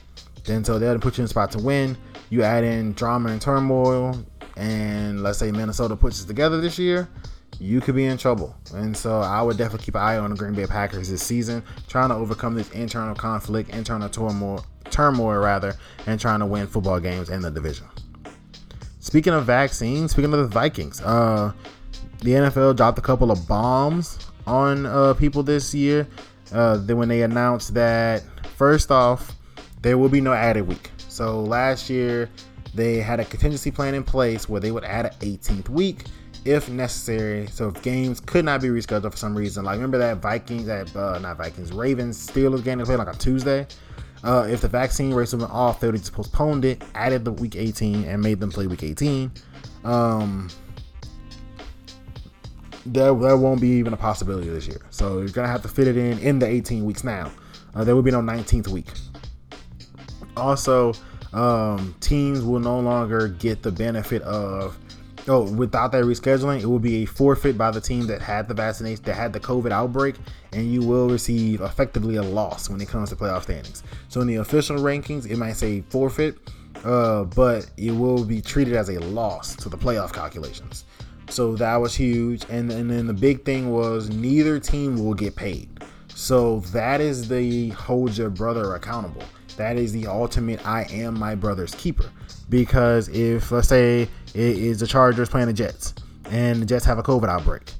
Then 0.45 0.63
so 0.63 0.79
they'll 0.79 0.99
put 0.99 1.17
you 1.17 1.21
in 1.21 1.25
a 1.25 1.27
spot 1.27 1.51
to 1.51 1.59
win. 1.59 1.97
You 2.29 2.43
add 2.43 2.63
in 2.63 2.93
drama 2.93 3.29
and 3.29 3.41
turmoil, 3.41 4.23
and 4.55 5.23
let's 5.23 5.37
say 5.37 5.51
Minnesota 5.51 5.95
puts 5.95 6.23
it 6.23 6.27
together 6.27 6.59
this 6.59 6.77
year, 6.77 7.07
you 7.59 7.81
could 7.81 7.95
be 7.95 8.05
in 8.05 8.17
trouble. 8.17 8.55
And 8.73 8.95
so 8.95 9.19
I 9.19 9.41
would 9.41 9.57
definitely 9.57 9.85
keep 9.85 9.95
an 9.95 10.01
eye 10.01 10.17
on 10.17 10.31
the 10.31 10.35
Green 10.35 10.53
Bay 10.53 10.65
Packers 10.65 11.09
this 11.09 11.23
season, 11.23 11.63
trying 11.87 12.09
to 12.09 12.15
overcome 12.15 12.55
this 12.55 12.69
internal 12.71 13.15
conflict, 13.15 13.69
internal 13.71 14.09
turmoil, 14.09 14.65
turmoil 14.89 15.37
rather, 15.37 15.75
and 16.07 16.19
trying 16.19 16.39
to 16.39 16.45
win 16.45 16.67
football 16.67 16.99
games 16.99 17.29
in 17.29 17.41
the 17.41 17.51
division. 17.51 17.85
Speaking 19.09 19.33
of 19.33 19.43
vaccines, 19.43 20.11
speaking 20.11 20.31
of 20.35 20.39
the 20.39 20.47
Vikings, 20.47 21.01
uh, 21.01 21.51
the 22.19 22.29
NFL 22.29 22.75
dropped 22.75 22.99
a 22.99 23.01
couple 23.01 23.31
of 23.31 23.47
bombs 23.47 24.19
on 24.45 24.85
uh, 24.85 25.15
people 25.15 25.41
this 25.41 25.73
year. 25.73 26.07
Uh, 26.53 26.77
then 26.77 26.97
when 26.97 27.07
they 27.07 27.23
announced 27.23 27.73
that, 27.73 28.21
first 28.55 28.91
off, 28.91 29.35
there 29.81 29.97
will 29.97 30.09
be 30.09 30.21
no 30.21 30.31
added 30.31 30.67
week. 30.67 30.91
So 31.07 31.41
last 31.41 31.89
year 31.89 32.29
they 32.75 32.97
had 32.97 33.19
a 33.19 33.25
contingency 33.25 33.71
plan 33.71 33.95
in 33.95 34.03
place 34.03 34.47
where 34.47 34.61
they 34.61 34.69
would 34.69 34.83
add 34.83 35.07
an 35.07 35.13
18th 35.21 35.69
week 35.69 36.05
if 36.45 36.69
necessary. 36.69 37.47
So 37.47 37.69
if 37.69 37.81
games 37.81 38.19
could 38.19 38.45
not 38.45 38.61
be 38.61 38.67
rescheduled 38.67 39.09
for 39.09 39.17
some 39.17 39.35
reason, 39.35 39.65
like 39.65 39.73
remember 39.73 39.97
that 39.97 40.17
Vikings, 40.17 40.67
that 40.67 40.95
uh, 40.95 41.17
not 41.17 41.35
Vikings, 41.37 41.71
Ravens 41.71 42.29
Steelers 42.29 42.63
game 42.63 42.77
they 42.77 42.85
played 42.85 42.99
like 42.99 43.07
on 43.07 43.17
Tuesday. 43.17 43.65
Uh, 44.23 44.47
if 44.49 44.61
the 44.61 44.67
vaccine 44.67 45.13
rates 45.13 45.31
have 45.31 45.39
been 45.39 45.49
off, 45.49 45.79
they 45.79 45.87
would 45.87 45.95
just 45.95 46.13
postponed 46.13 46.65
it, 46.65 46.81
added 46.95 47.23
the 47.23 47.31
week 47.31 47.55
18, 47.55 48.03
and 48.03 48.21
made 48.21 48.39
them 48.39 48.51
play 48.51 48.67
week 48.67 48.83
18. 48.83 49.31
Um, 49.85 50.49
there, 52.85 53.13
there 53.13 53.37
won't 53.37 53.61
be 53.61 53.69
even 53.69 53.93
a 53.93 53.97
possibility 53.97 54.49
this 54.49 54.67
year. 54.67 54.81
So 54.89 55.19
you're 55.19 55.29
gonna 55.29 55.47
have 55.47 55.61
to 55.61 55.67
fit 55.67 55.87
it 55.87 55.97
in 55.97 56.19
in 56.19 56.39
the 56.39 56.47
18 56.47 56.85
weeks 56.85 57.03
now. 57.03 57.31
Uh, 57.75 57.83
there 57.83 57.95
will 57.95 58.01
be 58.01 58.11
no 58.11 58.21
19th 58.21 58.67
week. 58.67 58.87
Also, 60.35 60.93
um, 61.33 61.95
teams 61.99 62.41
will 62.41 62.59
no 62.59 62.79
longer 62.79 63.27
get 63.27 63.61
the 63.61 63.71
benefit 63.71 64.21
of 64.23 64.77
oh 65.29 65.43
without 65.53 65.91
that 65.91 66.03
rescheduling 66.03 66.59
it 66.59 66.65
will 66.65 66.79
be 66.79 67.03
a 67.03 67.05
forfeit 67.05 67.57
by 67.57 67.71
the 67.71 67.79
team 67.79 68.05
that 68.07 68.21
had 68.21 68.47
the 68.47 68.53
vaccination 68.53 69.03
that 69.05 69.13
had 69.13 69.31
the 69.31 69.39
covid 69.39 69.71
outbreak 69.71 70.15
and 70.51 70.71
you 70.71 70.81
will 70.81 71.09
receive 71.09 71.61
effectively 71.61 72.15
a 72.17 72.23
loss 72.23 72.69
when 72.69 72.81
it 72.81 72.87
comes 72.87 73.09
to 73.09 73.15
playoff 73.15 73.43
standings. 73.43 73.83
So 74.07 74.21
in 74.21 74.27
the 74.27 74.37
official 74.37 74.77
rankings 74.77 75.29
it 75.29 75.37
might 75.37 75.53
say 75.53 75.81
forfeit 75.89 76.37
uh, 76.83 77.23
but 77.25 77.69
it 77.77 77.91
will 77.91 78.23
be 78.25 78.41
treated 78.41 78.73
as 78.75 78.89
a 78.89 78.99
loss 78.99 79.55
to 79.57 79.69
the 79.69 79.77
playoff 79.77 80.13
calculations. 80.13 80.85
So 81.29 81.55
that 81.57 81.75
was 81.75 81.95
huge 81.95 82.45
and, 82.49 82.71
and 82.71 82.89
then 82.89 83.05
the 83.05 83.13
big 83.13 83.45
thing 83.45 83.71
was 83.71 84.09
neither 84.09 84.59
team 84.59 85.03
will 85.03 85.13
get 85.13 85.35
paid. 85.35 85.69
So 86.15 86.59
that 86.71 87.01
is 87.01 87.29
the 87.29 87.69
hold 87.69 88.17
your 88.17 88.29
brother 88.29 88.75
accountable. 88.75 89.23
That 89.57 89.77
is 89.77 89.91
the 89.91 90.07
ultimate 90.07 90.65
I 90.65 90.83
am 90.89 91.19
my 91.19 91.35
brother's 91.35 91.75
keeper. 91.75 92.09
Because 92.49 93.07
if 93.09 93.51
let's 93.51 93.67
say 93.67 94.03
it 94.03 94.09
is 94.33 94.79
the 94.79 94.87
Chargers 94.87 95.29
playing 95.29 95.47
the 95.47 95.53
Jets 95.53 95.93
and 96.31 96.61
the 96.61 96.65
Jets 96.65 96.85
have 96.85 96.97
a 96.97 97.03
COVID 97.03 97.29
outbreak 97.29 97.71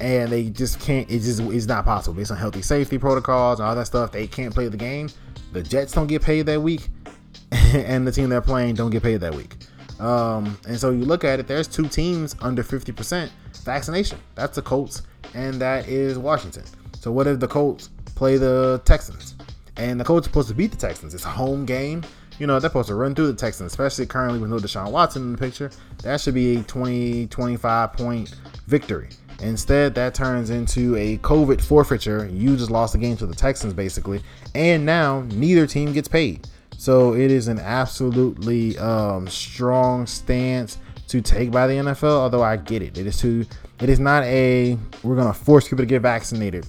and 0.00 0.30
they 0.30 0.48
just 0.48 0.80
can't 0.80 1.08
it 1.10 1.20
just 1.20 1.40
is 1.40 1.66
not 1.66 1.84
possible 1.84 2.14
based 2.14 2.30
on 2.30 2.36
healthy 2.36 2.62
safety 2.62 2.98
protocols 2.98 3.60
and 3.60 3.68
all 3.68 3.74
that 3.74 3.86
stuff, 3.86 4.12
they 4.12 4.26
can't 4.26 4.52
play 4.52 4.68
the 4.68 4.76
game. 4.76 5.08
The 5.52 5.62
Jets 5.62 5.92
don't 5.92 6.06
get 6.06 6.22
paid 6.22 6.46
that 6.46 6.60
week 6.60 6.88
and 7.52 8.06
the 8.06 8.12
team 8.12 8.28
they're 8.28 8.40
playing 8.40 8.74
don't 8.74 8.90
get 8.90 9.02
paid 9.02 9.18
that 9.18 9.34
week. 9.34 9.56
Um, 10.00 10.58
and 10.66 10.78
so 10.78 10.90
you 10.90 11.04
look 11.04 11.22
at 11.22 11.38
it, 11.38 11.46
there's 11.46 11.68
two 11.68 11.86
teams 11.86 12.34
under 12.40 12.64
50% 12.64 13.30
vaccination. 13.62 14.18
That's 14.34 14.56
the 14.56 14.62
Colts 14.62 15.02
and 15.34 15.54
that 15.60 15.88
is 15.88 16.18
Washington. 16.18 16.64
So 16.98 17.12
what 17.12 17.26
if 17.26 17.38
the 17.38 17.48
Colts 17.48 17.90
play 18.14 18.36
the 18.36 18.80
Texans? 18.84 19.36
And 19.76 19.98
the 19.98 20.04
Colts 20.04 20.26
are 20.26 20.30
supposed 20.30 20.48
to 20.48 20.54
beat 20.54 20.70
the 20.70 20.76
Texans. 20.76 21.14
It's 21.14 21.24
a 21.24 21.30
home 21.30 21.66
game. 21.66 22.02
You 22.38 22.46
know, 22.46 22.58
they're 22.58 22.68
supposed 22.68 22.88
to 22.88 22.94
run 22.94 23.14
through 23.14 23.28
the 23.28 23.34
Texans, 23.34 23.72
especially 23.72 24.06
currently 24.06 24.40
with 24.40 24.50
no 24.50 24.56
Deshaun 24.56 24.90
Watson 24.90 25.22
in 25.22 25.32
the 25.32 25.38
picture. 25.38 25.70
That 26.02 26.20
should 26.20 26.34
be 26.34 26.56
a 26.56 26.62
20, 26.62 27.28
25 27.28 27.92
point 27.92 28.34
victory. 28.66 29.10
Instead, 29.40 29.94
that 29.94 30.14
turns 30.14 30.50
into 30.50 30.96
a 30.96 31.18
COVID 31.18 31.60
forfeiture. 31.60 32.26
You 32.32 32.56
just 32.56 32.70
lost 32.70 32.92
the 32.92 32.98
game 32.98 33.16
to 33.18 33.26
the 33.26 33.34
Texans, 33.34 33.72
basically. 33.72 34.22
And 34.54 34.84
now 34.86 35.22
neither 35.28 35.66
team 35.66 35.92
gets 35.92 36.08
paid. 36.08 36.48
So 36.76 37.14
it 37.14 37.30
is 37.30 37.48
an 37.48 37.60
absolutely 37.60 38.78
um, 38.78 39.28
strong 39.28 40.06
stance 40.06 40.78
to 41.08 41.20
take 41.20 41.50
by 41.50 41.66
the 41.66 41.74
NFL. 41.74 42.04
Although 42.04 42.42
I 42.42 42.56
get 42.56 42.82
it, 42.82 42.98
it 42.98 43.06
is 43.06 43.18
too. 43.18 43.46
It 43.80 43.88
is 43.88 44.00
not 44.00 44.22
a 44.24 44.78
we're 45.02 45.16
gonna 45.16 45.34
force 45.34 45.64
people 45.64 45.78
to 45.78 45.86
get 45.86 46.02
vaccinated, 46.02 46.66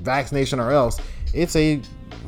vaccination 0.00 0.60
or 0.60 0.70
else. 0.70 0.98
It's 1.32 1.54
a 1.56 1.80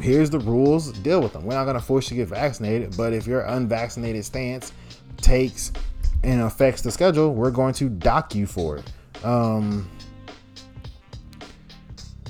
here's 0.02 0.30
the 0.30 0.40
rules, 0.40 0.92
deal 0.98 1.20
with 1.20 1.32
them. 1.32 1.44
We're 1.44 1.54
not 1.54 1.64
going 1.64 1.76
to 1.76 1.82
force 1.82 2.10
you 2.10 2.16
to 2.16 2.22
get 2.22 2.28
vaccinated, 2.28 2.96
but 2.96 3.12
if 3.12 3.26
your 3.26 3.42
unvaccinated 3.42 4.24
stance 4.24 4.72
takes 5.18 5.72
and 6.24 6.42
affects 6.42 6.82
the 6.82 6.90
schedule, 6.90 7.34
we're 7.34 7.50
going 7.50 7.74
to 7.74 7.88
dock 7.88 8.34
you 8.34 8.46
for 8.46 8.78
it. 8.78 9.24
Um, 9.24 9.88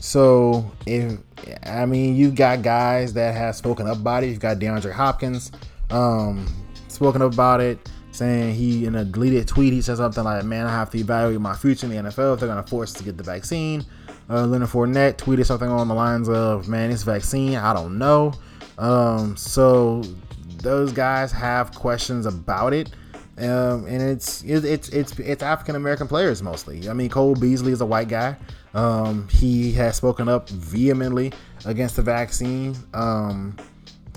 so 0.01 0.71
if 0.87 1.19
I 1.65 1.87
mean 1.87 2.15
you've 2.15 2.35
got 2.35 2.63
guys 2.63 3.15
that 3.15 3.35
have 3.35 3.57
spoken 3.57 3.87
up 3.87 3.99
about 3.99 4.25
it. 4.25 4.29
You've 4.29 4.41
got 4.41 4.59
DeAndre 4.59 4.93
Hopkins, 4.93 5.51
um, 5.91 6.47
spoken 6.89 7.23
up 7.23 7.33
about 7.33 7.61
it, 7.61 7.91
saying 8.11 8.55
he 8.55 8.85
in 8.85 8.95
a 8.97 9.05
deleted 9.05 9.49
tweet 9.49 9.73
he 9.73 9.81
said 9.81 9.97
something 9.97 10.25
like, 10.25 10.45
"Man, 10.45 10.67
I 10.67 10.71
have 10.71 10.91
to 10.91 10.99
evaluate 10.99 11.41
my 11.41 11.55
future 11.55 11.87
in 11.87 11.93
the 11.93 12.11
NFL 12.11 12.35
if 12.35 12.41
they're 12.41 12.49
going 12.49 12.63
to 12.63 12.69
force 12.69 12.93
us 12.93 12.99
to 12.99 13.05
get 13.05 13.17
the 13.17 13.25
vaccine." 13.25 13.85
Uh, 14.31 14.47
Leonard 14.47 14.69
Fournette 14.69 15.17
tweeted 15.17 15.47
something 15.47 15.69
on 15.69 15.89
the 15.89 15.95
lines 15.95 16.29
of, 16.29 16.69
"Man, 16.69 16.91
this 16.91 17.03
vaccine, 17.03 17.57
I 17.57 17.73
don't 17.73 17.99
know." 17.99 18.33
Um, 18.79 19.37
so 19.37 20.03
those 20.63 20.93
guys 20.93 21.33
have 21.33 21.75
questions 21.75 22.27
about 22.27 22.73
it, 22.73 22.91
um, 23.39 23.87
and 23.87 24.01
it's 24.01 24.43
it's 24.45 24.89
it's 24.89 25.19
it's 25.19 25.43
African 25.43 25.77
American 25.77 26.07
players 26.09 26.43
mostly. 26.43 26.89
I 26.89 26.93
mean, 26.93 27.09
Cole 27.11 27.35
Beasley 27.35 27.73
is 27.73 27.81
a 27.81 27.87
white 27.87 28.09
guy. 28.09 28.37
Um, 28.75 29.29
he 29.29 29.73
has 29.73 29.97
spoken 29.97 30.29
up 30.29 30.49
vehemently 30.49 31.33
against 31.65 31.97
the 31.97 32.03
vaccine. 32.03 32.77
Um, 32.95 33.57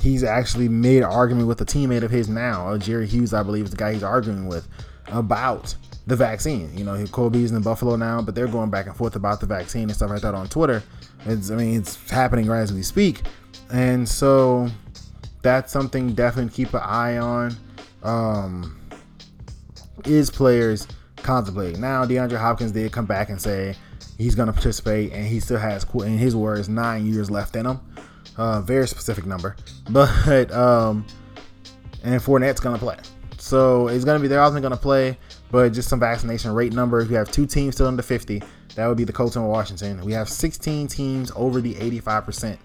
he's 0.01 0.23
actually 0.23 0.69
made 0.69 0.99
an 0.99 1.09
argument 1.09 1.47
with 1.47 1.59
a 1.61 1.65
teammate 1.65 2.03
of 2.03 2.11
his 2.11 2.29
now, 2.29 2.69
uh, 2.69 2.77
Jerry 2.77 3.07
Hughes, 3.07 3.33
I 3.33 3.43
believe, 3.43 3.65
is 3.65 3.71
the 3.71 3.77
guy 3.77 3.93
he's 3.93 4.03
arguing 4.03 4.47
with 4.47 4.67
about 5.07 5.75
the 6.07 6.15
vaccine. 6.15 6.75
You 6.77 6.83
know, 6.83 7.05
Kobe's 7.07 7.51
in 7.51 7.61
Buffalo 7.61 7.95
now, 7.95 8.21
but 8.21 8.35
they're 8.35 8.47
going 8.47 8.69
back 8.69 8.87
and 8.87 8.95
forth 8.95 9.15
about 9.15 9.39
the 9.39 9.45
vaccine 9.45 9.83
and 9.83 9.95
stuff 9.95 10.09
like 10.09 10.21
that 10.21 10.35
on 10.35 10.47
Twitter. 10.47 10.83
It's, 11.25 11.49
I 11.49 11.55
mean, 11.55 11.79
it's 11.79 12.09
happening 12.09 12.45
right 12.45 12.61
as 12.61 12.73
we 12.73 12.83
speak, 12.83 13.23
and 13.71 14.07
so 14.07 14.69
that's 15.41 15.71
something 15.71 16.13
definitely 16.13 16.51
keep 16.51 16.73
an 16.73 16.81
eye 16.83 17.17
on. 17.17 17.55
Um, 18.03 18.79
is 20.05 20.29
players 20.29 20.87
contemplating 21.17 21.81
now? 21.81 22.05
DeAndre 22.05 22.37
Hopkins 22.37 22.71
did 22.71 22.91
come 22.91 23.05
back 23.05 23.29
and 23.29 23.41
say 23.41 23.75
he's 24.17 24.35
going 24.35 24.47
to 24.47 24.53
participate, 24.53 25.11
and 25.13 25.25
he 25.25 25.39
still 25.39 25.57
has, 25.57 25.85
in 25.95 26.17
his 26.17 26.35
words, 26.35 26.69
nine 26.69 27.05
years 27.05 27.31
left 27.31 27.55
in 27.55 27.65
him. 27.65 27.79
Uh, 28.37 28.61
very 28.61 28.87
specific 28.87 29.25
number, 29.25 29.55
but 29.89 30.51
um, 30.51 31.05
and 32.03 32.21
Fournette's 32.21 32.59
going 32.59 32.75
to 32.75 32.79
play. 32.79 32.97
So 33.45 33.89
it's 33.89 34.03
going 34.03 34.17
to 34.17 34.21
be 34.23 34.27
they're 34.27 34.41
also 34.41 34.59
going 34.59 34.71
to 34.71 34.75
play 34.77 35.19
but 35.51 35.69
just 35.69 35.87
some 35.87 35.99
vaccination 35.99 36.51
rate 36.51 36.73
numbers. 36.73 37.07
We 37.07 37.13
have 37.13 37.29
two 37.29 37.45
teams 37.45 37.75
still 37.75 37.85
under 37.85 38.01
50. 38.01 38.41
That 38.73 38.87
would 38.87 38.97
be 38.97 39.03
the 39.03 39.13
Colts 39.13 39.35
and 39.35 39.47
Washington. 39.47 40.03
We 40.03 40.13
have 40.13 40.27
16 40.27 40.87
teams 40.87 41.31
over 41.35 41.61
the 41.61 41.75
85% 41.75 42.57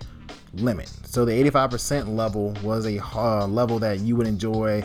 limit. 0.54 0.88
So 1.04 1.26
the 1.26 1.32
85% 1.32 2.16
level 2.16 2.56
was 2.62 2.86
a 2.86 2.98
uh, 2.98 3.46
level 3.46 3.78
that 3.80 4.00
you 4.00 4.16
would 4.16 4.26
enjoy. 4.26 4.82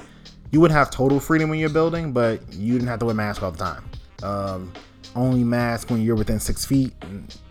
You 0.52 0.60
would 0.60 0.70
have 0.72 0.92
total 0.92 1.22
freedom 1.22 1.50
when 1.50 1.60
you're 1.60 1.70
building, 1.70 2.12
but 2.12 2.42
you 2.52 2.74
didn't 2.74 2.90
have 2.90 3.00
to 3.00 3.06
wear 3.06 3.16
masks 3.16 3.42
all 3.42 3.52
the 3.52 3.58
time. 3.58 3.90
Um, 4.22 4.74
only 5.16 5.46
mask 5.46 5.90
when 5.90 6.02
you're 6.02 6.18
within 6.18 6.42
six 6.42 6.66
feet. 6.66 6.94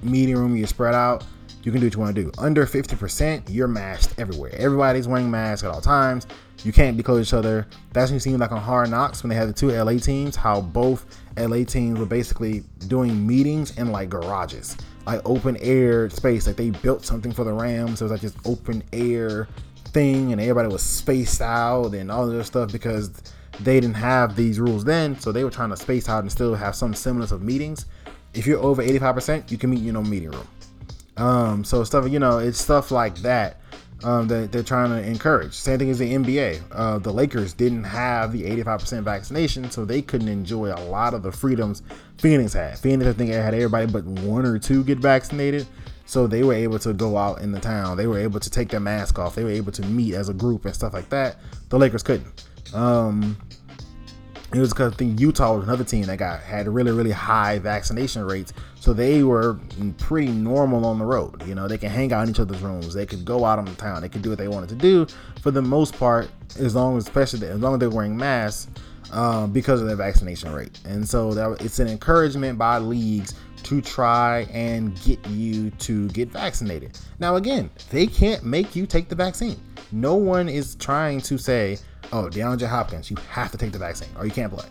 Meeting 0.03 0.37
room, 0.37 0.55
you're 0.55 0.67
spread 0.67 0.95
out. 0.95 1.25
You 1.65 1.73
can 1.73 1.81
do 1.81 1.87
what 1.87 1.95
you 1.95 2.01
want 2.01 2.15
to 2.15 2.23
do. 2.23 2.31
Under 2.37 2.67
50%, 2.67 3.45
you're 3.49 3.67
masked 3.67 4.19
everywhere. 4.19 4.55
Everybody's 4.55 5.09
wearing 5.09 5.31
masks 5.31 5.65
at 5.65 5.71
all 5.71 5.81
times. 5.81 6.27
You 6.63 6.75
can't 6.75 6.95
be 6.95 7.03
close 7.03 7.31
to 7.31 7.37
each 7.37 7.39
other. 7.39 7.67
That's 7.95 8.11
when 8.11 8.17
you 8.17 8.21
see 8.21 8.37
like 8.37 8.53
on 8.53 8.61
Hard 8.61 8.91
Knocks 8.91 9.23
when 9.23 9.31
they 9.31 9.35
had 9.35 9.49
the 9.49 9.55
two 9.55 9.71
LA 9.71 9.95
teams, 9.95 10.37
how 10.37 10.61
both 10.61 11.07
LA 11.39 11.65
teams 11.65 11.99
were 11.99 12.05
basically 12.05 12.65
doing 12.87 13.27
meetings 13.27 13.79
in 13.79 13.93
like 13.93 14.11
garages, 14.11 14.77
like 15.07 15.23
open 15.25 15.57
air 15.57 16.11
space. 16.11 16.47
Like 16.47 16.57
they 16.57 16.69
built 16.69 17.03
something 17.03 17.33
for 17.33 17.45
the 17.45 17.53
Rams. 17.53 18.01
So 18.01 18.05
it 18.05 18.11
was 18.11 18.13
like 18.13 18.21
this 18.21 18.37
open 18.45 18.83
air 18.93 19.49
thing, 19.87 20.33
and 20.33 20.41
everybody 20.43 20.69
was 20.69 20.83
spaced 20.83 21.41
out 21.41 21.95
and 21.95 22.11
all 22.11 22.27
this 22.27 22.47
stuff 22.47 22.73
because 22.73 23.11
they 23.61 23.81
didn't 23.81 23.97
have 23.97 24.37
these 24.37 24.61
rules 24.61 24.85
then. 24.85 25.19
So 25.19 25.33
they 25.33 25.45
were 25.45 25.51
trying 25.51 25.71
to 25.71 25.79
space 25.79 26.11
out 26.11 26.25
and 26.25 26.31
still 26.31 26.55
have 26.55 26.75
some 26.75 26.93
semblance 26.93 27.33
of 27.33 27.41
meetings. 27.41 27.87
If 28.35 28.47
you're 28.47 28.61
over 28.61 28.83
85%, 28.83 29.51
you 29.51 29.57
can 29.57 29.71
meet 29.71 29.79
in 29.79 29.95
your 29.95 30.03
meeting 30.03 30.31
room. 30.31 30.47
Um, 31.17 31.65
so 31.65 31.85
stuff, 31.85 32.09
you 32.09 32.19
know, 32.19 32.39
it's 32.39 32.61
stuff 32.61 32.91
like 32.91 33.17
that 33.19 33.61
um, 34.05 34.29
that 34.29 34.53
they're 34.53 34.63
trying 34.63 34.91
to 34.91 35.09
encourage. 35.09 35.53
Same 35.55 35.79
thing 35.79 35.91
as 35.91 35.99
the 35.99 36.13
NBA. 36.13 36.63
Uh, 36.73 36.99
the 36.99 37.13
Lakers 37.13 37.53
didn't 37.53 37.85
have 37.85 38.33
the 38.33 38.43
85% 38.43 39.03
vaccination, 39.03 39.71
so 39.71 39.85
they 39.85 40.03
couldn't 40.03 40.29
enjoy 40.29 40.73
a 40.73 40.81
lot 40.89 41.15
of 41.15 41.23
the 41.23 41.33
freedoms 41.33 41.83
Phoenix 42.19 42.53
had. 42.53 42.79
Phoenix, 42.79 43.09
I 43.09 43.13
think, 43.13 43.31
had 43.31 43.55
everybody 43.55 43.87
but 43.87 44.05
one 44.05 44.45
or 44.45 44.59
two 44.59 44.85
get 44.85 44.99
vaccinated, 44.99 45.67
so 46.05 46.27
they 46.27 46.43
were 46.43 46.55
able 46.55 46.79
to 46.81 46.93
go 46.93 47.17
out 47.17 47.41
in 47.41 47.53
the 47.53 47.61
town. 47.61 47.97
They 47.97 48.07
were 48.07 48.19
able 48.19 48.41
to 48.41 48.51
take 48.51 48.69
their 48.69 48.81
mask 48.81 49.19
off. 49.19 49.35
They 49.35 49.45
were 49.45 49.51
able 49.51 49.73
to 49.73 49.83
meet 49.83 50.15
as 50.15 50.29
a 50.29 50.35
group 50.35 50.65
and 50.65 50.75
stuff 50.75 50.93
like 50.93 51.09
that. 51.09 51.37
The 51.71 51.79
Lakers 51.79 52.03
couldn't. 52.03 52.45
Um, 52.75 53.37
it 54.55 54.61
was 54.61 54.71
because 54.71 54.93
I 54.93 54.97
think 54.97 55.21
Utah 55.21 55.57
was 55.57 55.65
another 55.65 55.85
team 55.85 56.05
that 56.05 56.19
got 56.19 56.41
had 56.41 56.69
really 56.69 56.93
really 56.93 57.11
high 57.11 57.59
vaccination 57.59 58.25
rates, 58.25 58.53
so 58.79 58.93
they 58.93 59.23
were 59.23 59.59
pretty 59.99 60.33
normal 60.33 60.87
on 60.87 60.99
the 60.99 61.05
road. 61.05 61.47
You 61.47 61.55
know, 61.55 61.69
they 61.69 61.79
can 61.79 61.91
hang 61.91 62.13
out 62.13 62.25
in 62.25 62.31
each 62.31 62.41
other's 62.41 62.61
rooms, 62.61 62.95
they 62.95 63.07
could 63.07 63.25
go 63.25 63.45
out 63.45 63.59
on 63.59 63.65
the 63.65 63.75
town, 63.75 64.03
they 64.03 64.09
could 64.09 64.23
do 64.23 64.31
what 64.31 64.39
they 64.39 64.49
wanted 64.49 64.69
to 64.71 64.77
do 64.77 65.07
for 65.41 65.51
the 65.51 65.63
most 65.63 65.99
part, 65.99 66.31
as 66.59 66.75
long 66.75 66.97
as 66.97 67.05
especially 67.05 67.47
as 67.47 67.59
long 67.59 67.75
as 67.75 67.81
they're 67.81 67.91
wearing 67.91 68.17
masks 68.17 68.69
um, 69.13 69.53
because 69.53 69.81
of 69.81 69.87
their 69.87 69.97
vaccination 69.97 70.53
rate. 70.53 70.79
And 70.85 71.09
so 71.09 71.33
that 71.35 71.63
it's 71.63 71.79
an 71.79 71.89
encouragement 71.89 72.59
by 72.59 72.79
leagues 72.79 73.35
to 73.65 73.81
try 73.81 74.41
and 74.53 75.01
get 75.03 75.25
you 75.29 75.71
to 75.71 76.09
get 76.11 76.29
vaccinated. 76.29 76.99
Now 77.19 77.37
again, 77.37 77.71
they 77.91 78.07
can't 78.07 78.45
make 78.45 78.77
you 78.77 78.87
take 78.87 79.09
the 79.09 79.15
vaccine. 79.15 79.57
No 79.91 80.17
one 80.17 80.49
is 80.49 80.75
trying 80.75 81.21
to 81.23 81.39
say 81.39 81.79
oh, 82.13 82.29
DeAndre 82.31 82.69
Hopkins, 82.69 83.11
you 83.11 83.17
have 83.31 83.51
to 83.53 83.59
take 83.59 83.73
the 83.73 83.79
vaccine 83.79 84.09
or 84.19 84.25
you 84.25 84.33
can't 84.33 84.53
play. 84.53 84.67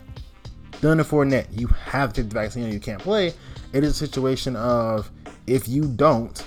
Leonard 0.82 1.06
Fournette, 1.06 1.46
you 1.50 1.66
have 1.68 2.12
to 2.12 2.22
take 2.22 2.30
the 2.30 2.34
vaccine 2.34 2.66
or 2.66 2.72
you 2.72 2.80
can't 2.80 3.00
play. 3.00 3.32
It 3.72 3.84
is 3.84 3.90
a 3.90 4.06
situation 4.06 4.56
of 4.56 5.10
if 5.46 5.68
you 5.68 5.84
don't 5.84 6.44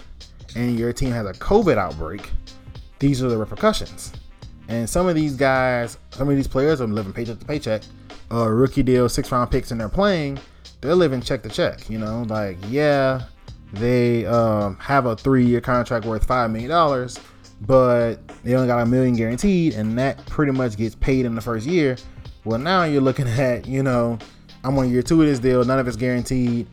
and 0.55 0.77
your 0.77 0.93
team 0.93 1.11
has 1.11 1.25
a 1.25 1.33
COVID 1.33 1.77
outbreak, 1.77 2.29
these 2.99 3.21
are 3.23 3.29
the 3.29 3.37
repercussions. 3.37 4.13
And 4.67 4.89
some 4.89 5.07
of 5.07 5.15
these 5.15 5.35
guys, 5.35 5.97
some 6.11 6.29
of 6.29 6.35
these 6.35 6.47
players 6.47 6.81
are 6.81 6.87
living 6.87 7.13
paycheck 7.13 7.39
to 7.39 7.45
paycheck, 7.45 7.83
uh, 8.31 8.47
rookie 8.47 8.83
deal, 8.83 9.07
six 9.07 9.31
round 9.31 9.49
picks, 9.49 9.71
and 9.71 9.79
they're 9.79 9.89
playing. 9.89 10.39
They're 10.81 10.95
living 10.95 11.21
check 11.21 11.41
to 11.43 11.49
check. 11.49 11.89
You 11.89 11.99
know, 11.99 12.23
like 12.27 12.57
yeah, 12.67 13.23
they 13.73 14.25
um, 14.25 14.77
have 14.79 15.05
a 15.05 15.15
three 15.15 15.45
year 15.45 15.61
contract 15.61 16.05
worth 16.05 16.25
five 16.25 16.51
million 16.51 16.69
dollars, 16.69 17.19
but 17.61 18.15
they 18.43 18.55
only 18.55 18.67
got 18.67 18.81
a 18.81 18.85
million 18.85 19.15
guaranteed, 19.15 19.73
and 19.73 19.97
that 19.97 20.25
pretty 20.27 20.51
much 20.51 20.77
gets 20.77 20.95
paid 20.95 21.25
in 21.25 21.35
the 21.35 21.41
first 21.41 21.65
year. 21.65 21.97
Well, 22.43 22.59
now 22.59 22.83
you're 22.83 23.01
looking 23.01 23.27
at, 23.27 23.67
you 23.67 23.83
know, 23.83 24.19
I'm 24.63 24.77
on 24.77 24.89
year 24.91 25.01
two 25.01 25.21
of 25.21 25.27
this 25.27 25.39
deal, 25.39 25.63
none 25.63 25.79
of 25.79 25.87
it's 25.87 25.97
guaranteed, 25.97 26.67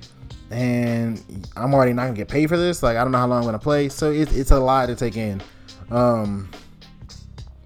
and 0.50 1.22
I'm 1.56 1.74
already 1.74 1.92
not 1.92 2.04
gonna 2.04 2.16
get 2.16 2.28
paid 2.28 2.48
for 2.48 2.56
this. 2.56 2.82
Like, 2.82 2.96
I 2.96 3.02
don't 3.02 3.12
know 3.12 3.18
how 3.18 3.26
long 3.26 3.38
I'm 3.38 3.44
gonna 3.44 3.58
play, 3.58 3.88
so 3.88 4.12
it, 4.12 4.34
it's 4.34 4.50
a 4.50 4.60
lot 4.60 4.86
to 4.86 4.94
take 4.94 5.16
in. 5.16 5.42
Um, 5.90 6.50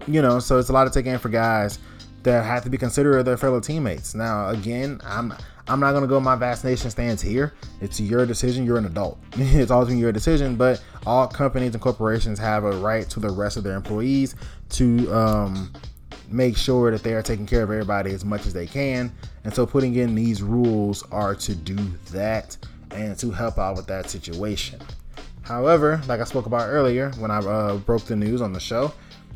you 0.07 0.21
know, 0.21 0.39
so 0.39 0.57
it's 0.57 0.69
a 0.69 0.73
lot 0.73 0.85
to 0.85 0.89
take 0.89 1.05
in 1.05 1.19
for 1.19 1.29
guys 1.29 1.79
that 2.23 2.43
have 2.43 2.63
to 2.63 2.69
be 2.69 2.77
considerate 2.77 3.19
of 3.19 3.25
their 3.25 3.37
fellow 3.37 3.59
teammates. 3.59 4.15
Now, 4.15 4.49
again, 4.49 4.99
I'm 5.05 5.33
I'm 5.69 5.79
not 5.79 5.93
gonna 5.93 6.07
go 6.07 6.19
my 6.19 6.35
vaccination 6.35 6.89
stance 6.89 7.21
here. 7.21 7.53
It's 7.79 7.99
your 7.99 8.25
decision. 8.25 8.65
You're 8.65 8.79
an 8.79 8.85
adult. 8.85 9.19
it's 9.33 9.69
always 9.69 9.89
been 9.89 9.99
your 9.99 10.11
decision. 10.11 10.55
But 10.55 10.83
all 11.05 11.27
companies 11.27 11.73
and 11.73 11.81
corporations 11.81 12.39
have 12.39 12.63
a 12.63 12.71
right 12.71 13.07
to 13.11 13.19
the 13.19 13.29
rest 13.29 13.55
of 13.55 13.63
their 13.63 13.75
employees 13.75 14.35
to 14.69 15.13
um, 15.13 15.71
make 16.29 16.57
sure 16.57 16.89
that 16.89 17.03
they 17.03 17.13
are 17.13 17.21
taking 17.21 17.45
care 17.45 17.61
of 17.61 17.69
everybody 17.69 18.11
as 18.13 18.25
much 18.25 18.47
as 18.47 18.53
they 18.53 18.65
can. 18.65 19.11
And 19.43 19.53
so, 19.53 19.65
putting 19.65 19.95
in 19.95 20.15
these 20.15 20.41
rules 20.41 21.03
are 21.11 21.35
to 21.35 21.55
do 21.55 21.75
that 22.11 22.57
and 22.91 23.17
to 23.19 23.29
help 23.29 23.59
out 23.59 23.75
with 23.75 23.85
that 23.87 24.09
situation. 24.09 24.79
However, 25.43 26.01
like 26.07 26.19
I 26.19 26.23
spoke 26.23 26.47
about 26.47 26.67
earlier 26.67 27.11
when 27.19 27.31
I 27.31 27.39
uh, 27.39 27.77
broke 27.77 28.05
the 28.05 28.15
news 28.15 28.41
on 28.41 28.53
the 28.53 28.59
show, 28.59 28.91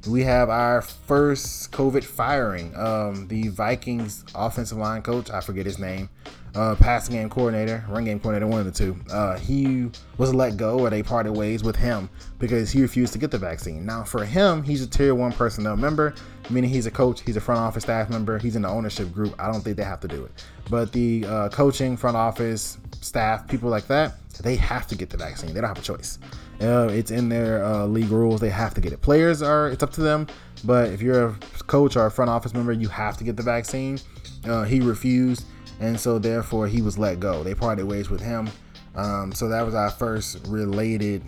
we 0.07 0.23
have 0.23 0.49
our 0.49 0.81
first 0.81 1.71
COVID 1.71 2.03
firing. 2.03 2.75
Um, 2.75 3.27
the 3.27 3.47
Vikings 3.49 4.25
offensive 4.35 4.77
line 4.77 5.01
coach, 5.01 5.29
I 5.31 5.41
forget 5.41 5.65
his 5.65 5.79
name, 5.79 6.09
uh, 6.55 6.75
game 7.09 7.29
coordinator, 7.29 7.83
run 7.89 8.05
game 8.05 8.19
coordinator, 8.19 8.47
one 8.47 8.59
of 8.59 8.65
the 8.65 8.71
two. 8.71 8.95
Uh, 9.11 9.37
he 9.37 9.89
was 10.17 10.33
let 10.33 10.57
go, 10.57 10.79
or 10.79 10.89
they 10.89 11.01
parted 11.01 11.33
ways 11.33 11.63
with 11.63 11.75
him 11.75 12.09
because 12.39 12.71
he 12.71 12.81
refused 12.81 13.13
to 13.13 13.19
get 13.19 13.31
the 13.31 13.37
vaccine. 13.37 13.85
Now, 13.85 14.03
for 14.03 14.23
him, 14.23 14.63
he's 14.63 14.83
a 14.83 14.87
tier 14.87 15.15
one 15.15 15.31
personnel 15.31 15.75
member, 15.75 16.13
meaning 16.49 16.69
he's 16.69 16.85
a 16.85 16.91
coach, 16.91 17.21
he's 17.21 17.37
a 17.37 17.41
front 17.41 17.59
office 17.59 17.83
staff 17.83 18.09
member, 18.09 18.37
he's 18.37 18.55
in 18.55 18.61
the 18.61 18.69
ownership 18.69 19.11
group. 19.11 19.33
I 19.39 19.51
don't 19.51 19.61
think 19.61 19.77
they 19.77 19.83
have 19.83 19.99
to 20.01 20.07
do 20.07 20.25
it, 20.25 20.31
but 20.69 20.91
the 20.91 21.25
uh, 21.27 21.49
coaching, 21.49 21.97
front 21.97 22.17
office, 22.17 22.77
staff, 23.01 23.47
people 23.47 23.69
like 23.69 23.87
that, 23.87 24.13
they 24.41 24.55
have 24.55 24.87
to 24.87 24.95
get 24.95 25.09
the 25.09 25.17
vaccine. 25.17 25.53
They 25.53 25.61
don't 25.61 25.67
have 25.67 25.77
a 25.77 25.81
choice. 25.81 26.19
Uh, 26.61 26.87
it's 26.91 27.11
in 27.11 27.29
their 27.29 27.63
uh, 27.63 27.85
league 27.85 28.09
rules. 28.09 28.39
They 28.39 28.49
have 28.49 28.73
to 28.75 28.81
get 28.81 28.93
it. 28.93 29.01
Players 29.01 29.41
are 29.41 29.69
it's 29.69 29.83
up 29.83 29.91
to 29.93 30.01
them, 30.01 30.27
but 30.63 30.89
if 30.89 31.01
you're 31.01 31.27
a 31.27 31.35
coach 31.67 31.95
or 31.95 32.05
a 32.05 32.11
front 32.11 32.29
office 32.29 32.53
member, 32.53 32.71
you 32.71 32.87
have 32.89 33.17
to 33.17 33.23
get 33.23 33.35
the 33.35 33.43
vaccine. 33.43 33.99
Uh, 34.45 34.63
he 34.63 34.79
refused, 34.79 35.45
and 35.79 35.99
so 35.99 36.19
therefore 36.19 36.67
he 36.67 36.81
was 36.81 36.97
let 36.97 37.19
go. 37.19 37.43
They 37.43 37.55
parted 37.55 37.85
ways 37.85 38.09
with 38.09 38.21
him. 38.21 38.49
Um, 38.95 39.33
so 39.33 39.47
that 39.49 39.65
was 39.65 39.73
our 39.73 39.89
first 39.89 40.45
related, 40.47 41.23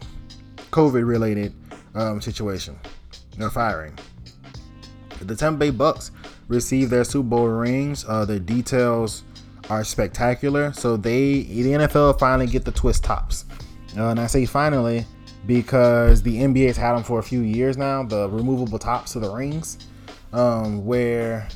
COVID-related 0.71 1.53
um, 1.95 2.21
situation. 2.21 2.79
No 3.37 3.49
firing. 3.49 3.97
The 5.21 5.35
Tampa 5.35 5.57
Bay 5.57 5.69
Bucks 5.71 6.11
received 6.47 6.91
their 6.91 7.03
Super 7.03 7.29
Bowl 7.29 7.47
rings. 7.47 8.05
Uh, 8.07 8.25
the 8.25 8.39
details 8.39 9.23
are 9.69 9.83
spectacular. 9.83 10.71
So 10.73 10.97
they, 10.97 11.43
the 11.43 11.71
NFL, 11.71 12.19
finally 12.19 12.47
get 12.47 12.65
the 12.65 12.71
twist 12.71 13.03
tops. 13.03 13.45
Uh, 13.97 14.09
and 14.09 14.19
I 14.19 14.27
say 14.27 14.45
finally 14.45 15.05
because 15.47 16.21
the 16.21 16.37
NBA's 16.37 16.77
had 16.77 16.93
them 16.93 17.03
for 17.03 17.19
a 17.19 17.23
few 17.23 17.41
years 17.41 17.77
now, 17.77 18.03
the 18.03 18.29
removable 18.29 18.79
tops 18.79 19.15
of 19.15 19.21
the 19.21 19.29
rings, 19.29 19.77
um, 20.33 20.85
where 20.85 21.47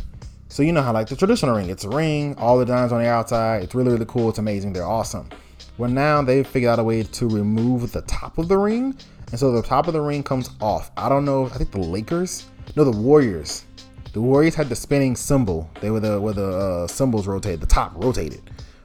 so 0.50 0.62
you 0.64 0.74
know 0.74 0.82
how 0.82 0.91
like 0.91 1.08
the 1.08 1.16
traditional 1.16 1.56
ring, 1.56 1.70
it's 1.70 1.86
a 1.86 1.89
ring, 1.89 2.36
all 2.38 2.58
the 2.58 2.66
diamonds 2.66 2.91
on 2.91 3.02
the 3.02 3.08
outside, 3.08 3.64
it's 3.64 3.74
really 3.74 3.91
really 3.91 4.06
cool, 4.06 4.30
it's 4.30 4.39
amazing, 4.39 4.74
they're 4.74 4.86
awesome. 4.86 5.30
Well, 5.78 5.89
now 5.89 6.22
they've 6.22 6.45
figured 6.45 6.72
out 6.72 6.80
a 6.80 6.84
way 6.84 7.04
to 7.04 7.28
remove 7.30 7.93
the 7.93 8.02
top 8.02 8.38
of 8.38 8.50
the 8.50 8.58
ring, 8.58 8.97
and 9.32 9.39
so 9.39 9.52
the 9.52 9.62
top 9.62 9.88
of 9.88 9.93
the 9.93 10.02
ring 10.02 10.24
comes 10.24 10.50
off. 10.60 10.91
I 10.97 11.08
don't 11.08 11.24
know. 11.24 11.45
I 11.45 11.58
think 11.58 11.72
the 11.72 11.80
Lakers, 11.80 12.45
no, 12.76 12.84
the 12.84 12.91
Warriors. 12.91 13.64
The 14.12 14.20
Warriors 14.22 14.56
had 14.56 14.68
the 14.68 14.76
spinning 14.76 15.16
symbol. 15.16 15.70
They 15.80 15.91
were 15.91 16.00
the 16.00 16.20
where 16.20 16.34
the 16.34 16.50
uh, 16.50 16.88
symbols 16.88 17.28
rotated, 17.28 17.62
the 17.62 17.68
top 17.68 17.93
rotated. 17.95 18.41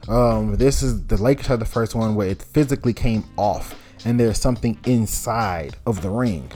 Um, 0.07 0.55
this 0.55 0.83
is 0.83 1.05
the 1.07 1.21
Lakers 1.21 1.47
had 1.47 1.59
the 1.59 1.65
first 1.65 1.95
one 1.95 2.15
where 2.15 2.27
it 2.27 2.41
physically 2.41 2.93
came 2.93 3.23
off 3.37 3.75
and 4.05 4.19
there's 4.19 4.39
something 4.39 4.77
inside 4.85 5.75
of 5.87 6.01
the 6.01 6.09
ring 6.09 6.51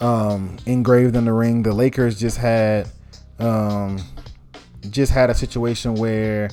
um, 0.00 0.56
engraved 0.66 1.14
in 1.14 1.26
the 1.26 1.32
ring. 1.32 1.62
The 1.62 1.72
Lakers 1.72 2.18
just 2.18 2.38
had 2.38 2.88
um, 3.38 3.98
just 4.90 5.12
had 5.12 5.30
a 5.30 5.34
situation 5.34 5.94
where 5.94 6.50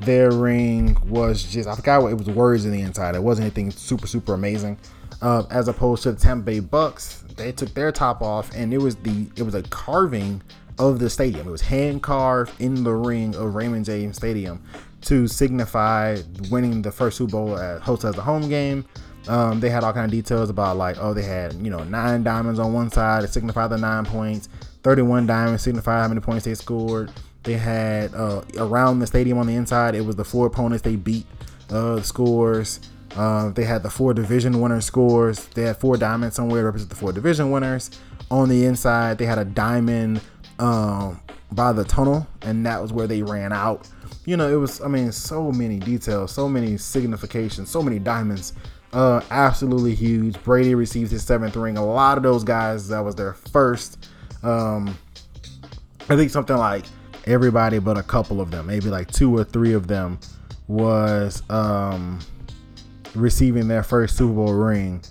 their 0.00 0.32
ring 0.32 0.96
was 1.08 1.44
just 1.44 1.68
I 1.68 1.74
forgot 1.76 2.02
what 2.02 2.12
it 2.12 2.18
was 2.18 2.28
words 2.28 2.64
in 2.64 2.72
the 2.72 2.80
inside. 2.80 3.14
It 3.14 3.22
wasn't 3.22 3.46
anything 3.46 3.70
super 3.70 4.06
super 4.06 4.34
amazing. 4.34 4.78
Uh, 5.20 5.44
as 5.50 5.68
opposed 5.68 6.02
to 6.02 6.10
the 6.12 6.20
Tampa 6.20 6.44
Bay 6.44 6.58
Bucks, 6.58 7.22
they 7.36 7.52
took 7.52 7.72
their 7.74 7.92
top 7.92 8.22
off 8.22 8.50
and 8.54 8.74
it 8.74 8.78
was 8.78 8.96
the 8.96 9.28
it 9.36 9.42
was 9.42 9.54
a 9.54 9.62
carving 9.64 10.42
of 10.78 10.98
the 10.98 11.08
stadium. 11.08 11.46
It 11.46 11.50
was 11.50 11.60
hand 11.60 12.02
carved 12.02 12.60
in 12.60 12.82
the 12.82 12.92
ring 12.92 13.34
of 13.36 13.54
Raymond 13.54 13.84
James 13.84 14.16
Stadium 14.16 14.62
to 15.02 15.28
signify 15.28 16.18
winning 16.50 16.82
the 16.82 16.90
first 16.90 17.18
Super 17.18 17.32
Bowl 17.32 17.58
at 17.58 17.80
host 17.80 18.04
as 18.04 18.16
a 18.16 18.22
home 18.22 18.48
game. 18.48 18.84
Um, 19.28 19.60
they 19.60 19.70
had 19.70 19.84
all 19.84 19.92
kind 19.92 20.04
of 20.04 20.10
details 20.10 20.50
about 20.50 20.76
like, 20.76 20.96
oh, 20.98 21.14
they 21.14 21.22
had 21.22 21.54
you 21.54 21.70
know 21.70 21.84
nine 21.84 22.24
diamonds 22.24 22.58
on 22.58 22.72
one 22.72 22.90
side 22.90 23.22
to 23.22 23.28
signify 23.28 23.68
the 23.68 23.78
nine 23.78 24.04
points, 24.04 24.48
31 24.82 25.26
diamonds 25.26 25.62
signify 25.62 26.00
how 26.02 26.08
many 26.08 26.20
points 26.20 26.44
they 26.44 26.54
scored. 26.54 27.12
They 27.42 27.54
had 27.54 28.14
uh, 28.14 28.42
around 28.58 29.00
the 29.00 29.06
stadium 29.06 29.38
on 29.38 29.46
the 29.46 29.54
inside. 29.54 29.94
It 29.94 30.02
was 30.02 30.16
the 30.16 30.24
four 30.24 30.46
opponents 30.46 30.82
they 30.82 30.96
beat. 30.96 31.26
Uh, 31.70 32.02
scores. 32.02 32.80
Uh, 33.16 33.50
they 33.50 33.64
had 33.64 33.82
the 33.82 33.90
four 33.90 34.14
division 34.14 34.60
winner 34.60 34.80
scores. 34.80 35.46
They 35.48 35.62
had 35.62 35.76
four 35.76 35.96
diamonds 35.96 36.36
somewhere 36.36 36.60
to 36.60 36.66
represent 36.66 36.90
the 36.90 36.96
four 36.96 37.12
division 37.12 37.50
winners. 37.50 37.90
On 38.30 38.48
the 38.48 38.64
inside, 38.64 39.18
they 39.18 39.26
had 39.26 39.38
a 39.38 39.44
diamond 39.44 40.20
um, 40.58 41.20
by 41.50 41.72
the 41.72 41.84
tunnel, 41.84 42.26
and 42.42 42.64
that 42.66 42.80
was 42.80 42.92
where 42.92 43.06
they 43.06 43.22
ran 43.22 43.52
out. 43.52 43.88
You 44.24 44.36
know, 44.36 44.48
it 44.48 44.56
was, 44.56 44.80
I 44.80 44.88
mean, 44.88 45.12
so 45.12 45.50
many 45.50 45.78
details, 45.78 46.32
so 46.32 46.48
many 46.48 46.76
significations, 46.76 47.70
so 47.70 47.82
many 47.82 47.98
diamonds. 47.98 48.52
Uh, 48.92 49.22
absolutely 49.30 49.94
huge. 49.94 50.42
Brady 50.42 50.74
received 50.74 51.10
his 51.10 51.24
seventh 51.24 51.56
ring. 51.56 51.76
A 51.78 51.84
lot 51.84 52.18
of 52.18 52.22
those 52.22 52.44
guys, 52.44 52.88
that 52.88 53.00
was 53.00 53.14
their 53.14 53.32
first. 53.32 54.08
Um, 54.42 54.96
I 56.08 56.16
think 56.16 56.30
something 56.30 56.56
like 56.56 56.84
everybody 57.26 57.78
but 57.78 57.98
a 57.98 58.02
couple 58.02 58.40
of 58.40 58.50
them, 58.50 58.66
maybe 58.66 58.88
like 58.88 59.10
two 59.10 59.36
or 59.36 59.44
three 59.44 59.72
of 59.72 59.86
them, 59.86 60.18
was 60.68 61.42
um, 61.50 62.18
receiving 63.14 63.68
their 63.68 63.82
first 63.82 64.16
Super 64.16 64.32
Bowl 64.32 64.52
ring. 64.52 65.02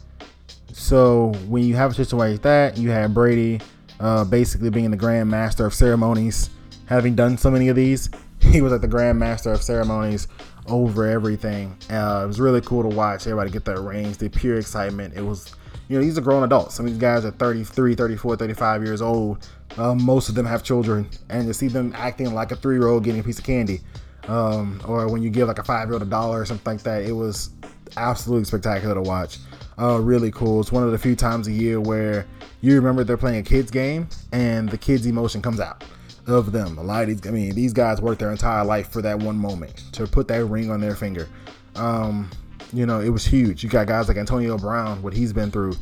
So 0.74 1.34
when 1.48 1.64
you 1.64 1.76
have 1.76 1.92
a 1.92 1.94
situation 1.94 2.34
like 2.34 2.42
that, 2.44 2.78
you 2.78 2.90
have 2.90 3.14
Brady 3.14 3.62
uh, 4.00 4.26
basically 4.26 4.70
being 4.70 4.92
the 4.92 4.98
Grand 4.98 5.30
Master 5.30 5.66
of 5.66 5.74
ceremonies, 5.74 6.50
having 6.88 7.16
done 7.16 7.38
so 7.38 7.52
many 7.52 7.70
of 7.70 7.76
these. 7.76 8.10
He 8.42 8.60
was 8.60 8.72
like 8.72 8.82
the 8.82 8.88
Grand 8.88 9.20
Master 9.20 9.52
of 9.52 9.62
ceremonies 9.62 10.28
over 10.66 11.06
everything. 11.06 11.78
Uh, 11.92 12.22
it 12.24 12.28
was 12.28 12.40
really 12.40 12.60
cool 12.62 12.82
to 12.82 12.90
watch 12.90 13.28
everybody 13.28 13.52
get 13.52 13.66
their 13.66 13.80
rings, 13.82 14.18
the 14.18 14.30
pure 14.30 14.58
excitement. 14.58 15.14
It 15.16 15.22
was, 15.22 15.54
you 15.88 15.98
know, 15.98 16.04
these 16.04 16.18
are 16.18 16.22
grown 16.22 16.44
adults. 16.44 16.74
Some 16.74 16.88
of 16.88 16.92
these 16.92 17.00
guys 17.00 17.24
are 17.24 17.30
33, 17.30 17.94
34, 17.94 18.38
35 18.38 18.84
years 18.84 19.02
old. 19.02 19.48
Uh, 19.78 19.96
most 19.96 20.30
of 20.30 20.36
them 20.36 20.46
have 20.46 20.64
children, 20.64 21.10
and 21.30 21.48
to 21.48 21.54
see 21.54 21.68
them 21.68 21.94
acting 21.96 22.34
like 22.34 22.52
a 22.52 22.56
three 22.56 22.76
year 22.76 22.88
old 22.88 23.04
getting 23.04 23.22
a 23.22 23.24
piece 23.24 23.40
of 23.40 23.46
candy, 23.46 23.82
um, 24.28 24.82
or 24.86 25.08
when 25.08 25.22
you 25.22 25.30
give 25.30 25.48
like 25.48 25.60
a 25.60 25.64
five 25.64 25.88
year 25.88 25.94
old 25.94 26.02
a 26.02 26.06
dollar 26.06 26.42
or 26.42 26.46
something 26.46 26.74
like 26.74 26.84
that, 26.84 27.04
it 27.04 27.14
was 27.14 27.52
absolutely 27.98 28.46
spectacular 28.46 28.96
to 28.96 29.02
watch. 29.02 29.38
Uh, 29.80 30.00
really 30.00 30.32
cool. 30.32 30.60
It's 30.62 30.72
one 30.72 30.84
of 30.84 30.92
the 30.92 30.98
few 30.98 31.16
times 31.16 31.48
a 31.48 31.52
year 31.52 31.80
where 31.80 32.26
you 32.62 32.76
remember 32.76 33.04
they're 33.04 33.18
playing 33.18 33.40
a 33.40 33.44
kids 33.44 33.72
game 33.72 34.08
and 34.32 34.70
the 34.70 34.78
kids' 34.78 35.06
emotion 35.06 35.42
comes 35.42 35.60
out 35.60 35.84
of 36.28 36.52
them. 36.52 36.78
A 36.78 36.84
lot 36.84 37.04
of 37.04 37.08
these, 37.10 37.28
I 37.28 37.32
mean, 37.32 37.56
these 37.56 37.74
guys 37.74 38.02
worked 38.02 38.20
their 38.20 38.32
entire 38.32 38.64
life 38.64 38.90
for 38.90 39.02
that 39.02 39.18
one 39.18 39.38
moment 39.38 39.76
to 39.94 40.06
put 40.06 40.28
that 40.28 40.46
ring 40.46 40.70
on 40.70 40.80
their 40.82 40.96
finger. 40.96 41.28
Um, 41.76 42.30
you 42.74 42.86
know, 42.86 43.00
it 43.00 43.10
was 43.10 43.26
huge. 43.26 43.64
You 43.64 43.70
got 43.70 43.88
guys 43.88 44.08
like 44.08 44.18
Antonio 44.18 44.58
Brown, 44.58 45.02
what 45.02 45.14
he's 45.14 45.34
been 45.34 45.52
through. 45.52 45.74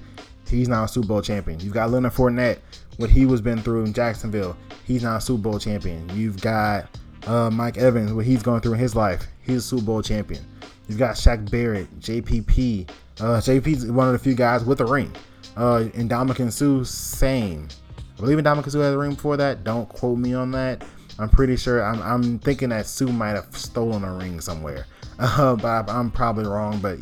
He's 0.47 0.67
now 0.67 0.85
a 0.85 0.87
Super 0.87 1.07
Bowl 1.07 1.21
champion. 1.21 1.59
You've 1.59 1.73
got 1.73 1.91
Leonard 1.91 2.13
Fournette, 2.13 2.59
what 2.99 3.09
he 3.09 3.25
was 3.25 3.39
been 3.39 3.61
through 3.61 3.85
in 3.85 3.93
Jacksonville. 3.93 4.57
He's 4.85 5.03
not 5.03 5.17
a 5.17 5.21
Super 5.21 5.43
Bowl 5.43 5.57
champion. 5.57 6.07
You've 6.13 6.41
got 6.41 6.89
uh, 7.27 7.49
Mike 7.49 7.77
Evans, 7.77 8.11
what 8.11 8.25
he's 8.25 8.43
going 8.43 8.59
through 8.59 8.73
in 8.73 8.79
his 8.79 8.93
life. 8.93 9.25
He's 9.41 9.57
a 9.57 9.61
Super 9.61 9.85
Bowl 9.85 10.01
champion. 10.01 10.45
You've 10.89 10.99
got 10.99 11.15
Shaq 11.15 11.49
Barrett, 11.49 11.87
JPP. 12.01 12.89
Uh, 13.21 13.23
JP's 13.39 13.89
one 13.89 14.07
of 14.07 14.13
the 14.13 14.19
few 14.19 14.35
guys 14.35 14.65
with 14.65 14.81
a 14.81 14.85
ring. 14.85 15.13
Uh, 15.55 15.87
and 15.93 16.09
Ndamukong 16.09 16.51
Suh, 16.51 16.83
same. 16.83 17.69
I 18.17 18.19
believe 18.19 18.37
Ndamukong 18.37 18.69
Suh 18.69 18.81
had 18.81 18.93
a 18.93 18.97
ring 18.97 19.13
before 19.13 19.37
that. 19.37 19.63
Don't 19.63 19.87
quote 19.87 20.17
me 20.17 20.33
on 20.33 20.51
that. 20.51 20.83
I'm 21.19 21.29
pretty 21.29 21.55
sure. 21.55 21.81
I'm, 21.81 22.01
I'm 22.01 22.39
thinking 22.39 22.69
that 22.69 22.85
Suh 22.85 23.07
might 23.07 23.31
have 23.31 23.55
stolen 23.55 24.03
a 24.03 24.13
ring 24.13 24.41
somewhere. 24.41 24.85
Uh, 25.21 25.53
but 25.53 25.89
I'm 25.89 26.09
probably 26.09 26.45
wrong. 26.45 26.79
But, 26.79 26.99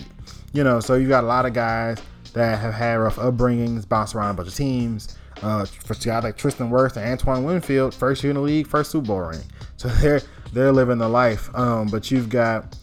you 0.52 0.64
know, 0.64 0.80
so 0.80 0.96
you 0.96 1.08
got 1.08 1.24
a 1.24 1.28
lot 1.28 1.46
of 1.46 1.54
guys 1.54 2.00
that 2.34 2.58
have 2.58 2.74
had 2.74 2.96
rough 2.96 3.18
upbringings, 3.18 3.88
bounced 3.88 4.16
around 4.16 4.32
a 4.32 4.34
bunch 4.34 4.50
of 4.50 4.56
teams. 4.56 5.16
Uh, 5.42 5.66
for 5.66 5.94
guys 5.94 6.24
like 6.24 6.38
Tristan 6.38 6.70
Wirfs 6.70 6.98
and 6.98 7.06
Antoine 7.06 7.44
Winfield, 7.44 7.94
first 7.94 8.24
year 8.24 8.32
in 8.32 8.36
the 8.36 8.42
league, 8.42 8.68
first 8.68 8.92
Super 8.92 9.08
Bowl 9.08 9.20
ring. 9.20 9.42
So 9.78 9.88
they're 10.02 10.22
they're 10.54 10.72
living 10.72 10.98
the 10.98 11.10
life. 11.10 11.50
Um, 11.56 11.88
but 11.88 12.10
you've 12.10 12.30
got 12.30 12.78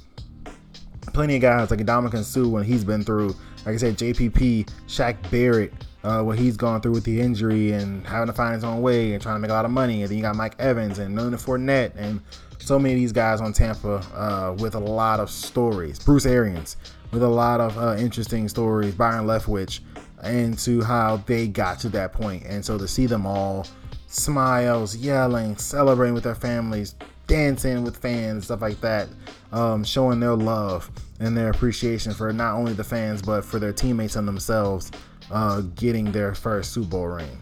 plenty 1.13 1.37
of 1.37 1.43
guys 1.43 1.71
like 1.71 1.81
Ndamukong 1.81 2.25
Suh 2.25 2.49
when 2.49 2.65
he's 2.65 2.85
been 2.85 3.03
through. 3.03 3.35
Like 3.65 3.75
I 3.75 3.77
said, 3.79 3.97
JPP, 3.97 4.69
Shaq 4.87 5.31
Barrett, 5.31 5.73
uh, 6.03 6.23
what 6.23 6.39
he's 6.39 6.57
gone 6.57 6.83
through 6.83 6.93
with 6.93 7.05
the 7.05 7.21
injury 7.21 7.73
and 7.73 8.07
having 8.07 8.27
to 8.27 8.33
find 8.33 8.55
his 8.55 8.63
own 8.63 8.83
way 8.83 9.15
and 9.15 9.23
trying 9.23 9.37
to 9.37 9.39
make 9.39 9.51
a 9.51 9.55
lot 9.55 9.65
of 9.65 9.71
money. 9.71 10.03
And 10.03 10.11
then 10.11 10.19
you 10.19 10.23
got 10.23 10.37
Mike 10.37 10.55
Evans 10.59 10.99
and 10.99 11.17
Leonard 11.17 11.41
Fournette 11.41 11.93
and 11.97 12.21
so 12.59 12.79
many 12.79 12.95
of 12.95 13.01
these 13.01 13.13
guys 13.13 13.41
on 13.41 13.53
Tampa 13.53 13.97
uh, 14.15 14.55
with 14.59 14.75
a 14.75 14.81
lot 14.81 15.19
of 15.19 15.31
stories. 15.31 15.99
Bruce 15.99 16.27
Arians 16.27 16.77
with 17.11 17.23
a 17.23 17.29
lot 17.29 17.61
of 17.61 17.79
uh, 17.79 17.97
interesting 17.97 18.49
stories. 18.49 18.95
Byron 18.95 19.27
Leftwich 19.27 19.81
into 20.27 20.83
how 20.83 21.19
they 21.27 21.47
got 21.47 21.79
to 21.81 21.89
that 21.91 22.13
point. 22.13 22.45
And 22.45 22.65
so 22.65 22.79
to 22.79 22.89
see 22.89 23.07
them 23.07 23.27
all 23.27 23.67
smiles, 24.07 24.97
yelling, 24.97 25.57
celebrating 25.57 26.15
with 26.15 26.25
their 26.25 26.35
families, 26.35 26.95
dancing 27.27 27.85
with 27.85 27.97
fans, 27.97 28.45
stuff 28.45 28.61
like 28.61 28.81
that, 28.81 29.09
um, 29.53 29.85
showing 29.85 30.21
their 30.21 30.35
love 30.35 30.91
and 31.21 31.37
their 31.37 31.51
appreciation 31.51 32.13
for 32.13 32.33
not 32.33 32.55
only 32.55 32.73
the 32.73 32.85
fans 32.85 33.23
but 33.23 33.45
for 33.45 33.59
their 33.59 33.73
teammates 33.73 34.17
and 34.17 34.27
themselves 34.27 34.91
uh, 35.31 35.61
getting 35.77 36.11
their 36.13 36.35
first 36.35 36.73
Super 36.73 36.89
Bowl 36.89 37.07
ring. 37.07 37.39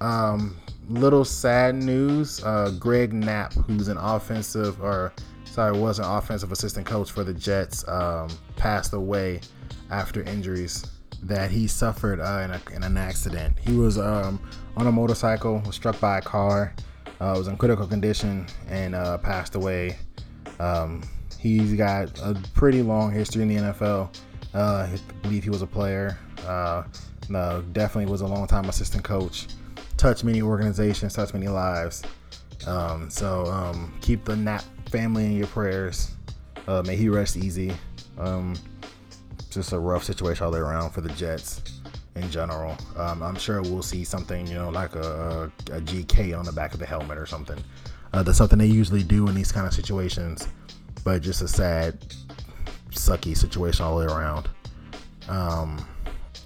Um, 0.00 0.56
little 0.88 1.24
sad 1.24 1.74
news: 1.74 2.42
uh, 2.44 2.72
Greg 2.78 3.12
Knapp, 3.12 3.52
who's 3.52 3.88
an 3.88 3.96
offensive 3.96 4.82
or 4.82 5.12
sorry 5.44 5.78
was 5.78 5.98
an 5.98 6.04
offensive 6.04 6.50
assistant 6.52 6.86
coach 6.86 7.10
for 7.10 7.22
the 7.22 7.32
Jets, 7.32 7.86
um, 7.88 8.28
passed 8.56 8.92
away 8.92 9.40
after 9.90 10.22
injuries 10.24 10.93
that 11.24 11.50
he 11.50 11.66
suffered 11.66 12.20
uh, 12.20 12.42
in, 12.44 12.50
a, 12.50 12.76
in, 12.76 12.82
an 12.82 12.96
accident. 12.96 13.56
He 13.58 13.76
was 13.76 13.98
um, 13.98 14.40
on 14.76 14.86
a 14.86 14.92
motorcycle, 14.92 15.62
was 15.66 15.74
struck 15.74 15.98
by 16.00 16.18
a 16.18 16.22
car, 16.22 16.74
uh, 17.20 17.34
was 17.36 17.48
in 17.48 17.56
critical 17.56 17.86
condition, 17.86 18.46
and 18.68 18.94
uh, 18.94 19.18
passed 19.18 19.54
away. 19.54 19.96
Um, 20.60 21.02
he's 21.38 21.74
got 21.74 22.18
a 22.20 22.34
pretty 22.54 22.82
long 22.82 23.10
history 23.10 23.42
in 23.42 23.48
the 23.48 23.56
NFL. 23.56 24.14
Uh, 24.54 24.88
I 24.90 24.98
believe 25.22 25.44
he 25.44 25.50
was 25.50 25.62
a 25.62 25.66
player. 25.66 26.18
Uh, 26.46 26.84
no, 27.28 27.64
definitely 27.72 28.10
was 28.10 28.20
a 28.20 28.26
long 28.26 28.46
time 28.46 28.66
assistant 28.66 29.02
coach. 29.02 29.46
Touched 29.96 30.24
many 30.24 30.42
organizations, 30.42 31.14
touched 31.14 31.32
many 31.32 31.48
lives. 31.48 32.02
Um, 32.66 33.08
so 33.10 33.46
um, 33.46 33.94
keep 34.00 34.24
the 34.24 34.36
Knapp 34.36 34.64
family 34.90 35.24
in 35.24 35.32
your 35.32 35.46
prayers. 35.48 36.12
Uh, 36.68 36.82
may 36.86 36.96
he 36.96 37.08
rest 37.08 37.36
easy. 37.36 37.72
Just 39.54 39.72
a 39.72 39.78
rough 39.78 40.02
situation 40.02 40.44
all 40.44 40.50
the 40.50 40.58
way 40.58 40.62
around 40.62 40.90
for 40.90 41.00
the 41.00 41.10
Jets 41.10 41.62
in 42.16 42.28
general. 42.28 42.76
Um, 42.96 43.22
I'm 43.22 43.36
sure 43.36 43.62
we'll 43.62 43.82
see 43.82 44.02
something, 44.02 44.46
you 44.48 44.54
know, 44.54 44.68
like 44.68 44.96
a, 44.96 45.50
a, 45.70 45.76
a 45.76 45.80
GK 45.80 46.36
on 46.36 46.44
the 46.44 46.52
back 46.52 46.74
of 46.74 46.80
the 46.80 46.86
helmet 46.86 47.18
or 47.18 47.26
something. 47.26 47.58
Uh, 48.12 48.22
that's 48.24 48.38
something 48.38 48.58
they 48.58 48.66
usually 48.66 49.04
do 49.04 49.28
in 49.28 49.34
these 49.34 49.52
kind 49.52 49.66
of 49.66 49.72
situations, 49.72 50.48
but 51.04 51.22
just 51.22 51.40
a 51.40 51.48
sad 51.48 51.98
sucky 52.90 53.36
situation 53.36 53.84
all 53.84 53.98
the 53.98 54.06
way 54.06 54.12
around. 54.12 54.48
Um, 55.28 55.86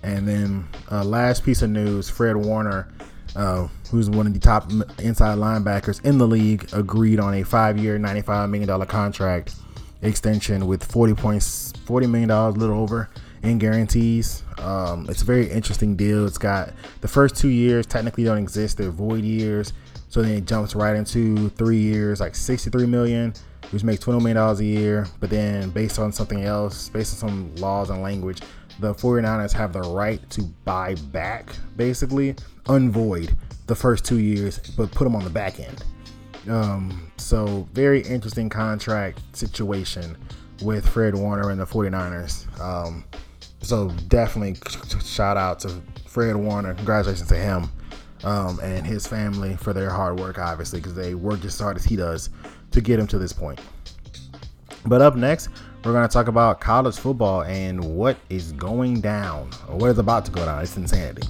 and 0.03 0.29
then 0.29 0.69
uh, 0.91 1.03
last 1.03 1.45
piece 1.45 1.63
of 1.63 1.71
news: 1.71 2.11
Fred 2.11 2.37
Warner, 2.37 2.89
uh, 3.37 3.69
who's 3.91 4.09
one 4.09 4.27
of 4.27 4.35
the 4.35 4.41
top 4.41 4.71
inside 4.99 5.39
linebackers 5.39 6.05
in 6.05 6.19
the 6.19 6.27
league, 6.27 6.69
agreed 6.73 7.21
on 7.21 7.35
a 7.35 7.43
five-year, 7.43 7.99
ninety-five 7.99 8.49
million 8.51 8.69
dollar 8.69 8.87
contract 8.87 9.55
extension 10.03 10.67
with 10.67 10.85
forty 10.85 11.15
points, 11.15 11.73
forty 11.85 12.07
million 12.07 12.29
dollars, 12.29 12.57
a 12.57 12.59
little 12.59 12.81
over 12.81 13.11
in 13.43 13.59
guarantees. 13.59 14.43
Um, 14.59 15.07
it's 15.09 15.23
a 15.23 15.25
very 15.25 15.49
interesting 15.51 15.97
deal. 15.97 16.27
It's 16.27 16.39
got 16.39 16.73
the 17.01 17.09
first 17.09 17.37
two 17.37 17.49
years 17.49 17.87
technically 17.87 18.25
don't 18.25 18.39
exist; 18.39 18.79
they're 18.79 18.91
void 18.91 19.25
years. 19.25 19.73
So 20.11 20.23
then 20.23 20.33
it 20.33 20.47
jumps 20.47 20.75
right 20.75 20.97
into 20.97 21.51
three 21.51 21.79
years, 21.79 22.21
like 22.21 22.35
sixty-three 22.35 22.87
million 22.87 23.35
which 23.71 23.85
makes 23.85 24.05
$20 24.05 24.23
million 24.23 24.37
a 24.37 24.63
year. 24.63 25.07
But 25.21 25.31
then, 25.31 25.71
based 25.71 25.99
on 25.99 26.13
something 26.13 26.45
else, 26.45 26.89
based 26.89 27.23
on 27.23 27.29
some 27.29 27.57
laws 27.57 27.91
and 27.91 28.03
language, 28.03 28.41
the 28.81 28.95
49ers 28.95 29.53
have 29.53 29.73
the 29.73 29.81
right 29.81 30.29
to 30.31 30.43
buy 30.65 30.95
back, 31.13 31.51
basically, 31.77 32.35
unvoid 32.67 33.35
the 33.67 33.75
first 33.75 34.05
two 34.05 34.19
years, 34.19 34.59
but 34.77 34.91
put 34.93 35.05
them 35.05 35.17
on 35.17 35.25
the 35.25 35.31
back 35.31 35.61
end. 35.61 35.85
Um, 36.49 37.13
so, 37.17 37.69
very 37.73 38.01
interesting 38.03 38.49
contract 38.49 39.21
situation 39.37 40.17
with 40.63 40.89
Fred 40.89 41.15
Warner 41.15 41.51
and 41.51 41.61
the 41.61 41.67
49ers. 41.67 42.61
Um, 42.61 43.05
so, 43.61 43.91
definitely 44.09 44.57
shout 45.05 45.37
out 45.37 45.61
to 45.61 45.83
Fred 46.07 46.37
Warner. 46.37 46.75
Congratulations 46.75 47.29
to 47.29 47.37
him 47.37 47.71
um, 48.25 48.59
and 48.63 48.87
his 48.87 49.07
family 49.07 49.57
for 49.57 49.73
their 49.73 49.91
hard 49.91 50.19
work, 50.19 50.39
obviously, 50.39 50.81
because 50.81 50.95
they 50.95 51.15
worked 51.15 51.45
as 51.45 51.59
hard 51.59 51.77
as 51.77 51.85
he 51.85 51.97
does 51.97 52.31
to 52.71 52.81
get 52.81 52.99
him 52.99 53.07
to 53.09 53.19
this 53.19 53.33
point. 53.33 53.61
But 54.87 55.03
up 55.03 55.17
next, 55.17 55.49
we're 55.85 55.93
going 55.93 56.09
to 56.09 56.13
talk 56.13 56.29
about 56.29 56.61
college 56.61 56.97
football 56.97 57.43
and 57.43 57.83
what 57.97 58.17
is 58.31 58.53
going 58.53 59.01
down, 59.01 59.51
or 59.69 59.77
what 59.77 59.91
is 59.91 59.99
about 59.99 60.25
to 60.27 60.31
go 60.31 60.45
down. 60.45 60.63
It's 60.63 60.77
insanity. 60.77 61.27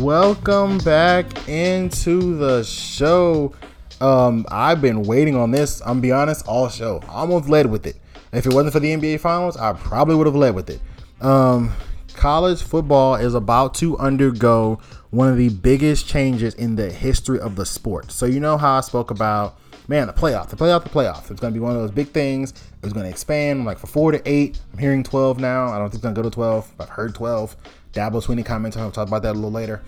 Welcome 0.00 0.78
back 0.78 1.46
into 1.46 2.38
the 2.38 2.64
show. 2.64 3.52
Um, 4.00 4.46
I've 4.50 4.80
been 4.80 5.02
waiting 5.02 5.36
on 5.36 5.50
this. 5.50 5.82
I'm 5.84 6.00
be 6.00 6.10
honest, 6.10 6.48
all 6.48 6.70
show. 6.70 7.02
Almost 7.06 7.50
led 7.50 7.66
with 7.66 7.86
it. 7.86 7.96
If 8.32 8.46
it 8.46 8.54
wasn't 8.54 8.72
for 8.72 8.80
the 8.80 8.94
NBA 8.96 9.20
Finals, 9.20 9.58
I 9.58 9.74
probably 9.74 10.14
would 10.14 10.26
have 10.26 10.34
led 10.34 10.54
with 10.54 10.70
it. 10.70 10.80
Um, 11.20 11.74
college 12.14 12.62
football 12.62 13.16
is 13.16 13.34
about 13.34 13.74
to 13.74 13.98
undergo 13.98 14.80
one 15.10 15.28
of 15.28 15.36
the 15.36 15.50
biggest 15.50 16.08
changes 16.08 16.54
in 16.54 16.76
the 16.76 16.90
history 16.90 17.38
of 17.38 17.56
the 17.56 17.66
sport. 17.66 18.10
So 18.10 18.24
you 18.24 18.40
know 18.40 18.56
how 18.56 18.78
I 18.78 18.80
spoke 18.80 19.10
about 19.10 19.58
man 19.86 20.06
the 20.06 20.14
playoff, 20.14 20.48
the 20.48 20.56
playoff, 20.56 20.82
the 20.82 20.88
playoff. 20.88 21.30
It's 21.30 21.40
going 21.40 21.52
to 21.52 21.58
be 21.58 21.60
one 21.60 21.72
of 21.72 21.78
those 21.82 21.90
big 21.90 22.08
things. 22.08 22.54
It's 22.82 22.94
going 22.94 23.04
to 23.04 23.10
expand 23.10 23.66
like 23.66 23.78
for 23.78 23.86
four 23.86 24.12
to 24.12 24.22
eight. 24.24 24.60
I'm 24.72 24.78
hearing 24.78 25.02
12 25.02 25.38
now. 25.38 25.66
I 25.66 25.78
don't 25.78 25.90
think 25.90 25.96
it's 25.96 26.02
going 26.02 26.14
to 26.14 26.22
go 26.22 26.26
to 26.26 26.34
12. 26.34 26.72
I've 26.80 26.88
heard 26.88 27.14
12. 27.14 27.54
Dabo 27.92 28.24
Swinney 28.24 28.44
comments. 28.44 28.76
I'll 28.76 28.90
talk 28.90 29.08
about 29.08 29.22
that 29.22 29.32
a 29.32 29.34
little 29.34 29.50
later. 29.50 29.82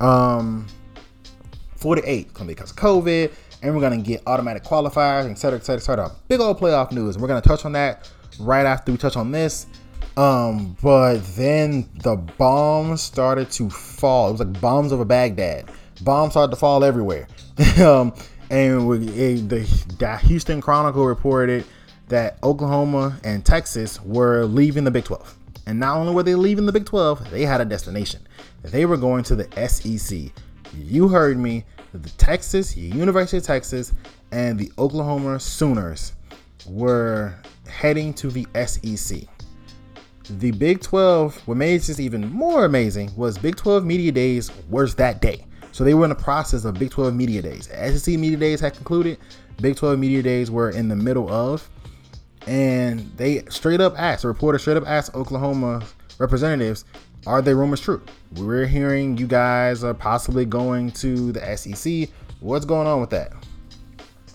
Um, 0.00 0.66
four 1.76 1.96
to 1.96 2.02
because 2.46 2.70
of 2.70 2.76
COVID, 2.76 3.32
and 3.62 3.74
we're 3.74 3.80
to 4.02 4.08
get 4.08 4.22
automatic 4.26 4.62
qualifiers, 4.64 5.30
et 5.30 5.38
cetera, 5.38 5.58
et 5.58 5.64
cetera, 5.64 5.80
et. 5.80 6.12
Big 6.28 6.40
old 6.40 6.58
playoff 6.58 6.92
news. 6.92 7.16
And 7.16 7.22
we're 7.22 7.28
to 7.42 7.48
touch 7.48 7.64
on 7.64 7.72
that 7.72 8.10
right 8.38 8.66
after 8.66 8.92
we 8.92 8.98
touch 8.98 9.16
on 9.16 9.30
this. 9.30 9.66
Um, 10.16 10.76
but 10.82 11.18
then 11.36 11.88
the 12.02 12.16
bombs 12.16 13.02
started 13.02 13.50
to 13.52 13.68
fall. 13.68 14.28
It 14.28 14.32
was 14.32 14.40
like 14.40 14.60
bombs 14.60 14.92
over 14.92 15.04
Baghdad. 15.04 15.70
Bombs 16.02 16.32
started 16.32 16.50
to 16.50 16.56
fall 16.56 16.84
everywhere. 16.84 17.28
um, 17.82 18.14
and 18.50 18.88
we, 18.88 18.98
the, 18.98 19.86
the 19.98 20.16
Houston 20.18 20.60
Chronicle 20.60 21.04
reported 21.04 21.64
that 22.08 22.38
Oklahoma 22.42 23.18
and 23.24 23.44
Texas 23.44 24.00
were 24.02 24.44
leaving 24.44 24.84
the 24.84 24.90
Big 24.90 25.04
12. 25.04 25.36
And 25.66 25.80
not 25.80 25.96
only 25.96 26.14
were 26.14 26.22
they 26.22 26.34
leaving 26.34 26.64
the 26.64 26.72
Big 26.72 26.86
12, 26.86 27.30
they 27.30 27.42
had 27.42 27.60
a 27.60 27.64
destination. 27.64 28.26
They 28.62 28.86
were 28.86 28.96
going 28.96 29.24
to 29.24 29.36
the 29.36 29.68
SEC. 29.68 30.32
You 30.74 31.08
heard 31.08 31.38
me. 31.38 31.64
The 31.92 32.10
Texas, 32.10 32.76
University 32.76 33.38
of 33.38 33.44
Texas, 33.44 33.92
and 34.30 34.58
the 34.58 34.70
Oklahoma 34.78 35.40
Sooners 35.40 36.12
were 36.66 37.34
heading 37.68 38.12
to 38.14 38.30
the 38.30 38.46
SEC. 38.66 39.20
The 40.28 40.50
Big 40.52 40.80
12, 40.80 41.46
what 41.46 41.56
made 41.56 41.80
this 41.80 42.00
even 42.00 42.28
more 42.30 42.64
amazing 42.64 43.10
was 43.16 43.38
Big 43.38 43.56
12 43.56 43.84
Media 43.84 44.12
Days 44.12 44.50
was 44.68 44.94
that 44.96 45.20
day. 45.20 45.44
So 45.72 45.84
they 45.84 45.94
were 45.94 46.04
in 46.04 46.10
the 46.10 46.16
process 46.16 46.64
of 46.64 46.74
Big 46.74 46.90
12 46.90 47.14
Media 47.14 47.42
Days. 47.42 47.68
SEC 47.68 48.18
Media 48.18 48.36
Days 48.36 48.60
had 48.60 48.74
concluded. 48.74 49.18
Big 49.60 49.76
12 49.76 49.98
Media 49.98 50.22
Days 50.22 50.50
were 50.50 50.70
in 50.70 50.88
the 50.88 50.96
middle 50.96 51.30
of. 51.32 51.68
And 52.46 53.10
they 53.16 53.44
straight 53.48 53.80
up 53.80 53.94
asked, 53.98 54.24
a 54.24 54.28
reporter 54.28 54.58
straight 54.58 54.76
up 54.76 54.86
asked 54.86 55.14
Oklahoma 55.14 55.82
representatives, 56.18 56.84
are 57.26 57.42
their 57.42 57.56
rumors 57.56 57.80
true? 57.80 58.00
We're 58.36 58.66
hearing 58.66 59.16
you 59.16 59.26
guys 59.26 59.82
are 59.82 59.94
possibly 59.94 60.44
going 60.44 60.92
to 60.92 61.32
the 61.32 61.56
SEC. 61.56 62.08
What's 62.40 62.64
going 62.64 62.86
on 62.86 63.00
with 63.00 63.10
that? 63.10 63.32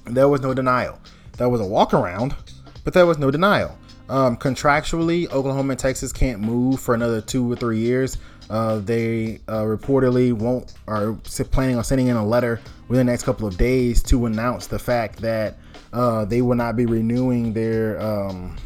There 0.06 0.28
was 0.28 0.42
no 0.42 0.54
denial. 0.54 1.00
There 1.38 1.48
was 1.48 1.62
a 1.62 1.66
walk 1.66 1.94
around, 1.94 2.36
but 2.84 2.94
there 2.94 3.06
was 3.06 3.18
no 3.18 3.32
denial. 3.32 3.78
Um, 4.10 4.36
contractually, 4.36 5.32
Oklahoma 5.32 5.72
and 5.72 5.80
Texas 5.80 6.12
can't 6.12 6.42
move 6.42 6.82
for 6.82 6.94
another 6.94 7.22
two 7.22 7.50
or 7.50 7.56
three 7.56 7.80
years. 7.80 8.18
Uh, 8.50 8.80
they 8.80 9.40
uh, 9.48 9.62
reportedly 9.62 10.34
won't 10.34 10.74
are 10.90 11.14
planning 11.52 11.78
on 11.78 11.86
sending 11.86 12.08
in 12.08 12.18
a 12.18 12.26
letter 12.26 12.60
within 12.90 13.06
the 13.06 13.12
next 13.14 13.24
couple 13.24 13.48
of 13.48 13.58
days 13.58 14.04
to 14.04 14.26
announce 14.26 14.68
the 14.68 14.78
fact 14.78 15.22
that 15.22 15.58
uh, 15.94 16.26
they 16.26 16.42
will 16.42 16.56
not 16.56 16.76
be 16.76 16.86
renewing 16.86 17.54
their 17.54 18.02
um, 18.02 18.58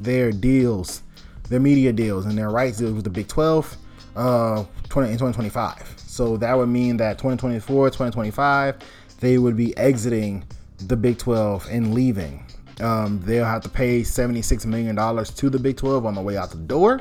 their 0.00 0.32
deals, 0.32 1.02
their 1.48 1.60
media 1.60 1.92
deals, 1.92 2.26
and 2.26 2.36
their 2.36 2.50
rights 2.50 2.78
deals 2.78 2.92
with 2.92 3.04
the 3.04 3.10
Big 3.10 3.28
12 3.28 3.76
uh, 4.16 4.64
20 4.88 5.08
in 5.08 5.14
2025. 5.14 5.94
So 5.98 6.36
that 6.38 6.56
would 6.56 6.68
mean 6.68 6.96
that 6.98 7.18
2024, 7.18 7.88
2025, 7.88 8.76
they 9.20 9.38
would 9.38 9.56
be 9.56 9.76
exiting 9.76 10.44
the 10.86 10.96
Big 10.96 11.18
12 11.18 11.68
and 11.70 11.94
leaving. 11.94 12.44
Um, 12.80 13.20
they'll 13.24 13.44
have 13.44 13.62
to 13.62 13.68
pay 13.68 14.00
$76 14.00 14.66
million 14.66 14.96
to 14.96 15.50
the 15.50 15.58
Big 15.58 15.76
12 15.76 16.04
on 16.04 16.14
the 16.14 16.20
way 16.20 16.36
out 16.36 16.50
the 16.50 16.56
door, 16.56 17.00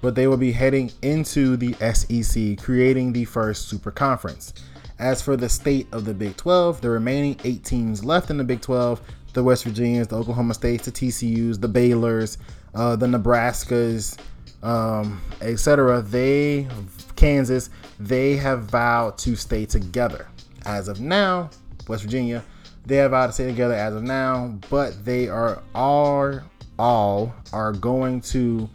but 0.00 0.14
they 0.14 0.26
will 0.26 0.36
be 0.36 0.52
heading 0.52 0.90
into 1.02 1.56
the 1.56 1.72
SEC, 1.94 2.58
creating 2.58 3.12
the 3.12 3.24
first 3.24 3.68
super 3.68 3.90
conference. 3.90 4.52
As 5.00 5.22
for 5.22 5.34
the 5.34 5.48
state 5.48 5.88
of 5.92 6.04
the 6.04 6.12
Big 6.12 6.36
12, 6.36 6.82
the 6.82 6.90
remaining 6.90 7.40
eight 7.42 7.64
teams 7.64 8.04
left 8.04 8.30
in 8.30 8.36
the 8.36 8.44
Big 8.44 8.60
12 8.60 9.00
the 9.32 9.42
West 9.42 9.64
Virginias, 9.64 10.08
the 10.08 10.16
Oklahoma 10.16 10.54
States, 10.54 10.84
the 10.84 10.92
TCUs, 10.92 11.60
the 11.60 11.68
Baylors, 11.68 12.36
uh, 12.74 12.96
the 12.96 13.06
Nebraskas, 13.06 14.18
um, 14.62 15.22
etc. 15.40 16.02
They, 16.02 16.68
Kansas, 17.16 17.70
they 17.98 18.36
have 18.36 18.64
vowed 18.64 19.16
to 19.18 19.36
stay 19.36 19.66
together. 19.66 20.28
As 20.66 20.88
of 20.88 21.00
now, 21.00 21.48
West 21.88 22.02
Virginia, 22.02 22.44
they 22.84 22.96
have 22.96 23.12
vowed 23.12 23.28
to 23.28 23.32
stay 23.32 23.46
together 23.46 23.74
as 23.74 23.94
of 23.94 24.02
now, 24.02 24.58
but 24.68 25.04
they 25.04 25.28
are 25.28 25.62
all 25.74 26.40
all 26.78 27.34
are 27.52 27.72
going 27.72 28.20
to 28.22 28.68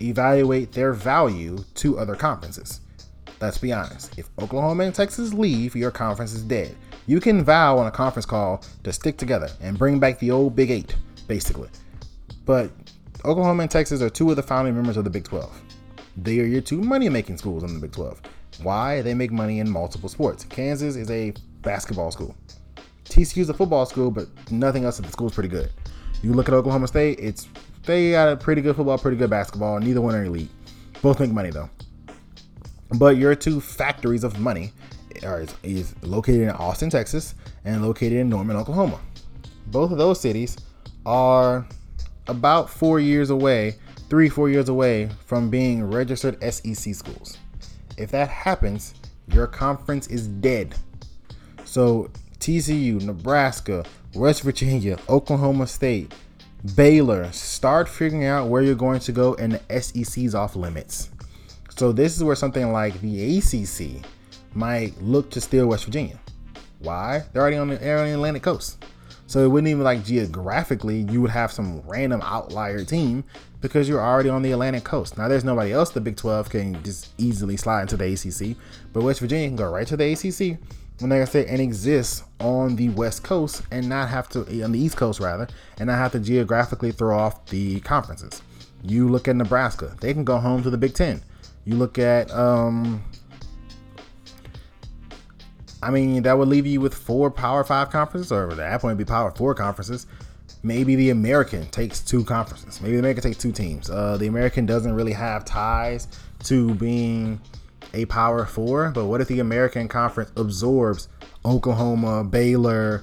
evaluate 0.00 0.72
their 0.72 0.92
value 0.92 1.58
to 1.76 1.98
other 1.98 2.16
conferences. 2.16 2.81
Let's 3.42 3.58
be 3.58 3.72
honest. 3.72 4.16
If 4.16 4.30
Oklahoma 4.38 4.84
and 4.84 4.94
Texas 4.94 5.34
leave, 5.34 5.74
your 5.74 5.90
conference 5.90 6.32
is 6.32 6.44
dead. 6.44 6.76
You 7.08 7.18
can 7.18 7.42
vow 7.42 7.76
on 7.76 7.88
a 7.88 7.90
conference 7.90 8.24
call 8.24 8.62
to 8.84 8.92
stick 8.92 9.16
together 9.16 9.48
and 9.60 9.76
bring 9.76 9.98
back 9.98 10.20
the 10.20 10.30
old 10.30 10.54
Big 10.54 10.70
Eight, 10.70 10.94
basically. 11.26 11.68
But 12.44 12.70
Oklahoma 13.24 13.62
and 13.62 13.70
Texas 13.70 14.00
are 14.00 14.08
two 14.08 14.30
of 14.30 14.36
the 14.36 14.44
founding 14.44 14.76
members 14.76 14.96
of 14.96 15.02
the 15.02 15.10
Big 15.10 15.24
12. 15.24 15.60
They 16.18 16.38
are 16.38 16.44
your 16.44 16.60
two 16.60 16.82
money 16.82 17.08
making 17.08 17.36
schools 17.36 17.64
in 17.64 17.74
the 17.74 17.80
Big 17.80 17.90
12. 17.90 18.22
Why? 18.62 19.02
They 19.02 19.12
make 19.12 19.32
money 19.32 19.58
in 19.58 19.68
multiple 19.68 20.08
sports. 20.08 20.44
Kansas 20.44 20.94
is 20.94 21.10
a 21.10 21.34
basketball 21.62 22.12
school. 22.12 22.36
TCU 23.06 23.38
is 23.38 23.48
a 23.48 23.54
football 23.54 23.86
school, 23.86 24.12
but 24.12 24.28
nothing 24.52 24.84
else 24.84 25.00
at 25.00 25.04
the 25.04 25.10
school 25.10 25.26
is 25.26 25.34
pretty 25.34 25.48
good. 25.48 25.72
You 26.22 26.32
look 26.32 26.46
at 26.46 26.54
Oklahoma 26.54 26.86
State, 26.86 27.18
it's 27.18 27.48
they 27.86 28.12
got 28.12 28.28
a 28.28 28.36
pretty 28.36 28.62
good 28.62 28.76
football, 28.76 28.98
pretty 28.98 29.16
good 29.16 29.30
basketball. 29.30 29.80
Neither 29.80 30.00
one 30.00 30.14
are 30.14 30.22
elite. 30.22 30.50
Both 31.02 31.18
make 31.18 31.32
money 31.32 31.50
though. 31.50 31.68
But 32.94 33.16
your 33.16 33.34
two 33.34 33.60
factories 33.60 34.24
of 34.24 34.38
money 34.38 34.72
are 35.24 35.46
is 35.62 35.94
located 36.02 36.42
in 36.42 36.50
Austin, 36.50 36.90
Texas, 36.90 37.34
and 37.64 37.82
located 37.82 38.14
in 38.14 38.28
Norman, 38.28 38.56
Oklahoma. 38.56 39.00
Both 39.68 39.92
of 39.92 39.98
those 39.98 40.20
cities 40.20 40.56
are 41.06 41.66
about 42.28 42.70
four 42.70 43.00
years 43.00 43.30
away, 43.30 43.76
three, 44.08 44.28
four 44.28 44.48
years 44.48 44.68
away 44.68 45.08
from 45.26 45.50
being 45.50 45.84
registered 45.84 46.42
SEC 46.42 46.94
schools. 46.94 47.38
If 47.96 48.10
that 48.10 48.28
happens, 48.28 48.94
your 49.28 49.46
conference 49.46 50.06
is 50.08 50.26
dead. 50.26 50.74
So 51.64 52.10
TCU, 52.38 53.00
Nebraska, 53.02 53.84
West 54.14 54.42
Virginia, 54.42 54.98
Oklahoma 55.08 55.66
State, 55.66 56.12
Baylor, 56.76 57.30
start 57.32 57.88
figuring 57.88 58.24
out 58.26 58.48
where 58.48 58.62
you're 58.62 58.74
going 58.74 59.00
to 59.00 59.12
go, 59.12 59.34
and 59.34 59.52
the 59.54 59.80
SEC's 59.80 60.34
off 60.34 60.54
limits. 60.54 61.10
So 61.76 61.92
this 61.92 62.16
is 62.16 62.24
where 62.24 62.36
something 62.36 62.72
like 62.72 63.00
the 63.00 63.38
ACC 63.38 64.04
might 64.54 65.00
look 65.00 65.30
to 65.30 65.40
steal 65.40 65.66
West 65.66 65.84
Virginia. 65.84 66.18
Why? 66.80 67.22
They're 67.32 67.42
already 67.42 67.56
on 67.56 67.68
the, 67.68 67.76
they're 67.76 67.98
on 67.98 68.06
the 68.06 68.14
Atlantic 68.14 68.42
coast. 68.42 68.84
So 69.26 69.44
it 69.44 69.48
wouldn't 69.48 69.68
even 69.68 69.82
like 69.82 70.04
geographically, 70.04 71.06
you 71.10 71.22
would 71.22 71.30
have 71.30 71.50
some 71.50 71.80
random 71.86 72.20
outlier 72.22 72.84
team 72.84 73.24
because 73.60 73.88
you're 73.88 74.00
already 74.00 74.28
on 74.28 74.42
the 74.42 74.52
Atlantic 74.52 74.84
coast. 74.84 75.16
Now 75.16 75.28
there's 75.28 75.44
nobody 75.44 75.72
else 75.72 75.90
the 75.90 76.00
Big 76.00 76.16
12 76.16 76.50
can 76.50 76.82
just 76.82 77.10
easily 77.18 77.56
slide 77.56 77.82
into 77.82 77.96
the 77.96 78.12
ACC, 78.12 78.56
but 78.92 79.02
West 79.02 79.20
Virginia 79.20 79.48
can 79.48 79.56
go 79.56 79.70
right 79.70 79.86
to 79.86 79.96
the 79.96 80.12
ACC 80.12 80.58
when 80.98 81.10
like 81.10 81.22
I 81.22 81.24
said, 81.24 81.46
and 81.46 81.60
exists 81.60 82.22
on 82.40 82.76
the 82.76 82.90
West 82.90 83.24
Coast 83.24 83.62
and 83.70 83.88
not 83.88 84.08
have 84.08 84.28
to 84.30 84.40
on 84.62 84.72
the 84.72 84.78
East 84.78 84.96
Coast 84.96 85.20
rather, 85.20 85.48
and 85.78 85.86
not 85.86 85.98
have 85.98 86.12
to 86.12 86.20
geographically 86.20 86.92
throw 86.92 87.18
off 87.18 87.46
the 87.46 87.80
conferences. 87.80 88.42
You 88.82 89.08
look 89.08 89.28
at 89.28 89.36
Nebraska; 89.36 89.96
they 90.00 90.12
can 90.12 90.24
go 90.24 90.38
home 90.38 90.62
to 90.62 90.70
the 90.70 90.78
Big 90.78 90.94
Ten. 90.94 91.22
You 91.64 91.76
look 91.76 91.98
at, 91.98 92.30
um, 92.32 93.02
I 95.82 95.90
mean, 95.90 96.22
that 96.24 96.36
would 96.36 96.48
leave 96.48 96.66
you 96.66 96.80
with 96.80 96.94
four 96.94 97.30
Power 97.30 97.62
Five 97.64 97.90
conferences, 97.90 98.32
or 98.32 98.50
at 98.50 98.56
that 98.56 98.80
point, 98.80 98.98
be 98.98 99.04
Power 99.04 99.30
Four 99.30 99.54
conferences. 99.54 100.06
Maybe 100.64 100.94
the 100.94 101.10
American 101.10 101.66
takes 101.66 102.00
two 102.00 102.24
conferences. 102.24 102.80
Maybe 102.80 102.94
the 102.94 103.00
American 103.00 103.22
takes 103.22 103.38
two 103.38 103.52
teams. 103.52 103.90
Uh, 103.90 104.16
the 104.16 104.26
American 104.28 104.64
doesn't 104.64 104.94
really 104.94 105.12
have 105.12 105.44
ties 105.44 106.08
to 106.44 106.74
being 106.74 107.40
a 107.94 108.04
Power 108.06 108.44
Four, 108.44 108.90
but 108.90 109.06
what 109.06 109.20
if 109.20 109.28
the 109.28 109.40
American 109.40 109.88
Conference 109.88 110.32
absorbs 110.36 111.08
Oklahoma, 111.44 112.24
Baylor, 112.24 113.02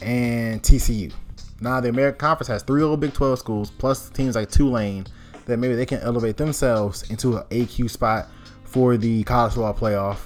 and 0.00 0.62
TCU? 0.62 1.12
Now 1.60 1.80
the 1.80 1.88
American 1.88 2.18
Conference 2.18 2.48
has 2.48 2.62
three 2.62 2.82
old 2.82 3.00
Big 3.00 3.12
12 3.12 3.38
schools 3.38 3.70
plus 3.70 4.10
teams 4.10 4.34
like 4.34 4.50
Tulane 4.50 5.06
that 5.46 5.58
maybe 5.58 5.74
they 5.74 5.86
can 5.86 6.00
elevate 6.00 6.36
themselves 6.36 7.08
into 7.10 7.36
an 7.36 7.44
AQ 7.50 7.90
spot 7.90 8.28
for 8.64 8.96
the 8.96 9.24
college 9.24 9.54
football 9.54 9.74
playoff. 9.74 10.18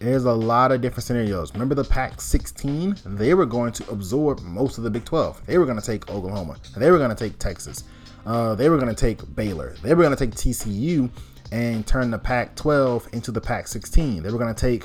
There's 0.00 0.24
a 0.24 0.32
lot 0.32 0.70
of 0.70 0.80
different 0.80 1.04
scenarios. 1.04 1.52
Remember 1.52 1.74
the 1.74 1.84
Pac 1.84 2.20
16? 2.20 2.96
They 3.04 3.34
were 3.34 3.46
going 3.46 3.72
to 3.72 3.90
absorb 3.90 4.40
most 4.42 4.78
of 4.78 4.84
the 4.84 4.90
Big 4.90 5.04
12. 5.04 5.46
They 5.46 5.58
were 5.58 5.66
going 5.66 5.80
to 5.80 5.84
take 5.84 6.08
Oklahoma. 6.08 6.56
They 6.76 6.90
were 6.90 6.98
going 6.98 7.10
to 7.10 7.16
take 7.16 7.38
Texas. 7.38 7.84
Uh, 8.24 8.54
they 8.54 8.68
were 8.68 8.78
going 8.78 8.94
to 8.94 9.00
take 9.00 9.34
Baylor. 9.34 9.74
They 9.82 9.94
were 9.94 10.04
going 10.04 10.16
to 10.16 10.26
take 10.26 10.34
TCU 10.34 11.10
and 11.50 11.86
turn 11.86 12.10
the 12.10 12.18
Pac 12.18 12.54
12 12.54 13.08
into 13.12 13.32
the 13.32 13.40
Pac 13.40 13.66
16. 13.66 14.22
They 14.22 14.30
were 14.30 14.38
going 14.38 14.54
to 14.54 14.60
take 14.60 14.84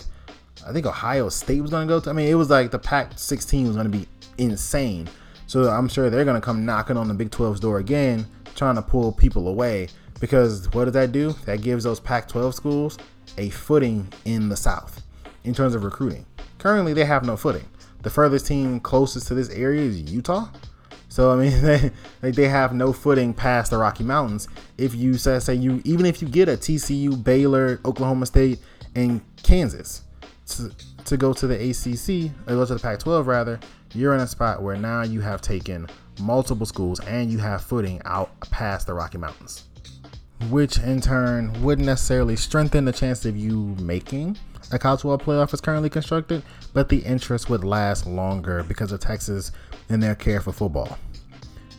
I 0.67 0.71
think 0.71 0.85
Ohio 0.85 1.29
State 1.29 1.61
was 1.61 1.71
going 1.71 1.87
to 1.87 1.93
go 1.93 1.99
to. 1.99 2.09
I 2.09 2.13
mean, 2.13 2.27
it 2.27 2.35
was 2.35 2.49
like 2.49 2.71
the 2.71 2.79
Pac 2.79 3.17
16 3.17 3.67
was 3.67 3.75
going 3.75 3.91
to 3.91 3.97
be 3.97 4.07
insane. 4.37 5.09
So 5.47 5.69
I'm 5.69 5.89
sure 5.89 6.09
they're 6.09 6.25
going 6.25 6.39
to 6.39 6.45
come 6.45 6.65
knocking 6.65 6.97
on 6.97 7.07
the 7.07 7.13
Big 7.13 7.31
12's 7.31 7.59
door 7.59 7.79
again, 7.79 8.25
trying 8.55 8.75
to 8.75 8.81
pull 8.81 9.11
people 9.11 9.47
away. 9.47 9.89
Because 10.19 10.71
what 10.73 10.85
does 10.85 10.93
that 10.93 11.11
do? 11.11 11.33
That 11.45 11.61
gives 11.61 11.83
those 11.83 11.99
Pac 11.99 12.27
12 12.27 12.55
schools 12.55 12.97
a 13.37 13.49
footing 13.49 14.07
in 14.25 14.49
the 14.49 14.55
South 14.55 15.01
in 15.43 15.53
terms 15.53 15.75
of 15.75 15.83
recruiting. 15.83 16.25
Currently, 16.59 16.93
they 16.93 17.05
have 17.05 17.25
no 17.25 17.35
footing. 17.35 17.65
The 18.03 18.09
furthest 18.09 18.47
team 18.47 18.79
closest 18.79 19.27
to 19.27 19.33
this 19.33 19.49
area 19.49 19.81
is 19.81 20.01
Utah. 20.01 20.49
So 21.09 21.31
I 21.31 21.35
mean, 21.35 21.61
they 21.61 21.91
like 22.21 22.35
they 22.35 22.47
have 22.47 22.73
no 22.73 22.93
footing 22.93 23.33
past 23.33 23.71
the 23.71 23.77
Rocky 23.77 24.03
Mountains. 24.03 24.47
If 24.77 24.95
you 24.95 25.15
say, 25.15 25.39
say 25.39 25.55
you 25.55 25.81
even 25.85 26.05
if 26.05 26.21
you 26.21 26.27
get 26.27 26.49
a 26.49 26.53
TCU, 26.53 27.23
Baylor, 27.23 27.79
Oklahoma 27.85 28.25
State, 28.25 28.59
and 28.95 29.21
Kansas 29.43 30.03
to, 30.47 30.71
to 31.05 31.17
go 31.17 31.33
to 31.33 31.47
the 31.47 31.55
ACC 31.55 32.31
or 32.47 32.55
go 32.55 32.65
to 32.65 32.73
the 32.73 32.79
Pac-12 32.79 33.25
rather, 33.25 33.59
you're 33.93 34.13
in 34.13 34.21
a 34.21 34.27
spot 34.27 34.61
where 34.61 34.75
now 34.75 35.03
you 35.03 35.21
have 35.21 35.41
taken 35.41 35.87
multiple 36.19 36.65
schools 36.65 36.99
and 37.01 37.31
you 37.31 37.37
have 37.39 37.63
footing 37.63 38.01
out 38.05 38.39
past 38.51 38.87
the 38.87 38.93
Rocky 38.93 39.17
Mountains, 39.17 39.65
which 40.49 40.77
in 40.79 41.01
turn 41.01 41.61
wouldn't 41.61 41.85
necessarily 41.85 42.35
strengthen 42.35 42.85
the 42.85 42.91
chance 42.91 43.25
of 43.25 43.35
you 43.37 43.75
making 43.79 44.37
a 44.73 44.79
college 44.79 45.01
football 45.01 45.35
playoff 45.35 45.53
is 45.53 45.61
currently 45.61 45.89
constructed, 45.89 46.41
but 46.73 46.89
the 46.89 46.97
interest 46.99 47.49
would 47.49 47.63
last 47.63 48.07
longer 48.07 48.63
because 48.63 48.91
of 48.91 48.99
Texas 48.99 49.51
and 49.89 50.01
their 50.01 50.15
care 50.15 50.41
for 50.41 50.51
football. 50.51 50.97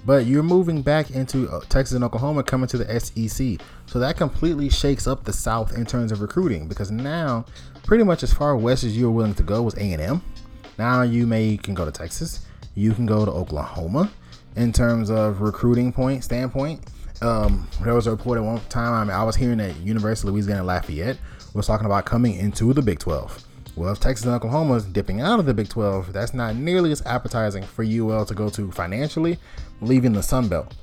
But 0.06 0.26
you're 0.26 0.42
moving 0.42 0.82
back 0.82 1.10
into 1.10 1.48
uh, 1.48 1.60
Texas 1.68 1.94
and 1.94 2.04
Oklahoma 2.04 2.42
coming 2.42 2.68
to 2.68 2.78
the 2.78 3.00
SEC. 3.00 3.66
So 3.86 3.98
that 3.98 4.16
completely 4.16 4.68
shakes 4.68 5.06
up 5.06 5.24
the 5.24 5.32
South 5.32 5.76
in 5.76 5.86
terms 5.86 6.12
of 6.12 6.20
recruiting 6.20 6.68
because 6.68 6.90
now 6.90 7.46
pretty 7.84 8.04
much 8.04 8.22
as 8.22 8.32
far 8.32 8.56
west 8.56 8.84
as 8.84 8.96
you're 8.96 9.10
willing 9.10 9.34
to 9.34 9.42
go 9.42 9.62
was 9.62 9.74
A&M. 9.74 10.22
Now 10.78 11.02
you 11.02 11.26
may 11.26 11.56
can 11.56 11.74
go 11.74 11.84
to 11.84 11.90
Texas, 11.90 12.46
you 12.74 12.92
can 12.92 13.06
go 13.06 13.24
to 13.24 13.30
Oklahoma 13.30 14.10
in 14.56 14.72
terms 14.72 15.10
of 15.10 15.40
recruiting 15.40 15.92
point 15.92 16.24
standpoint. 16.24 16.80
Um, 17.22 17.68
there 17.82 17.94
was 17.94 18.06
a 18.06 18.10
report 18.10 18.38
at 18.38 18.44
one 18.44 18.60
time 18.68 18.92
I, 18.92 19.04
mean, 19.04 19.10
I 19.12 19.22
was 19.24 19.36
hearing 19.36 19.58
that 19.58 19.76
University 19.76 20.28
of 20.28 20.34
Louisiana 20.34 20.64
Lafayette 20.64 21.18
was 21.54 21.66
talking 21.66 21.86
about 21.86 22.04
coming 22.04 22.34
into 22.34 22.72
the 22.72 22.82
Big 22.82 22.98
12. 22.98 23.44
Well, 23.76 23.92
if 23.92 24.00
Texas 24.00 24.26
and 24.26 24.34
Oklahoma 24.34 24.74
is 24.74 24.84
dipping 24.84 25.20
out 25.20 25.40
of 25.40 25.46
the 25.46 25.54
Big 25.54 25.68
12, 25.68 26.12
that's 26.12 26.34
not 26.34 26.56
nearly 26.56 26.92
as 26.92 27.02
appetizing 27.06 27.62
for 27.62 27.84
UL 27.84 28.24
to 28.24 28.34
go 28.34 28.48
to 28.50 28.70
financially, 28.70 29.38
leaving 29.80 30.12
the 30.12 30.22
Sun 30.22 30.48
Belt. 30.48 30.74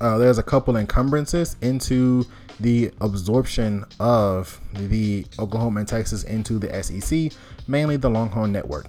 Uh, 0.00 0.18
there's 0.18 0.38
a 0.38 0.42
couple 0.42 0.76
encumbrances 0.76 1.56
into 1.62 2.26
the 2.60 2.90
absorption 3.00 3.84
of 4.00 4.60
the 4.74 5.26
Oklahoma 5.38 5.80
and 5.80 5.88
Texas 5.88 6.24
into 6.24 6.58
the 6.58 6.82
SEC, 6.82 7.32
mainly 7.68 7.96
the 7.96 8.10
Longhorn 8.10 8.52
Network. 8.52 8.86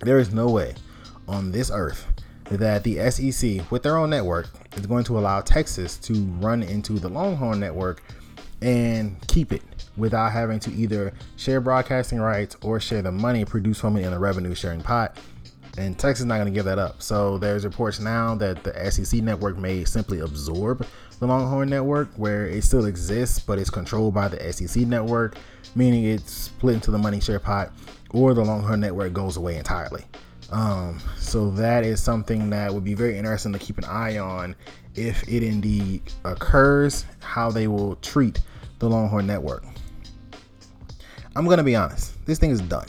There 0.00 0.18
is 0.18 0.32
no 0.32 0.48
way 0.48 0.74
on 1.28 1.52
this 1.52 1.70
earth 1.72 2.06
that 2.50 2.84
the 2.84 3.10
SEC, 3.10 3.70
with 3.70 3.82
their 3.82 3.96
own 3.96 4.10
network, 4.10 4.48
is 4.76 4.86
going 4.86 5.04
to 5.04 5.18
allow 5.18 5.40
Texas 5.40 5.96
to 5.96 6.12
run 6.40 6.62
into 6.62 6.94
the 6.94 7.08
Longhorn 7.08 7.58
Network 7.58 8.02
and 8.60 9.16
keep 9.28 9.52
it 9.52 9.62
without 9.96 10.32
having 10.32 10.58
to 10.60 10.72
either 10.72 11.12
share 11.36 11.60
broadcasting 11.60 12.20
rights 12.20 12.56
or 12.62 12.80
share 12.80 13.02
the 13.02 13.12
money 13.12 13.44
produced 13.44 13.80
from 13.80 13.96
it 13.96 14.04
in 14.04 14.12
a 14.12 14.18
revenue 14.18 14.54
sharing 14.54 14.80
pot. 14.80 15.16
And 15.76 15.98
Texas 15.98 16.20
is 16.20 16.26
not 16.26 16.36
going 16.36 16.46
to 16.46 16.52
give 16.52 16.66
that 16.66 16.78
up. 16.78 17.02
So 17.02 17.36
there's 17.38 17.64
reports 17.64 17.98
now 17.98 18.34
that 18.36 18.62
the 18.62 18.90
SEC 18.90 19.22
network 19.22 19.58
may 19.58 19.84
simply 19.84 20.20
absorb 20.20 20.86
the 21.18 21.26
Longhorn 21.26 21.68
network, 21.68 22.08
where 22.16 22.46
it 22.46 22.62
still 22.64 22.86
exists, 22.86 23.40
but 23.40 23.58
it's 23.58 23.70
controlled 23.70 24.14
by 24.14 24.28
the 24.28 24.52
SEC 24.52 24.86
network, 24.86 25.36
meaning 25.74 26.04
it's 26.04 26.32
split 26.32 26.74
into 26.74 26.90
the 26.90 26.98
money 26.98 27.20
share 27.20 27.40
pot, 27.40 27.72
or 28.10 28.34
the 28.34 28.44
Longhorn 28.44 28.80
network 28.80 29.12
goes 29.12 29.36
away 29.36 29.56
entirely. 29.56 30.04
Um, 30.50 31.00
so 31.18 31.50
that 31.52 31.84
is 31.84 32.02
something 32.02 32.50
that 32.50 32.72
would 32.72 32.84
be 32.84 32.94
very 32.94 33.16
interesting 33.18 33.52
to 33.52 33.58
keep 33.58 33.78
an 33.78 33.84
eye 33.84 34.18
on 34.18 34.54
if 34.94 35.26
it 35.28 35.42
indeed 35.42 36.02
occurs, 36.24 37.06
how 37.20 37.50
they 37.50 37.66
will 37.66 37.96
treat 37.96 38.40
the 38.78 38.88
Longhorn 38.88 39.26
Network. 39.26 39.64
I'm 41.36 41.46
gonna 41.46 41.64
be 41.64 41.74
honest, 41.74 42.24
this 42.26 42.38
thing 42.38 42.50
is 42.50 42.60
done. 42.60 42.86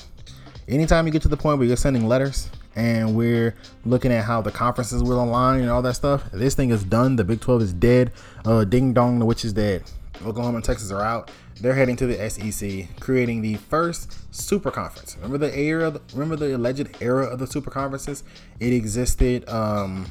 Anytime 0.68 1.06
you 1.08 1.14
get 1.14 1.22
to 1.24 1.28
the 1.28 1.38
point 1.38 1.58
where 1.58 1.68
you're 1.68 1.78
sending 1.78 2.08
letters 2.08 2.49
and 2.76 3.16
we're 3.16 3.56
looking 3.86 4.12
at 4.12 4.24
how 4.24 4.41
the 4.41 4.51
conferences 4.51 5.01
will 5.01 5.24
align 5.24 5.62
and 5.62 5.70
all 5.70 5.82
that 5.82 5.95
stuff, 5.95 6.24
this 6.32 6.56
thing 6.56 6.70
is 6.70 6.84
done. 6.84 7.16
The 7.16 7.24
Big 7.24 7.39
12 7.39 7.62
is 7.62 7.74
dead. 7.74 8.12
Uh, 8.43 8.64
ding 8.64 8.93
dong, 8.93 9.20
the 9.20 9.26
witch 9.26 9.45
is 9.45 9.53
dead. 9.53 9.84
Oklahoma 10.26 10.58
and 10.58 10.66
Texas 10.66 10.91
are 10.91 11.01
out. 11.01 11.32
They're 11.62 11.74
heading 11.74 11.95
to 11.97 12.08
the 12.08 12.30
SEC, 12.30 12.99
creating 12.99 13.41
the 13.41 13.56
first 13.56 14.36
super 14.36 14.72
conference. 14.72 15.16
Remember 15.16 15.38
the 15.38 15.58
era? 15.58 15.99
Remember 16.14 16.36
the 16.36 16.56
alleged 16.56 17.01
era 17.01 17.26
of 17.26 17.39
the 17.39 17.47
super 17.47 17.72
conferences? 17.72 18.24
It 18.60 18.74
existed, 18.74 19.47
um, 19.47 20.06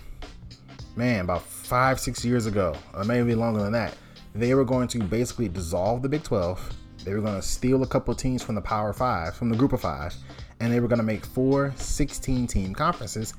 man, 0.97 1.25
about 1.25 1.43
five, 1.43 2.01
six 2.01 2.25
years 2.25 2.47
ago, 2.47 2.75
or 2.95 3.05
maybe 3.05 3.35
longer 3.35 3.63
than 3.63 3.73
that. 3.73 3.95
They 4.35 4.55
were 4.55 4.65
going 4.65 4.89
to 4.89 4.99
basically 5.03 5.49
dissolve 5.49 6.03
the 6.03 6.09
Big 6.09 6.23
12. 6.23 6.73
They 7.05 7.13
were 7.13 7.21
going 7.21 7.35
to 7.35 7.43
steal 7.43 7.83
a 7.83 7.87
couple 7.87 8.15
teams 8.15 8.43
from 8.43 8.55
the 8.55 8.63
Power 8.63 8.95
Five, 8.95 9.37
from 9.37 9.51
the 9.51 9.57
Group 9.57 9.75
of 9.75 9.83
Five, 9.83 10.15
and 10.61 10.73
they 10.73 10.81
were 10.81 10.89
going 10.89 10.99
to 10.99 11.05
make 11.05 11.27
four 11.27 11.75
16 11.77 12.47
team 12.47 12.75
conferences. 12.75 13.35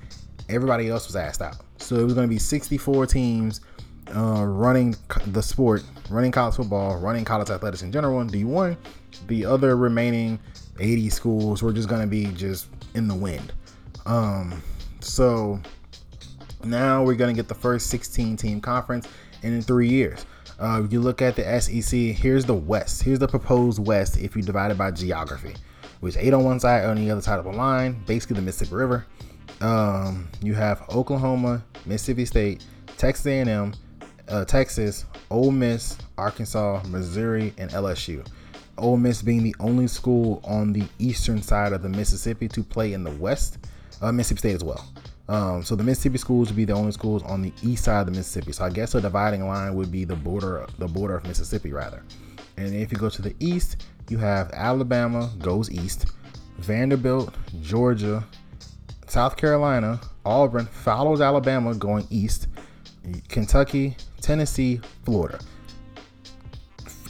Everybody 0.47 0.89
else 0.89 1.07
was 1.07 1.15
asked 1.15 1.41
out. 1.41 1.57
So 1.77 1.95
it 1.95 2.03
was 2.03 2.13
going 2.13 2.27
to 2.27 2.33
be 2.33 2.39
64 2.39 3.07
teams 3.07 3.61
uh, 4.13 4.43
running 4.45 4.95
the 5.27 5.41
sport, 5.41 5.83
running 6.09 6.31
college 6.31 6.55
football, 6.55 6.97
running 6.97 7.25
college 7.25 7.49
athletics 7.49 7.81
in 7.81 7.91
general 7.91 8.21
in 8.21 8.29
D1. 8.29 8.77
The 9.27 9.45
other 9.45 9.75
remaining 9.77 10.39
80 10.79 11.09
schools 11.09 11.63
were 11.63 11.73
just 11.73 11.87
going 11.87 12.01
to 12.01 12.07
be 12.07 12.25
just 12.33 12.67
in 12.93 13.07
the 13.07 13.15
wind. 13.15 13.53
Um, 14.05 14.61
so 14.99 15.59
now 16.63 17.03
we're 17.03 17.15
going 17.15 17.33
to 17.33 17.39
get 17.39 17.47
the 17.47 17.55
first 17.55 17.87
16 17.87 18.37
team 18.37 18.61
conference 18.61 19.07
in 19.41 19.61
three 19.61 19.89
years. 19.89 20.25
Uh, 20.59 20.83
you 20.89 21.01
look 21.01 21.21
at 21.21 21.35
the 21.35 21.61
SEC, 21.61 21.99
here's 21.99 22.45
the 22.45 22.53
West. 22.53 23.03
Here's 23.03 23.19
the 23.19 23.27
proposed 23.27 23.85
West 23.85 24.17
if 24.17 24.35
you 24.35 24.41
divide 24.41 24.71
it 24.71 24.77
by 24.77 24.91
geography, 24.91 25.53
which 25.99 26.15
eight 26.17 26.33
on 26.33 26.43
one 26.43 26.59
side, 26.59 26.85
on 26.85 26.95
the 26.95 27.11
other 27.11 27.21
side 27.21 27.39
of 27.39 27.45
the 27.45 27.51
line, 27.51 28.01
basically 28.05 28.37
the 28.37 28.41
Mississippi 28.41 28.75
River. 28.75 29.05
Um, 29.61 30.27
you 30.41 30.53
have 30.53 30.83
Oklahoma, 30.89 31.63
Mississippi 31.85 32.25
State, 32.25 32.63
Texas 32.97 33.25
A&M, 33.25 33.73
uh, 34.27 34.45
Texas, 34.45 35.05
Ole 35.29 35.51
Miss, 35.51 35.97
Arkansas, 36.17 36.81
Missouri, 36.87 37.53
and 37.57 37.71
LSU. 37.71 38.25
Ole 38.77 38.97
Miss 38.97 39.21
being 39.21 39.43
the 39.43 39.55
only 39.59 39.87
school 39.87 40.41
on 40.43 40.73
the 40.73 40.83
eastern 40.99 41.41
side 41.41 41.73
of 41.73 41.81
the 41.81 41.89
Mississippi 41.89 42.47
to 42.49 42.63
play 42.63 42.93
in 42.93 43.03
the 43.03 43.11
West, 43.11 43.57
uh, 44.01 44.11
Mississippi 44.11 44.39
State 44.39 44.55
as 44.55 44.63
well. 44.63 44.85
Um, 45.27 45.63
so 45.63 45.75
the 45.75 45.83
Mississippi 45.83 46.17
schools 46.17 46.49
would 46.49 46.57
be 46.57 46.65
the 46.65 46.73
only 46.73 46.91
schools 46.91 47.23
on 47.23 47.41
the 47.41 47.51
east 47.63 47.85
side 47.85 48.01
of 48.01 48.05
the 48.07 48.11
Mississippi. 48.11 48.51
So 48.51 48.65
I 48.65 48.69
guess 48.69 48.93
a 48.93 49.01
dividing 49.01 49.47
line 49.47 49.73
would 49.75 49.91
be 49.91 50.05
the 50.05 50.15
border, 50.15 50.67
the 50.77 50.87
border 50.87 51.15
of 51.15 51.25
Mississippi 51.25 51.71
rather. 51.71 52.03
And 52.57 52.75
if 52.75 52.91
you 52.91 52.97
go 52.97 53.09
to 53.09 53.21
the 53.21 53.35
east, 53.39 53.85
you 54.09 54.17
have 54.17 54.51
Alabama 54.53 55.31
goes 55.39 55.71
east, 55.71 56.07
Vanderbilt, 56.59 57.33
Georgia, 57.61 58.23
South 59.07 59.35
Carolina, 59.35 59.99
Auburn 60.25 60.65
follows 60.65 61.21
Alabama 61.21 61.73
going 61.73 62.07
east, 62.09 62.47
Kentucky, 63.29 63.95
Tennessee, 64.21 64.81
Florida. 65.03 65.39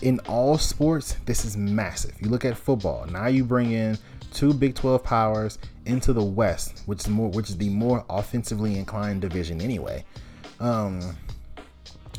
In 0.02 0.20
all 0.28 0.58
sports, 0.58 1.18
this 1.26 1.46
is 1.46 1.58
massive. 1.58 2.14
You 2.22 2.30
look 2.30 2.46
at 2.46 2.58
football. 2.58 3.06
Now 3.08 3.28
you 3.28 3.44
bring 3.44 3.72
in 3.72 3.98
two 4.34 4.54
Big 4.54 4.76
12 4.76 5.04
powers 5.04 5.58
into 5.86 6.14
the 6.14 6.24
West, 6.24 6.84
which 6.86 7.00
is 7.00 7.08
more 7.08 7.30
which 7.30 7.50
is 7.50 7.58
the 7.58 7.70
more 7.70 8.06
offensively 8.10 8.78
inclined 8.78 9.22
division 9.22 9.62
anyway. 9.62 10.04
Um, 10.60 11.02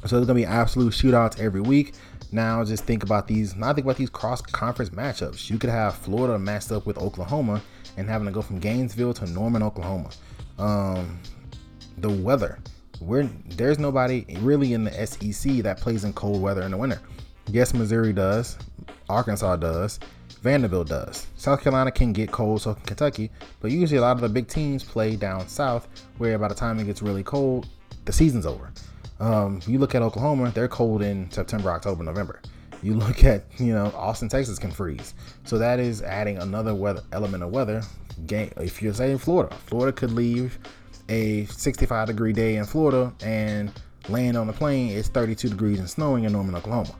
so 0.04 0.16
there's 0.16 0.26
gonna 0.26 0.34
be 0.34 0.46
absolute 0.46 0.92
shootouts 0.92 1.38
every 1.38 1.60
week. 1.60 1.94
Now 2.32 2.64
just 2.64 2.84
think 2.84 3.02
about 3.02 3.28
these. 3.28 3.54
Now 3.54 3.72
think 3.72 3.84
about 3.84 3.96
these 3.96 4.10
cross 4.10 4.40
conference 4.40 4.90
matchups. 4.90 5.50
You 5.50 5.58
could 5.58 5.70
have 5.70 5.96
Florida 5.96 6.38
matched 6.38 6.72
up 6.72 6.86
with 6.86 6.98
Oklahoma 6.98 7.62
and 7.96 8.08
having 8.08 8.26
to 8.26 8.32
go 8.32 8.42
from 8.42 8.58
Gainesville 8.58 9.14
to 9.14 9.26
Norman, 9.26 9.62
Oklahoma. 9.62 10.10
Um, 10.58 11.20
the 11.98 12.10
weather. 12.10 12.58
Where 13.00 13.28
there's 13.46 13.78
nobody 13.78 14.24
really 14.40 14.72
in 14.72 14.84
the 14.84 15.06
SEC 15.06 15.62
that 15.62 15.78
plays 15.78 16.04
in 16.04 16.12
cold 16.12 16.40
weather 16.40 16.62
in 16.62 16.70
the 16.70 16.76
winter. 16.76 17.00
Yes, 17.48 17.74
Missouri 17.74 18.12
does. 18.12 18.58
Arkansas 19.08 19.56
does. 19.56 20.00
Vanderbilt 20.42 20.88
does. 20.88 21.26
South 21.36 21.62
Carolina 21.62 21.90
can 21.90 22.12
get 22.12 22.30
cold, 22.30 22.62
so 22.62 22.74
can 22.74 22.84
Kentucky, 22.84 23.30
but 23.60 23.70
usually 23.70 23.98
a 23.98 24.00
lot 24.00 24.12
of 24.12 24.20
the 24.20 24.28
big 24.28 24.46
teams 24.48 24.84
play 24.84 25.16
down 25.16 25.48
south, 25.48 25.88
where 26.18 26.38
by 26.38 26.48
the 26.48 26.54
time 26.54 26.78
it 26.78 26.84
gets 26.84 27.02
really 27.02 27.22
cold, 27.22 27.68
the 28.04 28.12
season's 28.12 28.46
over. 28.46 28.72
Um, 29.18 29.60
you 29.66 29.78
look 29.78 29.94
at 29.94 30.02
Oklahoma, 30.02 30.50
they're 30.50 30.68
cold 30.68 31.02
in 31.02 31.30
September, 31.30 31.70
October, 31.70 32.04
November. 32.04 32.40
You 32.82 32.94
look 33.06 33.24
at, 33.24 33.44
you 33.58 33.72
know, 33.72 33.86
Austin, 33.94 34.28
Texas 34.28 34.58
can 34.58 34.70
freeze. 34.70 35.14
So 35.44 35.58
that 35.58 35.80
is 35.80 36.02
adding 36.02 36.38
another 36.38 36.74
weather 36.74 37.02
element 37.12 37.42
of 37.42 37.50
weather. 37.50 37.82
Game. 38.26 38.50
If 38.56 38.80
you're 38.80 38.94
saying 38.94 39.18
Florida, 39.18 39.54
Florida 39.66 39.92
could 39.92 40.10
leave 40.10 40.58
a 41.08 41.44
65 41.46 42.08
degree 42.08 42.32
day 42.32 42.56
in 42.56 42.64
Florida 42.64 43.12
and 43.22 43.72
land 44.08 44.36
on 44.36 44.46
the 44.46 44.52
plane, 44.52 44.96
it's 44.96 45.08
32 45.08 45.48
degrees 45.48 45.78
and 45.78 45.88
snowing 45.88 46.24
in 46.24 46.32
Norman, 46.32 46.54
Oklahoma. 46.54 46.94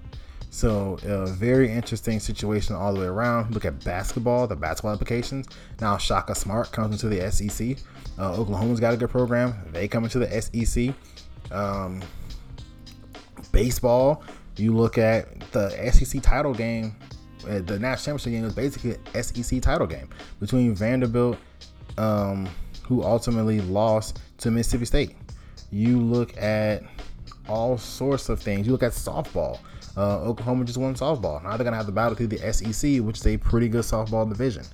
So, 0.50 0.98
a 1.04 1.26
very 1.26 1.70
interesting 1.70 2.18
situation 2.18 2.74
all 2.74 2.94
the 2.94 3.00
way 3.00 3.06
around. 3.06 3.52
Look 3.52 3.66
at 3.66 3.84
basketball, 3.84 4.46
the 4.46 4.56
basketball 4.56 4.92
applications. 4.92 5.48
Now, 5.80 5.98
Shaka 5.98 6.34
Smart 6.34 6.72
comes 6.72 7.02
into 7.02 7.14
the 7.14 7.30
SEC. 7.30 7.76
Uh, 8.18 8.32
Oklahoma's 8.32 8.80
got 8.80 8.94
a 8.94 8.96
good 8.96 9.10
program. 9.10 9.54
They 9.72 9.86
come 9.86 10.04
into 10.04 10.18
the 10.18 10.40
SEC. 10.40 10.94
Um, 11.52 12.02
baseball, 13.52 14.22
you 14.56 14.74
look 14.74 14.96
at 14.96 15.40
the 15.52 15.70
SEC 15.92 16.22
title 16.22 16.54
game. 16.54 16.96
Uh, 17.46 17.60
the 17.60 17.78
national 17.78 18.18
championship 18.18 18.32
game 18.32 18.42
was 18.44 18.54
basically 18.54 18.96
an 19.14 19.22
SEC 19.22 19.60
title 19.60 19.86
game 19.86 20.08
between 20.40 20.74
Vanderbilt, 20.74 21.36
um, 21.98 22.48
who 22.86 23.02
ultimately 23.02 23.60
lost 23.60 24.20
to 24.38 24.50
Mississippi 24.50 24.84
State. 24.84 25.16
You 25.70 26.00
look 26.00 26.36
at 26.40 26.82
all 27.48 27.78
sorts 27.78 28.28
of 28.28 28.40
things. 28.40 28.66
You 28.66 28.72
look 28.72 28.82
at 28.82 28.92
softball. 28.92 29.58
Uh, 29.96 30.20
Oklahoma 30.20 30.64
just 30.64 30.78
won 30.78 30.94
softball. 30.94 31.42
Now 31.42 31.56
they're 31.56 31.64
gonna 31.64 31.76
have 31.76 31.86
to 31.86 31.92
battle 31.92 32.14
through 32.14 32.28
the 32.28 32.52
SEC, 32.52 33.00
which 33.00 33.18
is 33.18 33.26
a 33.26 33.36
pretty 33.38 33.68
good 33.68 33.82
softball 33.82 34.28
division. 34.28 34.64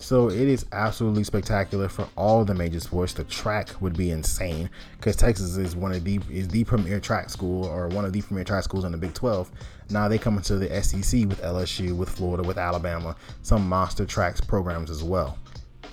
So 0.00 0.30
it 0.30 0.48
is 0.48 0.64
absolutely 0.70 1.24
spectacular 1.24 1.88
for 1.88 2.08
all 2.16 2.44
the 2.44 2.54
major 2.54 2.78
sports. 2.78 3.12
The 3.12 3.24
track 3.24 3.70
would 3.80 3.96
be 3.96 4.12
insane 4.12 4.70
because 4.96 5.16
Texas 5.16 5.56
is 5.56 5.74
one 5.74 5.90
of 5.90 6.04
the 6.04 6.20
is 6.30 6.46
the 6.46 6.62
premier 6.62 7.00
track 7.00 7.28
school 7.28 7.64
or 7.64 7.88
one 7.88 8.04
of 8.04 8.12
the 8.12 8.22
premier 8.22 8.44
track 8.44 8.62
schools 8.62 8.84
in 8.84 8.92
the 8.92 8.98
Big 8.98 9.12
12. 9.14 9.50
Now 9.90 10.06
they 10.06 10.16
come 10.16 10.36
into 10.36 10.56
the 10.56 10.82
SEC 10.82 11.26
with 11.26 11.42
LSU, 11.42 11.96
with 11.96 12.10
Florida, 12.10 12.46
with 12.46 12.58
Alabama, 12.58 13.16
some 13.42 13.68
monster 13.68 14.06
tracks 14.06 14.40
programs 14.40 14.90
as 14.90 15.02
well. 15.02 15.36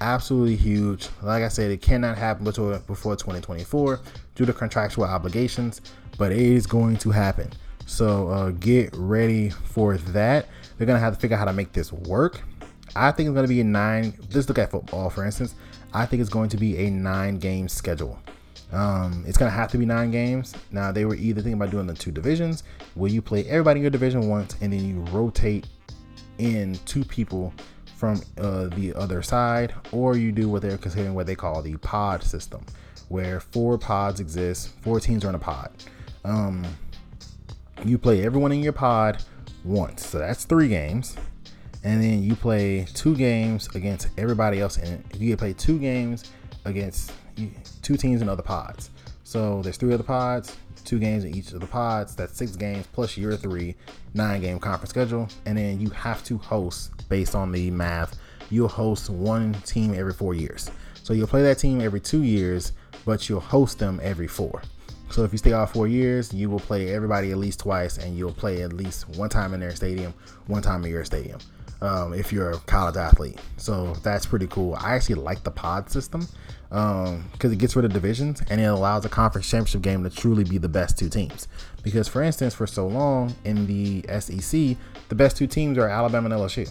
Absolutely 0.01 0.55
huge. 0.55 1.07
Like 1.21 1.43
I 1.43 1.47
said, 1.47 1.71
it 1.71 1.81
cannot 1.81 2.17
happen 2.17 2.43
before 2.43 2.79
before 2.79 3.15
2024 3.15 3.99
due 4.35 4.45
to 4.45 4.53
contractual 4.53 5.05
obligations, 5.05 5.81
but 6.17 6.31
it 6.31 6.39
is 6.39 6.67
going 6.67 6.97
to 6.97 7.11
happen. 7.11 7.51
So 7.85 8.29
uh, 8.29 8.49
get 8.51 8.89
ready 8.95 9.49
for 9.49 9.97
that. 9.97 10.47
They're 10.77 10.87
gonna 10.87 10.99
have 10.99 11.13
to 11.13 11.19
figure 11.19 11.37
out 11.37 11.39
how 11.39 11.45
to 11.45 11.53
make 11.53 11.71
this 11.71 11.93
work. 11.93 12.41
I 12.95 13.11
think 13.11 13.27
it's 13.27 13.35
gonna 13.35 13.47
be 13.47 13.61
a 13.61 13.63
nine. 13.63 14.13
Let's 14.33 14.47
look 14.49 14.57
at 14.57 14.71
football, 14.71 15.09
for 15.09 15.25
instance. 15.25 15.55
I 15.93 16.05
think 16.05 16.21
it's 16.21 16.29
going 16.29 16.49
to 16.49 16.57
be 16.57 16.85
a 16.85 16.89
nine 16.89 17.37
game 17.39 17.69
schedule. 17.69 18.19
Um, 18.73 19.23
it's 19.27 19.37
gonna 19.37 19.51
have 19.51 19.71
to 19.71 19.77
be 19.77 19.85
nine 19.85 20.11
games. 20.11 20.53
Now 20.71 20.91
they 20.91 21.05
were 21.05 21.15
either 21.15 21.41
thinking 21.41 21.53
about 21.53 21.71
doing 21.71 21.87
the 21.87 21.93
two 21.93 22.11
divisions, 22.11 22.63
where 22.95 23.09
you 23.09 23.21
play 23.21 23.45
everybody 23.47 23.79
in 23.79 23.83
your 23.83 23.91
division 23.91 24.27
once, 24.27 24.57
and 24.61 24.73
then 24.73 24.85
you 24.85 25.01
rotate 25.11 25.67
in 26.37 26.75
two 26.85 27.05
people 27.05 27.53
from 27.95 28.21
uh, 28.37 28.67
the 28.67 28.93
other 28.95 29.21
side, 29.21 29.73
or 29.91 30.17
you 30.17 30.31
do 30.31 30.49
what 30.49 30.61
they're 30.61 30.77
considering 30.77 31.13
what 31.13 31.25
they 31.25 31.35
call 31.35 31.61
the 31.61 31.77
pod 31.77 32.23
system, 32.23 32.65
where 33.07 33.39
four 33.39 33.77
pods 33.77 34.19
exist, 34.19 34.73
four 34.81 34.99
teams 34.99 35.23
are 35.23 35.29
in 35.29 35.35
a 35.35 35.39
pod. 35.39 35.71
Um, 36.23 36.65
you 37.83 37.97
play 37.97 38.25
everyone 38.25 38.51
in 38.51 38.61
your 38.61 38.73
pod 38.73 39.23
once. 39.63 40.07
So 40.07 40.19
that's 40.19 40.45
three 40.45 40.67
games. 40.67 41.15
And 41.83 42.03
then 42.03 42.23
you 42.23 42.35
play 42.35 42.87
two 42.93 43.15
games 43.15 43.69
against 43.75 44.07
everybody 44.17 44.59
else. 44.59 44.77
And 44.77 45.03
you 45.17 45.37
play 45.37 45.53
two 45.53 45.77
games 45.77 46.31
against 46.65 47.13
two 47.81 47.95
teams 47.95 48.21
in 48.21 48.29
other 48.29 48.41
pods. 48.41 48.89
So 49.23 49.61
there's 49.61 49.77
three 49.77 49.93
other 49.93 50.03
pods, 50.03 50.55
two 50.83 50.99
games 50.99 51.25
in 51.25 51.35
each 51.35 51.51
of 51.51 51.61
the 51.61 51.67
pods. 51.67 52.15
That's 52.15 52.35
six 52.35 52.55
games 52.55 52.87
plus 52.91 53.17
your 53.17 53.37
three, 53.37 53.75
nine 54.13 54.41
game 54.41 54.59
conference 54.59 54.89
schedule. 54.89 55.29
And 55.45 55.57
then 55.57 55.79
you 55.79 55.89
have 55.91 56.23
to 56.25 56.37
host 56.37 56.91
based 57.09 57.35
on 57.35 57.51
the 57.51 57.71
math. 57.71 58.17
You'll 58.49 58.67
host 58.67 59.09
one 59.09 59.53
team 59.65 59.93
every 59.93 60.13
four 60.13 60.33
years. 60.33 60.69
So 61.03 61.13
you'll 61.13 61.27
play 61.27 61.43
that 61.43 61.59
team 61.59 61.81
every 61.81 61.99
two 61.99 62.23
years, 62.23 62.71
but 63.05 63.29
you'll 63.29 63.39
host 63.39 63.79
them 63.79 63.99
every 64.03 64.27
four. 64.27 64.61
So 65.09 65.23
if 65.23 65.31
you 65.31 65.37
stay 65.37 65.53
out 65.53 65.71
four 65.71 65.87
years, 65.87 66.33
you 66.33 66.49
will 66.49 66.59
play 66.59 66.93
everybody 66.93 67.31
at 67.31 67.37
least 67.37 67.59
twice, 67.59 67.97
and 67.97 68.17
you'll 68.17 68.33
play 68.33 68.63
at 68.63 68.73
least 68.73 69.07
one 69.09 69.29
time 69.29 69.53
in 69.53 69.59
their 69.59 69.75
stadium, 69.75 70.13
one 70.47 70.61
time 70.61 70.83
in 70.83 70.91
your 70.91 71.05
stadium. 71.05 71.39
Um, 71.81 72.13
if 72.13 72.33
you're 72.33 72.51
a 72.51 72.57
college 72.59 72.95
athlete, 72.95 73.39
so 73.57 73.93
that's 73.95 74.25
pretty 74.25 74.47
cool. 74.47 74.75
I 74.75 74.95
actually 74.95 75.15
like 75.15 75.43
the 75.43 75.51
pod 75.51 75.89
system 75.89 76.27
because 76.69 77.09
um, 77.11 77.51
it 77.51 77.57
gets 77.57 77.75
rid 77.75 77.85
of 77.85 77.93
divisions 77.93 78.41
and 78.49 78.59
it 78.59 78.65
allows 78.65 79.05
a 79.05 79.09
conference 79.09 79.49
championship 79.49 79.81
game 79.81 80.03
to 80.03 80.09
truly 80.09 80.43
be 80.43 80.57
the 80.57 80.69
best 80.69 80.97
two 80.97 81.09
teams. 81.09 81.47
Because, 81.83 82.07
for 82.07 82.23
instance, 82.23 82.55
for 82.55 82.65
so 82.65 82.87
long 82.87 83.35
in 83.43 83.67
the 83.67 84.03
SEC, 84.19 84.75
the 85.09 85.15
best 85.15 85.37
two 85.37 85.47
teams 85.47 85.77
are 85.77 85.87
Alabama 85.87 86.29
and 86.29 86.41
LSU. 86.41 86.69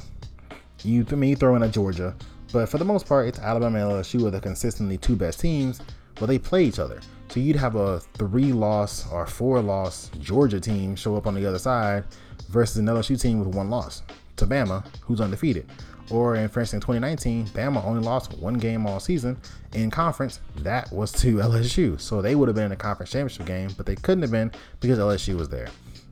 You, 0.85 1.05
to 1.05 1.17
me, 1.17 1.35
throw 1.35 1.57
in 1.57 1.63
a 1.63 1.69
Georgia, 1.69 2.15
but 2.53 2.69
for 2.69 2.79
the 2.79 2.85
most 2.85 3.07
part, 3.07 3.27
it's 3.27 3.39
Alabama 3.39 3.79
and 3.79 4.05
LSU 4.05 4.27
are 4.27 4.31
the 4.31 4.41
consistently 4.41 4.97
two 4.97 5.17
best 5.17 5.41
teams. 5.41 5.81
But 6.15 6.27
they 6.27 6.39
play 6.39 6.65
each 6.65 6.79
other. 6.79 7.01
So 7.29 7.41
you'd 7.41 7.57
have 7.57 7.75
a 7.75 7.99
three 7.99 8.53
loss 8.53 9.11
or 9.11 9.27
four 9.27 9.61
loss 9.61 10.11
Georgia 10.21 10.61
team 10.61 10.95
show 10.95 11.17
up 11.17 11.27
on 11.27 11.35
the 11.35 11.45
other 11.45 11.59
side 11.59 12.05
versus 12.49 12.77
an 12.77 12.87
LSU 12.87 13.21
team 13.21 13.41
with 13.41 13.49
one 13.49 13.71
loss 13.71 14.03
to 14.37 14.47
Bama, 14.47 14.87
who's 15.01 15.21
undefeated. 15.21 15.69
Or 16.11 16.37
in 16.37 16.49
for 16.49 16.61
instance, 16.61 16.85
in 16.85 16.87
2019, 16.87 17.47
Bama 17.49 17.85
only 17.85 18.03
lost 18.03 18.35
one 18.39 18.55
game 18.55 18.87
all 18.87 19.01
season 19.01 19.37
in 19.73 19.91
conference. 19.91 20.41
That 20.59 20.93
was 20.93 21.11
to 21.13 21.37
LSU. 21.39 22.01
So 22.01 22.23
they 22.23 22.37
would 22.37 22.49
have 22.49 22.55
been 22.55 22.67
in 22.67 22.73
a 22.73 22.77
conference 22.77 23.11
championship 23.11 23.47
game, 23.47 23.71
but 23.77 23.87
they 23.87 23.97
couldn't 23.97 24.23
have 24.23 24.31
been 24.31 24.53
because 24.81 24.99
LSU 24.99 25.37
was 25.37 25.49
there. 25.49 25.69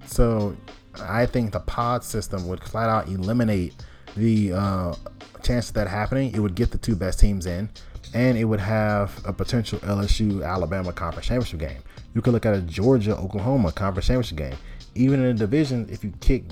So 0.07 0.57
I 1.01 1.27
think 1.27 1.53
the 1.53 1.61
pod 1.61 2.03
system 2.03 2.49
would 2.49 2.65
flat 2.65 2.89
out 2.89 3.07
eliminate 3.09 3.75
the 4.17 4.53
uh, 4.53 4.95
chance 5.43 5.69
of 5.69 5.75
that 5.75 5.89
happening. 5.89 6.35
It 6.35 6.41
would 6.41 6.55
get 6.55 6.71
the 6.71 6.79
two 6.79 6.97
best 6.97 7.21
teams 7.21 7.47
in 7.47 7.69
and 8.15 8.37
it 8.37 8.45
would 8.45 8.61
have 8.61 9.21
a 9.25 9.33
potential 9.33 9.79
LSU 9.81 10.45
Alabama 10.45 10.93
conference 10.93 11.27
championship 11.27 11.61
game. 11.61 11.83
You 12.15 12.21
could 12.21 12.33
look 12.33 12.45
at 12.47 12.55
a 12.55 12.61
Georgia 12.61 13.17
Oklahoma 13.17 13.73
conference 13.73 14.07
championship 14.07 14.39
game. 14.39 14.57
Even 14.95 15.23
in 15.23 15.37
the 15.37 15.47
division, 15.47 15.89
if 15.91 16.05
you 16.05 16.13
kick 16.21 16.45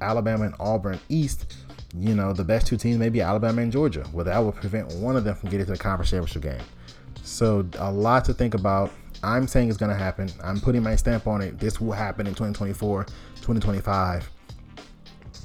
Alabama 0.00 0.44
and 0.44 0.54
Auburn 0.58 0.98
East, 1.08 1.54
you 1.96 2.14
know 2.14 2.32
the 2.32 2.42
best 2.42 2.66
two 2.66 2.76
teams 2.76 2.98
may 2.98 3.08
be 3.08 3.20
Alabama 3.20 3.62
and 3.62 3.70
Georgia. 3.70 4.04
Well, 4.12 4.24
that 4.24 4.38
would 4.38 4.56
prevent 4.56 4.92
one 4.94 5.16
of 5.16 5.22
them 5.22 5.36
from 5.36 5.50
getting 5.50 5.66
to 5.66 5.72
the 5.72 5.78
conference 5.78 6.10
championship 6.10 6.42
game. 6.42 6.66
So 7.22 7.66
a 7.78 7.92
lot 7.92 8.24
to 8.24 8.34
think 8.34 8.54
about. 8.54 8.90
I'm 9.22 9.46
saying 9.46 9.68
it's 9.68 9.78
going 9.78 9.92
to 9.92 9.96
happen. 9.96 10.28
I'm 10.42 10.60
putting 10.60 10.82
my 10.82 10.96
stamp 10.96 11.26
on 11.26 11.40
it. 11.40 11.58
This 11.58 11.80
will 11.80 11.92
happen 11.92 12.26
in 12.26 12.34
2024, 12.34 13.04
2025. 13.04 14.30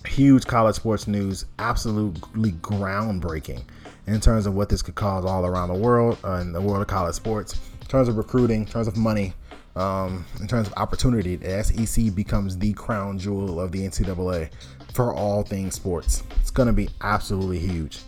Huge 0.09 0.45
college 0.47 0.75
sports 0.75 1.07
news, 1.07 1.45
absolutely 1.59 2.53
groundbreaking 2.53 3.63
in 4.07 4.19
terms 4.19 4.47
of 4.47 4.55
what 4.55 4.67
this 4.67 4.81
could 4.81 4.95
cause 4.95 5.23
all 5.23 5.45
around 5.45 5.69
the 5.69 5.75
world 5.75 6.17
uh, 6.23 6.33
in 6.33 6.51
the 6.51 6.59
world 6.59 6.81
of 6.81 6.87
college 6.87 7.13
sports, 7.13 7.59
in 7.79 7.87
terms 7.87 8.07
of 8.07 8.17
recruiting, 8.17 8.61
in 8.61 8.67
terms 8.67 8.87
of 8.87 8.97
money, 8.97 9.33
um, 9.75 10.25
in 10.41 10.47
terms 10.47 10.67
of 10.67 10.73
opportunity. 10.77 11.35
The 11.35 11.63
SEC 11.63 12.15
becomes 12.15 12.57
the 12.57 12.73
crown 12.73 13.19
jewel 13.19 13.61
of 13.61 13.71
the 13.71 13.79
NCAA 13.85 14.49
for 14.93 15.13
all 15.13 15.43
things 15.43 15.75
sports. 15.75 16.23
It's 16.41 16.51
going 16.51 16.67
to 16.67 16.73
be 16.73 16.89
absolutely 17.01 17.59
huge. 17.59 17.99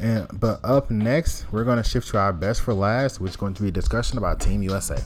And 0.00 0.26
but 0.40 0.58
up 0.64 0.90
next, 0.90 1.46
we're 1.52 1.64
going 1.64 1.82
to 1.82 1.88
shift 1.88 2.08
to 2.08 2.18
our 2.18 2.32
best 2.32 2.60
for 2.60 2.74
last, 2.74 3.20
which 3.20 3.30
is 3.30 3.36
going 3.36 3.54
to 3.54 3.62
be 3.62 3.68
a 3.68 3.72
discussion 3.72 4.18
about 4.18 4.40
Team 4.40 4.62
USA. 4.64 5.00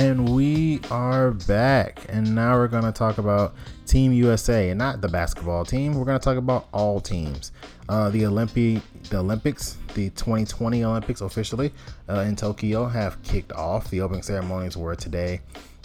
And 0.00 0.30
we 0.34 0.80
are 0.90 1.32
back. 1.32 2.06
And 2.08 2.34
now 2.34 2.54
we're 2.54 2.68
going 2.68 2.84
to 2.84 2.90
talk 2.90 3.18
about 3.18 3.54
Team 3.84 4.14
USA 4.14 4.70
and 4.70 4.78
not 4.78 5.02
the 5.02 5.08
basketball 5.08 5.62
team. 5.66 5.94
We're 5.94 6.06
going 6.06 6.18
to 6.18 6.24
talk 6.24 6.38
about 6.38 6.68
all 6.72 7.02
teams. 7.02 7.52
Uh, 7.86 8.08
the 8.08 8.22
Olympi- 8.22 8.80
the 9.10 9.18
Olympics, 9.18 9.76
the 9.92 10.08
2020 10.08 10.84
Olympics 10.84 11.20
officially 11.20 11.70
uh, 12.08 12.20
in 12.20 12.34
Tokyo 12.34 12.86
have 12.86 13.22
kicked 13.22 13.52
off. 13.52 13.90
The 13.90 14.00
opening 14.00 14.22
ceremonies 14.22 14.74
were 14.74 14.96
today. 14.96 15.42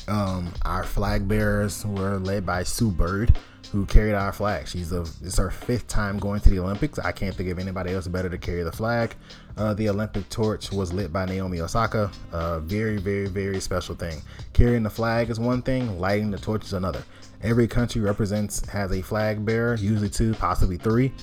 Um, 0.08 0.54
our 0.62 0.86
flag 0.86 1.28
bearers 1.28 1.86
were 1.86 2.18
led 2.18 2.46
by 2.46 2.64
Sue 2.64 2.92
Bird, 2.92 3.38
who 3.72 3.86
carried 3.86 4.14
our 4.14 4.32
flag. 4.32 4.68
She's 4.68 4.92
a 4.92 5.02
it's 5.22 5.38
her 5.38 5.50
fifth 5.50 5.88
time 5.88 6.20
going 6.20 6.40
to 6.42 6.50
the 6.50 6.60
Olympics. 6.60 7.00
I 7.00 7.12
can't 7.12 7.36
think 7.36 7.50
of 7.50 7.60
anybody 7.60 7.94
else 7.94 8.08
better 8.08 8.30
to 8.30 8.38
carry 8.38 8.64
the 8.64 8.72
flag. 8.72 9.16
Uh, 9.58 9.74
the 9.74 9.90
Olympic 9.90 10.30
torch 10.30 10.72
was 10.72 10.94
lit 10.94 11.12
by 11.12 11.26
Naomi 11.26 11.62
Osaka. 11.62 12.12
A 12.32 12.60
very, 12.60 12.98
very, 12.98 13.28
very 13.28 13.60
special 13.60 13.96
thing. 13.96 14.22
Carrying 14.54 14.84
the 14.84 14.90
flag 14.90 15.30
is 15.30 15.40
one 15.40 15.62
thing. 15.62 16.00
Lighting 16.00 16.32
the 16.32 16.38
torch 16.38 16.64
is 16.64 16.74
another. 16.74 17.04
Every 17.42 17.68
country 17.68 18.02
represents 18.02 18.68
has 18.70 18.92
a 18.92 19.02
flag 19.02 19.46
bearer, 19.46 19.76
usually 19.76 20.10
two, 20.10 20.34
possibly 20.34 20.78
three. 20.78 21.14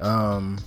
Um, 0.00 0.58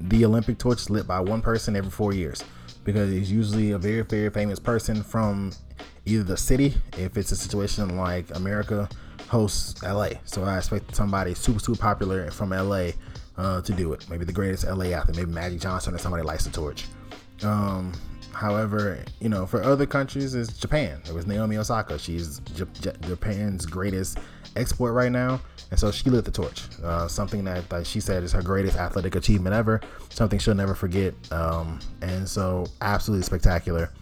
the 0.00 0.24
Olympic 0.24 0.58
torch 0.58 0.80
is 0.80 0.90
lit 0.90 1.06
by 1.06 1.20
one 1.20 1.42
person 1.42 1.76
every 1.76 1.90
four 1.90 2.14
years 2.14 2.42
because 2.84 3.12
it's 3.12 3.28
usually 3.28 3.72
a 3.72 3.78
very, 3.78 4.02
very 4.02 4.30
famous 4.30 4.58
person 4.58 5.02
from 5.02 5.52
either 6.06 6.22
the 6.22 6.36
city, 6.36 6.74
if 6.96 7.16
it's 7.16 7.32
a 7.32 7.36
situation 7.36 7.96
like 7.96 8.34
America 8.34 8.88
hosts 9.30 9.80
LA. 9.84 10.08
So 10.24 10.42
I 10.42 10.58
expect 10.58 10.94
somebody 10.94 11.34
super, 11.34 11.60
super 11.60 11.78
popular 11.78 12.30
from 12.32 12.50
LA 12.50 12.90
uh, 13.38 13.60
to 13.62 13.72
do 13.72 13.92
it. 13.92 14.04
Maybe 14.10 14.24
the 14.24 14.32
greatest 14.32 14.66
LA 14.66 14.86
athlete, 14.86 15.16
maybe 15.16 15.30
Magic 15.30 15.60
Johnson 15.60 15.94
or 15.94 15.98
somebody 15.98 16.24
lights 16.24 16.44
the 16.44 16.50
torch. 16.50 16.86
Um, 17.44 17.92
however, 18.32 19.04
you 19.20 19.28
know, 19.28 19.46
for 19.46 19.62
other 19.62 19.86
countries, 19.86 20.34
it's 20.34 20.58
Japan. 20.58 21.00
It 21.08 21.14
was 21.14 21.28
Naomi 21.28 21.58
Osaka. 21.58 21.96
She's 21.96 22.40
J- 22.56 22.64
J- 22.80 22.96
Japan's 23.02 23.66
greatest 23.66 24.18
export 24.56 24.94
right 24.94 25.12
now. 25.12 25.40
And 25.70 25.78
so 25.78 25.92
she 25.92 26.10
lit 26.10 26.24
the 26.24 26.32
torch. 26.32 26.62
Uh, 26.82 27.06
something 27.06 27.44
that, 27.44 27.70
that, 27.70 27.86
she 27.86 28.00
said 28.00 28.24
is 28.24 28.32
her 28.32 28.42
greatest 28.42 28.76
athletic 28.76 29.14
achievement 29.14 29.54
ever. 29.54 29.80
Something 30.08 30.40
she'll 30.40 30.56
never 30.56 30.74
forget. 30.74 31.14
Um, 31.30 31.78
and 32.02 32.28
so 32.28 32.66
absolutely 32.80 33.24
spectacular. 33.24 33.92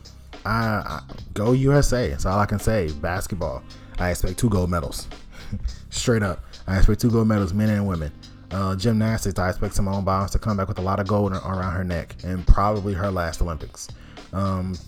I, 0.47 0.57
I, 0.57 1.03
go 1.35 1.53
USA. 1.53 2.09
That's 2.09 2.25
all 2.25 2.39
I 2.39 2.47
can 2.47 2.59
say. 2.59 2.91
Basketball. 3.03 3.63
I 3.99 4.11
expect 4.11 4.39
two 4.39 4.49
gold 4.49 4.71
medals. 4.71 5.09
Straight 5.91 6.23
up. 6.23 6.45
I 6.67 6.77
expect 6.77 7.01
two 7.01 7.11
gold 7.11 7.29
medals, 7.29 7.53
men 7.53 7.71
and 7.71 7.87
women. 7.87 8.13
Uh, 8.51 8.75
gymnastics, 8.77 9.39
I 9.39 9.51
expect 9.51 9.75
Simone 9.75 10.05
Biles 10.05 10.31
to 10.31 10.39
come 10.39 10.57
back 10.57 10.69
with 10.69 10.79
a 10.79 10.83
lot 10.83 11.01
of 11.01 11.07
gold 11.07 11.33
around 11.33 11.73
her 11.73 11.85
neck 11.85 12.17
and 12.25 12.47
probably 12.47 12.95
her 12.95 13.11
last 13.11 13.43
Olympics. 13.43 13.89
Um, 14.33 14.79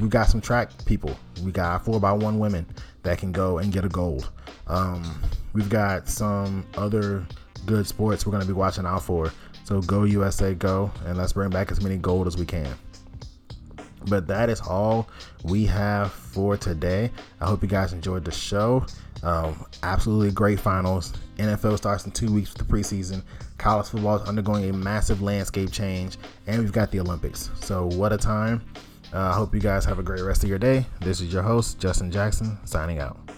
we 0.00 0.08
got 0.08 0.28
some 0.28 0.40
track 0.40 0.70
people. 0.86 1.14
We 1.44 1.52
got 1.52 1.84
four 1.84 2.00
by 2.00 2.12
one 2.12 2.38
women 2.38 2.64
that 3.02 3.18
can 3.18 3.32
go 3.32 3.58
and 3.58 3.72
get 3.72 3.84
a 3.84 3.88
gold. 3.88 4.30
Um, 4.66 5.20
we've 5.52 5.68
got 5.68 6.08
some 6.08 6.66
other 6.76 7.26
good 7.66 7.86
sports 7.86 8.24
we're 8.24 8.32
going 8.32 8.42
to 8.42 8.46
be 8.46 8.54
watching 8.54 8.86
out 8.86 9.02
for. 9.02 9.30
So 9.64 9.80
go 9.82 10.04
USA, 10.04 10.54
go, 10.54 10.90
and 11.04 11.18
let's 11.18 11.34
bring 11.34 11.50
back 11.50 11.70
as 11.70 11.82
many 11.82 11.96
gold 11.96 12.26
as 12.26 12.36
we 12.36 12.46
can. 12.46 12.74
But 14.06 14.26
that 14.28 14.50
is 14.50 14.60
all 14.60 15.08
we 15.44 15.64
have 15.66 16.12
for 16.12 16.56
today. 16.56 17.10
I 17.40 17.46
hope 17.46 17.62
you 17.62 17.68
guys 17.68 17.92
enjoyed 17.92 18.24
the 18.24 18.30
show. 18.30 18.86
Um, 19.22 19.64
absolutely 19.82 20.32
great 20.32 20.58
finals. 20.58 21.12
NFL 21.36 21.76
starts 21.78 22.04
in 22.04 22.12
two 22.12 22.32
weeks 22.32 22.52
with 22.52 22.66
the 22.66 22.72
preseason. 22.72 23.22
College 23.58 23.86
football 23.86 24.16
is 24.16 24.28
undergoing 24.28 24.68
a 24.68 24.72
massive 24.72 25.22
landscape 25.22 25.70
change, 25.70 26.16
and 26.46 26.60
we've 26.60 26.72
got 26.72 26.90
the 26.90 27.00
Olympics. 27.00 27.50
So, 27.60 27.86
what 27.86 28.12
a 28.12 28.16
time! 28.16 28.62
Uh, 29.12 29.18
I 29.18 29.34
hope 29.34 29.54
you 29.54 29.60
guys 29.60 29.84
have 29.84 29.98
a 29.98 30.02
great 30.02 30.22
rest 30.22 30.42
of 30.42 30.48
your 30.48 30.58
day. 30.58 30.86
This 31.00 31.20
is 31.20 31.32
your 31.32 31.42
host, 31.42 31.78
Justin 31.78 32.10
Jackson, 32.10 32.58
signing 32.64 32.98
out. 32.98 33.31